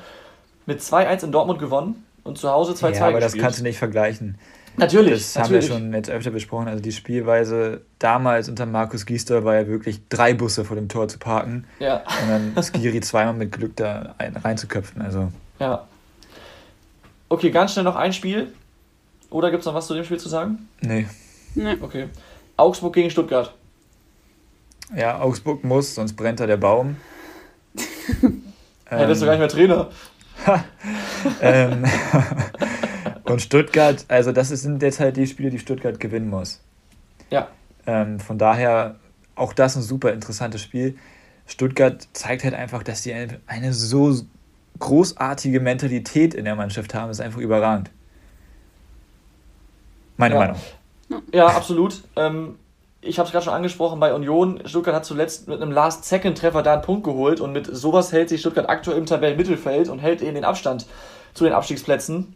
mit 0.66 0.82
2-1 0.82 1.26
in 1.26 1.32
Dortmund 1.32 1.60
gewonnen 1.60 2.04
und 2.24 2.38
zu 2.38 2.50
Hause 2.50 2.74
2-2 2.74 2.96
ja, 2.96 3.06
aber 3.08 3.20
gespielt. 3.20 3.24
das 3.24 3.42
kannst 3.42 3.60
du 3.60 3.64
nicht 3.64 3.78
vergleichen. 3.78 4.38
Natürlich. 4.78 5.22
Das 5.22 5.36
natürlich. 5.36 5.70
haben 5.72 5.72
wir 5.72 5.86
schon 5.86 5.94
jetzt 5.94 6.10
öfter 6.10 6.32
besprochen. 6.32 6.68
Also 6.68 6.84
die 6.84 6.92
Spielweise 6.92 7.82
damals 8.00 8.50
unter 8.50 8.66
Markus 8.66 9.06
Giester 9.06 9.46
war 9.46 9.56
ja 9.56 9.68
wirklich 9.68 10.02
drei 10.10 10.34
Busse 10.34 10.66
vor 10.66 10.76
dem 10.76 10.90
Tor 10.90 11.08
zu 11.08 11.18
parken. 11.18 11.66
Ja. 11.80 12.04
Und 12.22 12.30
dann 12.30 12.64
Skiri 12.64 13.00
zweimal 13.00 13.36
mit 13.36 13.54
Glück 13.54 13.76
da 13.78 14.16
reinzuköpfen. 14.20 15.02
Also. 15.02 15.32
Ja. 15.60 15.88
Okay, 17.30 17.52
ganz 17.52 17.72
schnell 17.72 17.86
noch 17.86 17.96
ein 17.96 18.12
Spiel. 18.12 18.52
Oder 19.30 19.50
gibt 19.50 19.62
es 19.62 19.66
noch 19.66 19.74
was 19.74 19.88
zu 19.88 19.94
dem 19.94 20.04
Spiel 20.04 20.20
zu 20.20 20.30
sagen? 20.30 20.68
Nee. 20.82 21.08
Nee. 21.56 21.78
Okay. 21.82 22.10
Augsburg 22.58 22.94
gegen 22.94 23.10
Stuttgart. 23.10 23.54
Ja, 24.96 25.20
Augsburg 25.20 25.64
muss, 25.64 25.96
sonst 25.96 26.14
brennt 26.14 26.40
da 26.40 26.48
der 26.48 26.58
Baum. 26.58 26.98
ja, 28.22 29.00
ähm, 29.00 29.08
bist 29.08 29.22
du 29.22 29.26
gar 29.26 29.34
nicht 29.34 29.40
mehr 29.40 29.50
Trainer. 29.50 29.90
ähm, 31.42 31.86
und 33.24 33.42
Stuttgart, 33.42 34.06
also 34.08 34.32
das 34.32 34.50
sind 34.50 34.82
jetzt 34.82 35.00
halt 35.00 35.18
die 35.18 35.28
Spiele, 35.28 35.50
die 35.50 35.60
Stuttgart 35.60 36.00
gewinnen 36.00 36.30
muss. 36.30 36.62
Ja. 37.30 37.48
Ähm, 37.88 38.20
von 38.20 38.38
daher 38.38 38.96
auch 39.36 39.54
das 39.54 39.76
ein 39.76 39.82
super 39.82 40.14
interessantes 40.14 40.62
Spiel. 40.62 40.98
Stuttgart 41.48 42.08
zeigt 42.14 42.44
halt 42.44 42.54
einfach, 42.54 42.84
dass 42.84 43.04
sie 43.04 43.14
eine, 43.14 43.40
eine 43.48 43.74
so 43.74 44.16
großartige 44.80 45.60
Mentalität 45.60 46.34
in 46.34 46.46
der 46.46 46.56
Mannschaft 46.56 46.94
haben. 46.94 47.08
Das 47.08 47.20
ist 47.20 47.26
einfach 47.26 47.40
überragend. 47.40 47.92
Meine 50.18 50.36
ja. 50.36 50.40
Meinung. 50.42 50.58
Ja, 51.34 51.48
absolut. 51.48 52.04
Ähm, 52.16 52.58
ich 53.02 53.20
habe 53.20 53.28
es 53.28 53.32
gerade 53.32 53.46
schon 53.46 53.54
angesprochen, 53.54 54.00
bei 54.00 54.14
Union, 54.14 54.62
Stuttgart 54.66 54.96
hat 54.96 55.06
zuletzt 55.06 55.48
mit 55.48 55.62
einem 55.62 55.72
Last-Second-Treffer 55.72 56.64
da 56.64 56.74
einen 56.74 56.82
Punkt 56.82 57.04
geholt 57.04 57.40
und 57.40 57.54
mit 57.54 57.68
sowas 57.68 58.12
hält 58.12 58.30
sich 58.30 58.40
Stuttgart 58.42 58.68
aktuell 58.68 58.98
im 58.98 59.06
Tabellenmittelfeld 59.06 59.90
und 59.90 60.00
hält 60.00 60.22
eben 60.22 60.36
den 60.36 60.46
Abstand 60.46 60.88
zu 61.34 61.44
den 61.44 61.54
Abstiegsplätzen. 61.54 62.36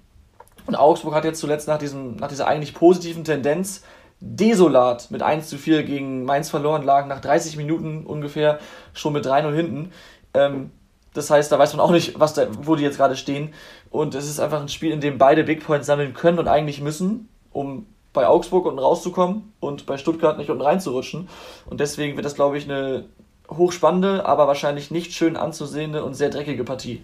Und 0.68 0.76
Augsburg 0.76 1.16
hat 1.16 1.26
jetzt 1.26 1.40
zuletzt 1.40 1.68
nach, 1.68 1.80
diesem, 1.80 2.18
nach 2.18 2.28
dieser 2.28 2.48
eigentlich 2.48 2.76
positiven 2.76 3.24
Tendenz 3.24 3.84
desolat 4.20 5.10
mit 5.12 5.24
1 5.24 5.48
zu 5.48 5.58
4 5.58 5.84
gegen 5.84 6.26
Mainz 6.26 6.50
verloren, 6.50 6.84
lagen 6.84 7.08
nach 7.08 7.22
30 7.22 7.58
Minuten 7.58 8.06
ungefähr 8.06 8.60
schon 8.94 9.14
mit 9.14 9.26
3-0 9.26 9.54
hinten. 9.54 9.92
Ähm, 10.34 10.72
das 11.14 11.32
heißt, 11.32 11.52
da 11.52 11.58
weiß 11.58 11.74
man 11.74 11.84
auch 11.84 11.92
nicht, 11.92 12.20
was 12.20 12.34
da, 12.36 12.48
wo 12.62 12.76
die 12.76 12.84
jetzt 12.84 12.98
gerade 12.98 13.16
stehen. 13.16 13.54
Und 13.90 14.14
es 14.14 14.30
ist 14.30 14.40
einfach 14.40 14.62
ein 14.62 14.70
Spiel, 14.70 14.92
in 14.92 15.02
dem 15.02 15.18
beide 15.18 15.44
Big 15.44 15.66
Points 15.66 15.88
sammeln 15.88 16.14
können 16.14 16.38
und 16.38 16.48
eigentlich 16.48 16.82
müssen, 16.82 17.30
um 17.52 17.88
bei 18.14 18.28
Augsburg 18.28 18.66
unten 18.66 18.80
rauszukommen 18.80 19.54
und 19.60 19.86
bei 19.86 19.98
Stuttgart 19.98 20.38
nicht 20.38 20.50
unten 20.50 20.64
reinzurutschen. 20.64 21.30
Und 21.70 21.80
deswegen 21.80 22.16
wird 22.16 22.26
das, 22.26 22.36
glaube 22.36 22.58
ich, 22.58 22.66
eine 22.66 23.06
hochspannende, 23.50 24.26
aber 24.26 24.48
wahrscheinlich 24.48 24.92
nicht 24.92 25.14
schön 25.14 25.36
anzusehende 25.36 26.04
und 26.04 26.14
sehr 26.14 26.30
dreckige 26.30 26.64
Partie. 26.64 27.04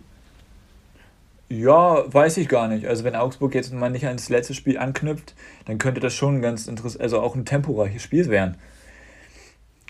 Ja, 1.50 2.04
weiß 2.12 2.38
ich 2.38 2.50
gar 2.50 2.68
nicht. 2.68 2.88
Also 2.88 3.04
wenn 3.04 3.16
Augsburg 3.16 3.54
jetzt 3.54 3.72
mal 3.72 3.90
nicht 3.90 4.06
ans 4.06 4.30
letzte 4.30 4.56
Spiel 4.56 4.78
anknüpft, 4.78 5.36
dann 5.66 5.78
könnte 5.78 6.02
das 6.02 6.14
schon 6.14 6.42
ganz 6.42 6.68
interessant, 6.68 7.02
also 7.02 7.20
auch 7.22 7.36
ein 7.36 7.46
temporeiches 7.46 8.02
Spiel 8.02 8.28
werden. 8.30 8.58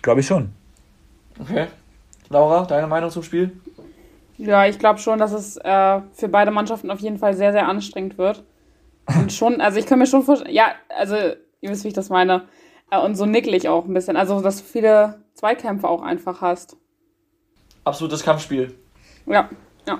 Glaube 0.01 0.19
ich 0.19 0.27
schon. 0.27 0.51
Okay. 1.39 1.67
Laura, 2.29 2.65
deine 2.65 2.87
Meinung 2.87 3.09
zum 3.09 3.23
Spiel? 3.23 3.51
Ja, 4.37 4.65
ich 4.65 4.79
glaube 4.79 4.99
schon, 4.99 5.17
dass 5.17 5.31
es 5.31 5.55
äh, 5.57 6.01
für 6.13 6.27
beide 6.27 6.51
Mannschaften 6.51 6.91
auf 6.91 6.99
jeden 6.99 7.17
Fall 7.17 7.35
sehr, 7.35 7.53
sehr 7.53 7.67
anstrengend 7.67 8.17
wird. 8.17 8.43
Und 9.07 9.31
schon, 9.31 9.61
also 9.61 9.77
ich 9.77 9.85
kann 9.85 9.99
mir 9.99 10.07
schon 10.07 10.23
vorstellen, 10.23 10.53
ja, 10.53 10.73
also 10.89 11.15
ihr 11.15 11.69
wisst, 11.69 11.83
wie 11.83 11.89
ich 11.89 11.93
das 11.93 12.09
meine. 12.09 12.47
Äh, 12.91 12.99
und 12.99 13.15
so 13.15 13.25
nicklig 13.25 13.67
auch 13.67 13.85
ein 13.85 13.93
bisschen. 13.93 14.17
Also, 14.17 14.41
dass 14.41 14.57
du 14.57 14.63
viele 14.63 15.23
Zweikämpfe 15.33 15.87
auch 15.87 16.01
einfach 16.01 16.41
hast. 16.41 16.77
Absolutes 17.83 18.23
Kampfspiel. 18.23 18.75
Ja, 19.25 19.49
ja. 19.87 19.99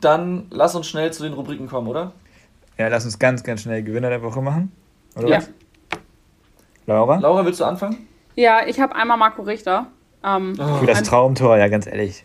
Dann 0.00 0.46
lass 0.50 0.74
uns 0.74 0.86
schnell 0.86 1.12
zu 1.12 1.22
den 1.22 1.32
Rubriken 1.32 1.68
kommen, 1.68 1.88
oder? 1.88 2.12
Ja, 2.78 2.88
lass 2.88 3.04
uns 3.04 3.18
ganz, 3.18 3.42
ganz 3.42 3.62
schnell 3.62 3.82
Gewinner 3.82 4.08
der 4.08 4.22
Woche 4.22 4.40
machen. 4.40 4.72
Oder 5.16 5.28
ja. 5.28 5.36
Was? 5.38 5.50
Laura? 6.86 7.18
Laura, 7.18 7.44
willst 7.44 7.60
du 7.60 7.64
anfangen? 7.64 8.08
Ja, 8.36 8.66
ich 8.66 8.80
habe 8.80 8.94
einmal 8.94 9.16
Marco 9.16 9.42
Richter. 9.42 9.86
Ähm, 10.24 10.54
oh. 10.58 10.76
Für 10.78 10.86
das 10.86 11.02
Traumtor, 11.02 11.56
ja, 11.56 11.68
ganz 11.68 11.86
ehrlich. 11.86 12.24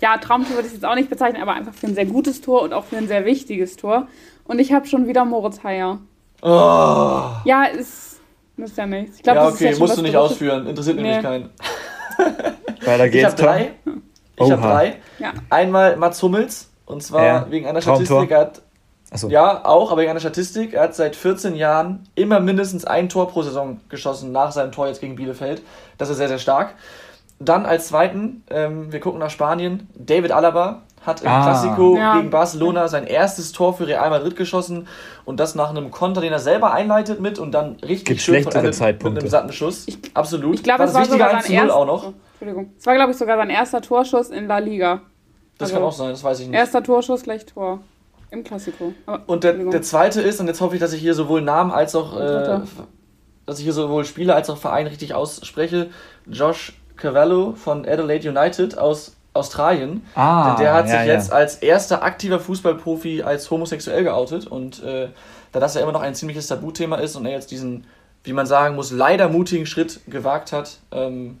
Ja, 0.00 0.18
Traumtor 0.18 0.56
würde 0.56 0.68
ich 0.68 0.74
jetzt 0.74 0.84
auch 0.84 0.94
nicht 0.94 1.08
bezeichnen, 1.08 1.40
aber 1.40 1.54
einfach 1.54 1.74
für 1.74 1.86
ein 1.86 1.94
sehr 1.94 2.06
gutes 2.06 2.40
Tor 2.40 2.62
und 2.62 2.72
auch 2.72 2.84
für 2.84 2.96
ein 2.96 3.08
sehr 3.08 3.24
wichtiges 3.24 3.76
Tor. 3.76 4.08
Und 4.44 4.58
ich 4.58 4.72
habe 4.72 4.86
schon 4.86 5.06
wieder 5.06 5.24
Moritz 5.24 5.62
Heyer. 5.62 5.98
Oh. 6.42 7.30
Ja, 7.44 7.64
ist, 7.64 8.20
ist 8.56 8.76
ja 8.76 8.86
nichts. 8.86 9.16
Ich 9.16 9.22
glaub, 9.22 9.36
ja, 9.36 9.48
okay, 9.48 9.72
ja 9.72 9.78
musst 9.78 9.96
du 9.96 10.02
nicht 10.02 10.16
ausführen. 10.16 10.66
Interessiert 10.66 10.96
nee. 10.96 11.02
nämlich 11.02 11.22
keinen. 11.22 11.50
Weiter 12.84 13.08
geht's. 13.08 13.16
Ich 13.16 13.24
habe 13.24 13.42
drei. 13.42 13.72
Ich 14.36 14.50
habe 14.50 14.62
drei. 14.62 14.96
Ja. 15.18 15.32
Einmal 15.50 15.96
Mats 15.96 16.22
Hummels. 16.22 16.70
Und 16.84 17.02
zwar 17.02 17.24
ja. 17.24 17.46
wegen 17.50 17.66
einer 17.66 17.82
Statistik. 17.82 18.30
Er 18.30 18.40
hat, 18.40 18.62
so. 19.12 19.28
Ja, 19.28 19.64
auch, 19.64 19.90
aber 19.90 20.02
wegen 20.02 20.10
einer 20.10 20.20
Statistik. 20.20 20.74
Er 20.74 20.84
hat 20.84 20.94
seit 20.94 21.16
14 21.16 21.56
Jahren 21.56 22.08
immer 22.14 22.38
mindestens 22.38 22.84
ein 22.84 23.08
Tor 23.08 23.28
pro 23.28 23.42
Saison 23.42 23.80
geschossen 23.88 24.30
nach 24.30 24.52
seinem 24.52 24.72
Tor 24.72 24.86
jetzt 24.86 25.00
gegen 25.00 25.16
Bielefeld. 25.16 25.62
Das 25.98 26.10
ist 26.10 26.18
sehr, 26.18 26.28
sehr 26.28 26.38
stark. 26.38 26.74
Dann 27.38 27.66
als 27.66 27.88
zweiten, 27.88 28.44
ähm, 28.50 28.92
wir 28.92 29.00
gucken 29.00 29.20
nach 29.20 29.30
Spanien, 29.30 29.88
David 29.94 30.32
Alaba 30.32 30.82
hat 31.06 31.20
im 31.20 31.28
ah. 31.28 31.42
Klassiko 31.42 31.96
ja. 31.96 32.16
gegen 32.16 32.30
Barcelona 32.30 32.88
sein 32.88 33.06
erstes 33.06 33.52
Tor 33.52 33.74
für 33.74 33.86
Real 33.86 34.10
Madrid 34.10 34.36
geschossen 34.36 34.88
und 35.24 35.38
das 35.38 35.54
nach 35.54 35.70
einem 35.70 35.90
Konter, 35.90 36.20
den 36.20 36.32
er 36.32 36.38
selber 36.38 36.72
einleitet 36.72 37.20
mit 37.20 37.38
und 37.38 37.52
dann 37.52 37.76
richtig 37.76 38.04
Gibt 38.04 38.20
schön 38.22 38.42
von 38.42 38.52
einem, 38.52 38.70
mit 38.70 39.04
einem 39.04 39.28
satten 39.28 39.52
Schuss. 39.52 39.86
Ich, 39.86 39.98
Absolut. 40.14 40.56
Ich 40.56 40.62
glaube, 40.62 40.84
es 40.84 40.94
war 40.94 41.04
sogar 41.04 41.42
sein 41.42 41.52
erster, 41.52 41.76
auch 41.76 41.86
noch. 41.86 42.12
Entschuldigung. 42.32 42.72
Es 42.78 42.86
war, 42.86 42.94
glaube 42.94 43.12
ich, 43.12 43.18
sogar 43.18 43.36
sein 43.36 43.50
erster 43.50 43.80
Torschuss 43.80 44.30
in 44.30 44.46
La 44.46 44.58
Liga. 44.58 45.02
Das 45.58 45.70
also, 45.70 45.74
kann 45.74 45.88
auch 45.88 45.92
sein, 45.92 46.10
das 46.10 46.24
weiß 46.24 46.40
ich 46.40 46.48
nicht. 46.48 46.56
Erster 46.56 46.82
Torschuss 46.82 47.22
gleich 47.22 47.46
Tor. 47.46 47.80
Im 48.30 48.42
Klassiko. 48.42 48.92
Aber, 49.06 49.22
und 49.26 49.44
der, 49.44 49.52
der 49.52 49.82
zweite 49.82 50.20
ist, 50.20 50.40
und 50.40 50.48
jetzt 50.48 50.60
hoffe 50.60 50.74
ich, 50.74 50.80
dass 50.80 50.92
ich 50.92 51.00
hier 51.00 51.14
sowohl 51.14 51.42
Namen 51.42 51.70
als 51.70 51.94
auch, 51.94 52.18
äh, 52.18 52.60
dass 53.46 53.58
ich 53.58 53.64
hier 53.64 53.72
sowohl 53.72 54.04
Spieler 54.04 54.34
als 54.34 54.50
auch 54.50 54.58
Verein 54.58 54.88
richtig 54.88 55.14
ausspreche, 55.14 55.90
Josh 56.26 56.72
Cavallo 56.96 57.52
von 57.52 57.86
Adelaide 57.86 58.28
United 58.28 58.78
aus 58.78 59.16
Australien. 59.36 60.02
Ah, 60.14 60.50
Denn 60.50 60.64
der 60.64 60.74
hat 60.74 60.88
ja, 60.88 60.98
sich 60.98 61.08
jetzt 61.08 61.30
ja. 61.30 61.36
als 61.36 61.56
erster 61.56 62.02
aktiver 62.02 62.40
Fußballprofi 62.40 63.22
als 63.22 63.50
homosexuell 63.50 64.02
geoutet. 64.02 64.46
Und 64.46 64.82
äh, 64.82 65.08
da 65.52 65.60
das 65.60 65.74
ja 65.74 65.82
immer 65.82 65.92
noch 65.92 66.00
ein 66.00 66.14
ziemliches 66.14 66.46
Tabuthema 66.48 66.96
ist 66.96 67.16
und 67.16 67.26
er 67.26 67.32
jetzt 67.32 67.50
diesen, 67.50 67.86
wie 68.24 68.32
man 68.32 68.46
sagen 68.46 68.74
muss, 68.74 68.90
leider 68.90 69.28
mutigen 69.28 69.66
Schritt 69.66 70.00
gewagt 70.08 70.52
hat, 70.52 70.78
ähm, 70.92 71.38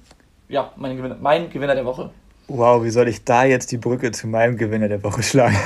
ja, 0.48 0.70
mein 0.76 0.96
Gewinner, 0.96 1.16
mein 1.20 1.50
Gewinner 1.50 1.74
der 1.74 1.84
Woche. 1.84 2.10
Wow, 2.48 2.84
wie 2.84 2.90
soll 2.90 3.08
ich 3.08 3.24
da 3.24 3.44
jetzt 3.44 3.72
die 3.72 3.76
Brücke 3.76 4.12
zu 4.12 4.28
meinem 4.28 4.56
Gewinner 4.56 4.88
der 4.88 5.02
Woche 5.02 5.22
schlagen? 5.22 5.56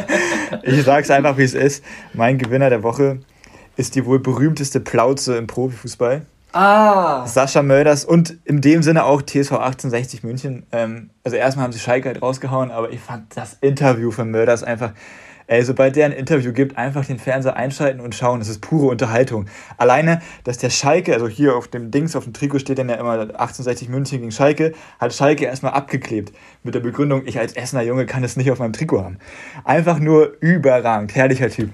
ich 0.62 0.82
sag's 0.82 1.10
einfach, 1.10 1.38
wie 1.38 1.44
es 1.44 1.54
ist. 1.54 1.82
Mein 2.12 2.36
Gewinner 2.36 2.68
der 2.68 2.82
Woche 2.82 3.20
ist 3.76 3.94
die 3.94 4.04
wohl 4.04 4.18
berühmteste 4.18 4.80
Plauze 4.80 5.38
im 5.38 5.46
Profifußball. 5.46 6.26
Ah! 6.52 7.26
Sascha 7.26 7.62
Mölders 7.62 8.04
und 8.04 8.36
in 8.44 8.60
dem 8.60 8.82
Sinne 8.82 9.04
auch 9.04 9.22
TSV 9.22 9.52
1860 9.52 10.22
München. 10.24 10.66
Ähm, 10.72 11.10
also 11.22 11.36
erstmal 11.36 11.64
haben 11.64 11.72
sie 11.72 11.78
Schalke 11.78 12.08
halt 12.08 12.22
rausgehauen, 12.22 12.70
aber 12.70 12.90
ich 12.90 13.00
fand 13.00 13.36
das 13.36 13.56
Interview 13.60 14.10
von 14.10 14.30
Mölders 14.30 14.64
einfach 14.64 14.92
Ey, 15.50 15.64
sobald 15.64 15.96
der 15.96 16.06
ein 16.06 16.12
Interview 16.12 16.52
gibt, 16.52 16.78
einfach 16.78 17.04
den 17.04 17.18
Fernseher 17.18 17.56
einschalten 17.56 18.00
und 18.00 18.14
schauen. 18.14 18.38
Das 18.38 18.46
ist 18.46 18.60
pure 18.60 18.86
Unterhaltung. 18.86 19.46
Alleine, 19.78 20.22
dass 20.44 20.58
der 20.58 20.70
Schalke, 20.70 21.12
also 21.12 21.26
hier 21.26 21.56
auf 21.56 21.66
dem 21.66 21.90
Dings, 21.90 22.14
auf 22.14 22.22
dem 22.22 22.32
Trikot 22.32 22.60
steht 22.60 22.78
dann 22.78 22.88
ja 22.88 22.94
immer 22.94 23.14
1860 23.14 23.88
München 23.88 24.20
gegen 24.20 24.30
Schalke, 24.30 24.74
hat 25.00 25.12
Schalke 25.12 25.46
erstmal 25.46 25.72
abgeklebt. 25.72 26.32
Mit 26.62 26.76
der 26.76 26.80
Begründung, 26.80 27.26
ich 27.26 27.36
als 27.40 27.54
Essener 27.54 27.82
Junge 27.82 28.06
kann 28.06 28.22
es 28.22 28.36
nicht 28.36 28.48
auf 28.52 28.60
meinem 28.60 28.72
Trikot 28.72 29.02
haben. 29.02 29.18
Einfach 29.64 29.98
nur 29.98 30.36
überragend. 30.38 31.16
Herrlicher 31.16 31.50
Typ. 31.50 31.70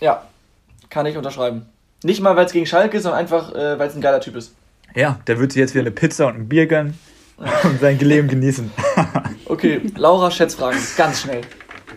Ja, 0.00 0.24
kann 0.88 1.04
ich 1.04 1.18
unterschreiben. 1.18 1.66
Nicht 2.02 2.20
mal, 2.20 2.34
weil 2.36 2.46
es 2.46 2.52
gegen 2.52 2.66
Schalke 2.66 2.96
ist, 2.96 3.02
sondern 3.02 3.20
einfach, 3.20 3.54
äh, 3.54 3.78
weil 3.78 3.88
es 3.88 3.94
ein 3.94 4.00
geiler 4.00 4.20
Typ 4.20 4.36
ist. 4.36 4.54
Ja, 4.94 5.20
der 5.26 5.38
wird 5.38 5.52
sich 5.52 5.60
jetzt 5.60 5.74
wieder 5.74 5.82
eine 5.82 5.90
Pizza 5.90 6.26
und 6.26 6.34
ein 6.34 6.48
Bier 6.48 6.66
gönnen 6.66 6.98
und 7.64 7.80
sein 7.80 7.98
Leben 7.98 8.28
genießen. 8.28 8.70
okay, 9.46 9.80
Laura, 9.96 10.30
Schätzfragen, 10.30 10.80
ganz 10.96 11.20
schnell. 11.20 11.42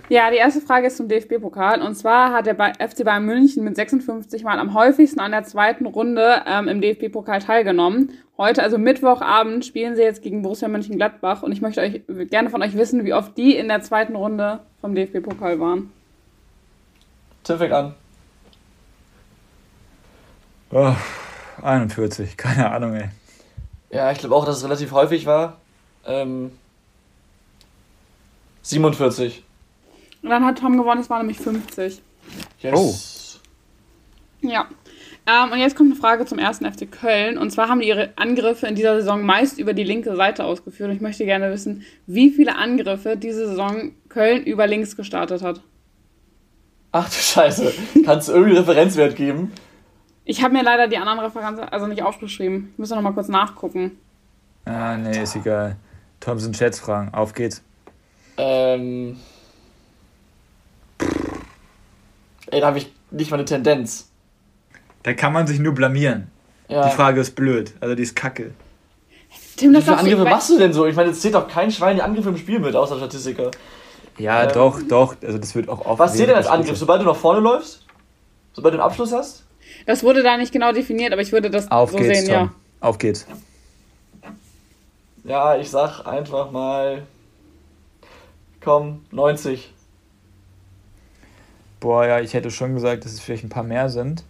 Ja, 0.10 0.30
die 0.30 0.38
erste 0.38 0.62
Frage 0.62 0.88
ist 0.88 0.98
zum 0.98 1.08
DFB-Pokal. 1.08 1.82
Und 1.82 1.96
zwar 1.96 2.34
hat 2.34 2.46
der 2.46 2.56
FC 2.56 3.06
Bayern 3.06 3.26
München 3.26 3.64
mit 3.64 3.76
56 3.76 4.44
Mal 4.44 4.60
am 4.60 4.74
häufigsten 4.74 5.20
an 5.20 5.32
der 5.32 5.44
zweiten 5.44 5.86
Runde 5.86 6.42
ähm, 6.46 6.68
im 6.68 6.82
DFB-Pokal 6.82 7.40
teilgenommen. 7.40 8.12
Heute, 8.38 8.62
also 8.62 8.78
Mittwochabend, 8.78 9.66
spielen 9.66 9.96
sie 9.96 10.02
jetzt 10.02 10.22
gegen 10.22 10.42
Borussia 10.42 10.68
Mönchengladbach. 10.68 11.42
Und 11.42 11.54
ich 11.54 11.62
möchte 11.62 11.82
euch 11.82 12.02
gerne 12.30 12.50
von 12.50 12.62
euch 12.62 12.76
wissen, 12.76 13.06
wie 13.06 13.14
oft 13.14 13.38
die 13.38 13.56
in 13.56 13.70
der 13.70 13.82
zweiten 13.82 14.16
Runde 14.16 14.60
vom 14.82 14.94
DFB-Pokal 14.94 15.60
waren. 15.60 15.92
Tim 17.44 17.58
fängt 17.58 17.74
an. 17.74 17.96
Oh, 20.74 20.96
41, 21.62 22.36
keine 22.38 22.72
Ahnung, 22.72 22.96
ey. 22.96 23.10
Ja, 23.92 24.12
ich 24.12 24.18
glaube 24.18 24.36
auch, 24.36 24.46
dass 24.46 24.58
es 24.58 24.64
relativ 24.64 24.92
häufig 24.92 25.28
war. 25.28 25.58
Ähm, 26.06 26.52
47. 28.64 29.44
Und 30.24 30.30
dann 30.30 30.44
hat 30.44 30.58
Tom 30.58 30.78
gewonnen, 30.78 31.02
es 31.02 31.10
waren 31.10 31.20
nämlich 31.20 31.38
50. 31.38 32.02
Yes. 32.60 32.74
Oh. 32.74 34.48
Ja. 34.48 34.68
Ähm, 35.28 35.52
und 35.52 35.60
jetzt 35.60 35.76
kommt 35.76 35.92
eine 35.92 36.00
Frage 36.00 36.26
zum 36.26 36.40
ersten 36.40 36.66
FC 36.66 36.92
Köln. 36.92 37.38
Und 37.38 37.52
zwar 37.52 37.70
haben 37.70 37.82
die 37.82 37.88
ihre 37.88 38.10
Angriffe 38.16 38.66
in 38.66 38.76
dieser 38.76 38.96
Saison 38.96 39.24
meist 39.24 39.60
über 39.60 39.74
die 39.74 39.84
linke 39.84 40.16
Seite 40.16 40.44
ausgeführt. 40.44 40.90
Und 40.90 40.96
ich 40.96 41.02
möchte 41.02 41.26
gerne 41.26 41.52
wissen, 41.52 41.84
wie 42.08 42.32
viele 42.32 42.56
Angriffe 42.56 43.16
diese 43.16 43.48
Saison 43.48 43.92
Köln 44.10 44.44
über 44.44 44.66
links 44.66 44.98
gestartet 44.98 45.44
hat. 45.44 45.62
Ach 46.92 47.08
du 47.08 47.16
Scheiße. 47.16 47.74
Kannst 48.06 48.28
du 48.28 48.34
irgendwie 48.34 48.58
Referenzwert 48.58 49.16
geben? 49.16 49.52
Ich 50.26 50.44
habe 50.44 50.54
mir 50.54 50.64
leider 50.64 50.88
die 50.88 50.98
anderen 50.98 51.20
Referenzen 51.20 51.66
also 51.66 51.88
nicht 51.88 52.04
aufgeschrieben. 52.04 52.70
Ich 52.74 52.80
muss 52.80 52.90
noch 52.90 53.02
mal 53.02 53.14
kurz 53.14 53.28
nachgucken. 53.28 53.98
Ah, 54.66 54.96
nee, 54.96 55.22
ist 55.24 55.36
egal. 55.36 55.76
Thompson 56.20 56.54
Schätzfragen. 56.54 57.14
Auf 57.14 57.34
geht's. 57.34 57.62
Ähm. 58.38 59.18
Ey, 62.50 62.62
da 62.62 62.68
habe 62.68 62.78
ich 62.78 62.92
nicht 63.12 63.32
mal 63.32 63.38
eine 63.38 63.46
Tendenz. 63.46 64.10
Da 65.04 65.14
kann 65.14 65.34
man 65.34 65.48
sich 65.48 65.60
nur 65.60 65.74
blamieren. 65.74 66.32
Ja. 66.70 66.88
Die 66.88 66.96
Frage 66.96 67.20
ist 67.20 67.36
blöd. 67.36 67.74
Also 67.82 67.96
die 67.96 68.04
ist 68.04 68.16
kacke. 68.16 68.54
Tim, 69.58 69.72
Wie 69.72 69.76
das 69.76 69.84
viele 69.84 69.98
Angriffe 69.98 70.24
machst 70.24 70.50
du 70.50 70.58
denn 70.58 70.72
so? 70.74 70.86
Ich 70.86 70.96
meine, 70.96 71.10
es 71.10 71.20
zählt 71.20 71.36
doch 71.36 71.48
kein 71.48 71.70
Schwein 71.72 71.98
die 71.98 72.02
Angriffe 72.02 72.30
im 72.30 72.38
Spiel 72.38 72.60
mit, 72.60 72.76
außer 72.76 72.98
Statistiker. 72.98 73.52
Ja, 74.18 74.44
Ähm, 74.44 74.52
doch, 74.54 74.82
doch. 74.88 75.16
Also 75.22 75.38
das 75.38 75.54
wird 75.56 75.68
auch 75.70 75.86
oft. 75.86 76.00
Was 76.00 76.14
zählt 76.16 76.30
denn 76.30 76.36
als 76.36 76.48
Angriff? 76.48 76.78
Sobald 76.78 77.02
du 77.02 77.06
nach 77.06 77.16
vorne 77.16 77.40
läufst? 77.42 77.86
Sobald 78.54 78.74
du 78.74 78.80
einen 78.80 78.88
Abschluss 78.88 79.12
hast? 79.12 79.44
Das 79.86 80.04
wurde 80.04 80.24
da 80.24 80.38
nicht 80.38 80.52
genau 80.54 80.72
definiert, 80.72 81.12
aber 81.12 81.22
ich 81.22 81.32
würde 81.32 81.50
das 81.50 81.70
Auf 81.72 81.92
so 81.92 81.98
geht's, 81.98 82.20
sehen, 82.20 82.28
Tom. 82.28 82.34
ja. 82.36 82.54
Auf 82.80 82.98
geht's. 82.98 83.26
Ja, 85.24 85.58
ich 85.58 85.70
sag 85.70 86.06
einfach 86.06 86.52
mal. 86.52 87.04
Komm, 88.62 89.06
90. 89.12 89.74
Boah, 91.80 92.06
ja, 92.06 92.20
ich 92.22 92.34
hätte 92.34 92.50
schon 92.50 92.74
gesagt, 92.74 93.04
dass 93.04 93.12
es 93.12 93.20
vielleicht 93.20 93.44
ein 93.44 93.50
paar 93.50 93.64
mehr 93.64 93.90
sind. 93.90 94.24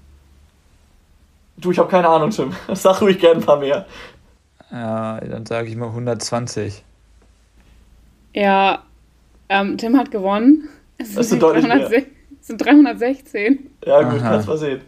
Du, 1.58 1.72
ich 1.72 1.78
habe 1.78 1.90
keine 1.90 2.08
Ahnung, 2.10 2.32
Tim. 2.32 2.52
Sag 2.74 3.00
ruhig 3.02 3.20
gerne 3.20 3.40
ein 3.42 3.46
paar 3.46 3.60
mehr. 3.60 3.86
Ja, 4.72 5.20
dann 5.20 5.46
sage 5.46 5.68
ich 5.68 5.76
mal 5.76 5.90
120. 5.90 6.84
Ja, 8.34 8.82
ähm, 9.50 9.78
Tim 9.78 9.96
hat 9.98 10.10
gewonnen. 10.10 10.68
Es 10.98 11.14
Das 11.14 11.30
sind 11.30 11.44
deutlich 11.44 11.68
mehr. 11.68 11.78
306 11.78 12.08
es 12.42 12.48
sind 12.48 12.58
316. 12.58 13.70
Ja, 13.86 14.02
gut, 14.02 14.20
Aha. 14.20 14.30
kannst 14.32 14.48
mal 14.48 14.58
sehen. 14.58 14.82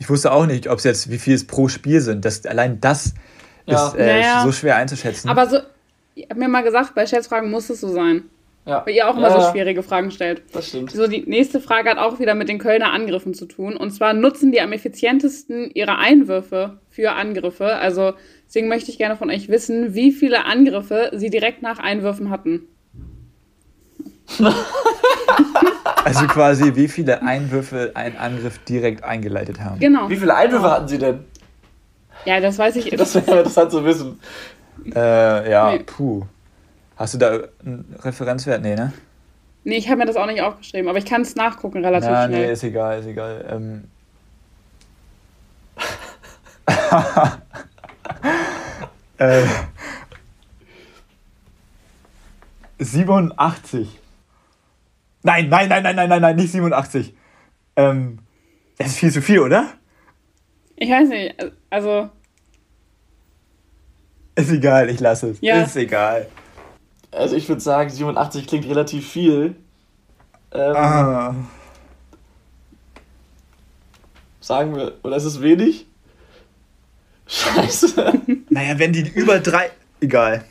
Ich 0.00 0.08
wusste 0.10 0.32
auch 0.32 0.46
nicht, 0.46 0.66
ob 0.68 0.78
es 0.78 0.84
jetzt, 0.84 1.10
wie 1.10 1.18
viel 1.18 1.34
es 1.34 1.46
pro 1.46 1.68
Spiel 1.68 2.00
sind. 2.00 2.24
Das, 2.24 2.44
allein 2.46 2.80
das 2.80 3.14
Ja. 3.66 3.88
ist 3.88 3.94
äh, 3.94 4.06
Naja. 4.20 4.42
so 4.44 4.50
schwer 4.50 4.76
einzuschätzen. 4.76 5.28
Aber 5.30 5.46
so, 5.46 5.58
ihr 6.16 6.26
habt 6.28 6.38
mir 6.40 6.48
mal 6.48 6.62
gesagt, 6.62 6.94
bei 6.94 7.06
Schätzfragen 7.06 7.50
muss 7.50 7.68
es 7.70 7.80
so 7.82 7.88
sein. 7.92 8.24
Ja, 8.66 8.82
Weil 8.86 8.94
ihr 8.94 9.08
auch 9.08 9.16
immer 9.16 9.28
Ja, 9.30 9.40
so 9.40 9.50
schwierige 9.50 9.82
Fragen 9.82 10.10
stellt. 10.10 10.42
das 10.52 10.68
stimmt. 10.68 10.90
So, 10.92 11.06
die 11.06 11.22
nächste 11.26 11.60
Frage 11.60 11.88
hat 11.90 11.98
auch 11.98 12.18
wieder 12.18 12.34
mit 12.34 12.48
den 12.48 12.58
Kölner 12.58 12.92
Angriffen 12.92 13.32
zu 13.34 13.46
tun. 13.46 13.76
Und 13.76 13.90
zwar 13.90 14.12
nutzen 14.14 14.52
die 14.52 14.60
am 14.60 14.72
effizientesten 14.72 15.70
ihre 15.72 15.96
Einwürfe 15.98 16.78
für 16.90 17.12
Angriffe. 17.12 17.76
Also 17.76 18.12
deswegen 18.46 18.68
möchte 18.68 18.90
ich 18.90 18.98
gerne 18.98 19.16
von 19.16 19.30
euch 19.30 19.48
wissen, 19.48 19.94
wie 19.94 20.12
viele 20.12 20.44
Angriffe 20.44 21.10
sie 21.14 21.30
direkt 21.30 21.62
nach 21.62 21.78
Einwürfen 21.78 22.30
hatten. 22.30 22.62
also 26.04 26.26
quasi, 26.26 26.74
wie 26.76 26.88
viele 26.88 27.22
Einwürfe 27.22 27.92
ein 27.94 28.16
Angriff 28.16 28.58
direkt 28.64 29.04
eingeleitet 29.04 29.60
haben. 29.60 29.78
Genau. 29.80 30.08
Wie 30.08 30.16
viele 30.16 30.34
Einwürfe 30.34 30.70
hatten 30.70 30.88
sie 30.88 30.98
denn? 30.98 31.24
Ja, 32.24 32.40
das 32.40 32.58
weiß 32.58 32.76
ich. 32.76 32.90
Das 32.90 33.14
wäre 33.14 33.38
interessant 33.38 33.70
zu 33.70 33.84
wissen. 33.84 34.18
Äh, 34.94 35.50
ja, 35.50 35.72
Nee. 35.72 35.80
puh. 35.80 36.22
Hast 36.96 37.14
du 37.14 37.18
da 37.18 37.38
einen 37.64 37.94
Referenzwert? 38.02 38.62
Nee, 38.62 38.74
ne? 38.76 38.92
Nee, 39.64 39.76
ich 39.76 39.88
habe 39.88 39.98
mir 39.98 40.06
das 40.06 40.16
auch 40.16 40.26
nicht 40.26 40.40
aufgeschrieben, 40.42 40.88
aber 40.88 40.98
ich 40.98 41.04
kann 41.06 41.22
es 41.22 41.34
nachgucken 41.36 41.84
relativ 41.84 42.08
Ja, 42.10 42.26
schnell. 42.26 42.46
nee, 42.46 42.52
ist 42.52 42.62
egal, 42.64 43.00
ist 43.00 43.06
egal. 43.06 43.44
Ähm. 43.50 43.84
äh, 49.18 49.42
87. 52.78 53.99
Nein, 55.22 55.48
nein, 55.48 55.68
nein, 55.68 55.82
nein, 55.82 55.96
nein, 55.96 56.08
nein, 56.08 56.22
nein, 56.22 56.36
nicht 56.36 56.52
87. 56.52 57.14
Ähm, 57.76 58.18
das 58.78 58.88
ist 58.88 58.98
viel 58.98 59.12
zu 59.12 59.20
viel, 59.22 59.40
oder? 59.40 59.68
Ich 60.76 60.90
weiß 60.90 61.08
nicht, 61.10 61.34
also 61.68 62.08
Ist 64.34 64.50
egal, 64.50 64.88
ich 64.88 65.00
lasse 65.00 65.30
es. 65.30 65.38
Ja. 65.42 65.62
Ist 65.62 65.76
egal. 65.76 66.26
Also 67.10 67.36
ich 67.36 67.48
würde 67.48 67.60
sagen, 67.60 67.90
87 67.90 68.46
klingt 68.46 68.66
relativ 68.66 69.06
viel. 69.10 69.56
Ähm, 70.52 70.76
Ah. 70.76 71.34
Sagen 74.40 74.74
wir, 74.74 74.94
oder 75.02 75.16
ist 75.16 75.24
es 75.24 75.42
wenig? 75.42 75.86
Scheiße. 77.26 78.12
Naja, 78.48 78.78
wenn 78.78 78.92
die 78.92 79.06
über 79.10 79.38
drei. 79.38 79.70
Egal. 80.00 80.44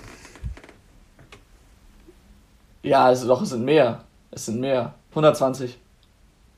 ja, 2.84 3.06
also 3.06 3.28
doch, 3.28 3.42
es 3.42 3.50
sind 3.50 3.66
mehr. 3.66 4.04
Es 4.32 4.46
sind 4.46 4.60
mehr. 4.60 4.94
120. 5.12 5.78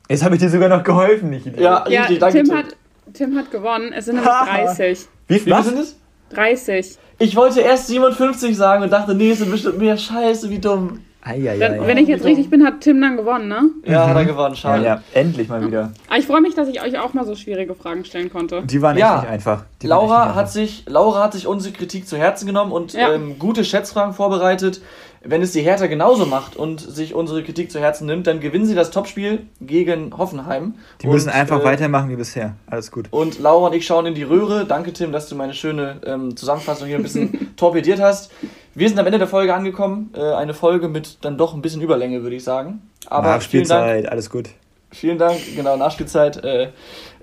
Jetzt 0.10 0.24
habe 0.24 0.36
ich 0.36 0.42
dir 0.42 0.50
sogar 0.50 0.70
noch 0.70 0.84
geholfen, 0.84 1.30
nicht 1.30 1.46
Ja, 1.58 1.88
ja, 1.88 2.02
richtig, 2.02 2.20
danke. 2.20 2.38
Tim 2.38 2.48
Tim. 2.48 2.58
hat, 2.58 2.66
Tim 3.14 3.38
hat 3.38 3.52
gewonnen. 3.52 3.94
Es 3.94 4.06
sind 4.06 4.16
nämlich 4.16 4.32
30. 4.32 5.08
Wie 5.28 5.40
viel 5.40 5.64
sind 5.64 5.80
es? 5.80 5.96
30. 6.32 6.98
Ich 7.20 7.36
wollte 7.36 7.62
erst 7.62 7.88
57 7.88 8.56
sagen 8.56 8.84
und 8.84 8.92
dachte, 8.92 9.14
nee, 9.14 9.32
es 9.32 9.40
sind 9.40 9.52
bestimmt 9.52 9.78
mehr. 9.78 9.98
Scheiße, 9.98 10.50
wie 10.50 10.60
dumm. 10.60 11.02
Eieiei. 11.24 11.58
Dann, 11.60 11.86
wenn 11.86 11.98
ich 11.98 12.08
jetzt 12.08 12.26
richtig 12.26 12.50
bin, 12.50 12.66
hat 12.66 12.82
Tim 12.82 13.00
dann 13.00 13.16
gewonnen, 13.18 13.48
ne? 13.48 13.70
Ja, 13.86 14.08
hat 14.08 14.16
er 14.16 14.24
Mhm. 14.24 14.28
gewonnen, 14.28 14.54
ja, 14.54 14.60
schade. 14.60 14.84
ja, 14.84 15.04
endlich 15.14 15.48
mal 15.50 15.66
wieder. 15.66 15.92
Aber 16.08 16.18
ich 16.18 16.26
freue 16.26 16.42
mich, 16.42 16.56
dass 16.56 16.68
ich 16.68 16.82
euch 16.82 16.98
auch 17.00 17.14
mal 17.14 17.26
so 17.26 17.36
schwierige 17.36 17.76
Fragen 17.76 18.06
stellen 18.06 18.32
konnte. 18.32 18.64
Die 18.64 18.82
waren 18.82 18.98
Ja. 18.98 19.16
echt 19.16 19.22
nicht 19.24 19.32
einfach. 19.32 19.66
Die 19.82 19.88
Laura 19.88 20.26
nicht 20.26 20.36
hat, 20.36 20.38
einfach. 20.40 20.48
sich, 20.52 20.84
Laura 20.88 21.24
hat 21.24 21.34
sich 21.34 21.46
unsere 21.48 21.74
Kritik 21.74 22.08
zu 22.08 22.18
Herzen 22.18 22.48
genommen 22.48 22.72
und 22.72 22.94
Ja. 22.94 23.14
ähm, 23.14 23.38
gute 23.38 23.64
Schätzfragen 23.64 24.14
vorbereitet. 24.14 24.82
Wenn 25.24 25.44
es 25.44 25.52
die 25.52 25.62
Hertha 25.62 25.86
genauso 25.86 26.26
macht 26.26 26.56
und 26.56 26.80
sich 26.82 27.14
unsere 27.14 27.44
Kritik 27.44 27.72
zu 27.72 27.80
Herzen 27.80 28.08
nimmt, 28.08 28.26
dann 28.26 28.40
gewinnen 28.40 28.66
sie 28.66 28.74
das 28.74 28.90
Topspiel 28.90 29.44
gegen 29.62 30.18
Hoffenheim. 30.18 30.74
Die 31.04 31.06
müssen 31.08 31.28
Und, 31.30 31.36
einfach 31.36 31.62
äh, 31.62 31.64
weitermachen 31.64 32.10
wie 32.10 32.16
bisher. 32.16 32.56
Alles 32.66 32.90
gut. 32.90 33.06
Und 33.12 33.38
Laura 33.40 33.68
und 33.68 33.76
ich 33.76 33.86
schauen 33.86 34.08
in 34.08 34.16
die 34.16 34.24
Röhre. 34.24 34.66
Danke, 34.66 34.92
Tim, 34.94 35.12
dass 35.12 35.30
du 35.30 35.36
meine 35.36 35.54
schöne 35.54 35.98
ähm, 36.08 36.36
Zusammenfassung 36.36 36.88
hier 36.88 36.96
ein 36.98 37.04
bisschen 37.04 37.52
torpediert 37.56 38.02
hast. 38.02 38.32
Wir 38.74 38.88
sind 38.88 39.00
am 39.00 39.06
Ende 39.06 39.20
der 39.20 39.28
Folge 39.28 39.54
angekommen. 39.54 40.12
Äh, 40.16 40.22
eine 40.34 40.54
Folge 40.54 40.88
mit 40.88 41.18
dann 41.22 41.38
doch 41.38 41.54
ein 41.54 41.62
bisschen 41.62 41.82
Überlänge, 41.82 42.24
würde 42.24 42.36
ich 42.38 42.44
sagen. 42.44 42.82
Aber 43.08 43.40
vielen 43.42 43.68
Dank, 43.68 43.86
Nachspielzeit, 43.86 44.10
alles 44.12 44.30
gut. 44.30 44.50
Vielen 44.92 45.18
Dank, 45.18 45.38
genau, 45.56 45.76
Nachspielzeit. 45.78 46.44
Äh, 46.44 46.70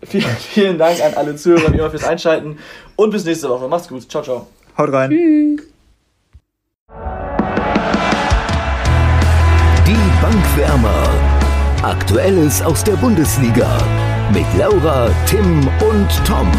vielen, 0.03 0.24
vielen 0.24 0.78
Dank 0.78 1.03
an 1.03 1.14
alle 1.14 1.36
Zuhörer 1.36 1.72
wie 1.72 1.78
immer 1.78 1.90
fürs 1.90 2.05
Einschalten 2.05 2.59
und 2.96 3.11
bis 3.11 3.24
nächste 3.24 3.49
Woche. 3.49 3.68
Macht's 3.68 3.88
gut. 3.88 4.11
Ciao, 4.11 4.22
ciao. 4.22 4.46
Haut 4.76 4.92
rein. 4.92 5.11
Tschüss. 5.11 5.68
Die 9.86 10.22
Bankwärmer. 10.22 11.09
Aktuelles 11.82 12.61
aus 12.62 12.84
der 12.84 12.94
Bundesliga. 12.94 13.68
Mit 14.32 14.46
Laura, 14.59 15.09
Tim 15.26 15.66
und 15.80 16.26
Tom. 16.26 16.51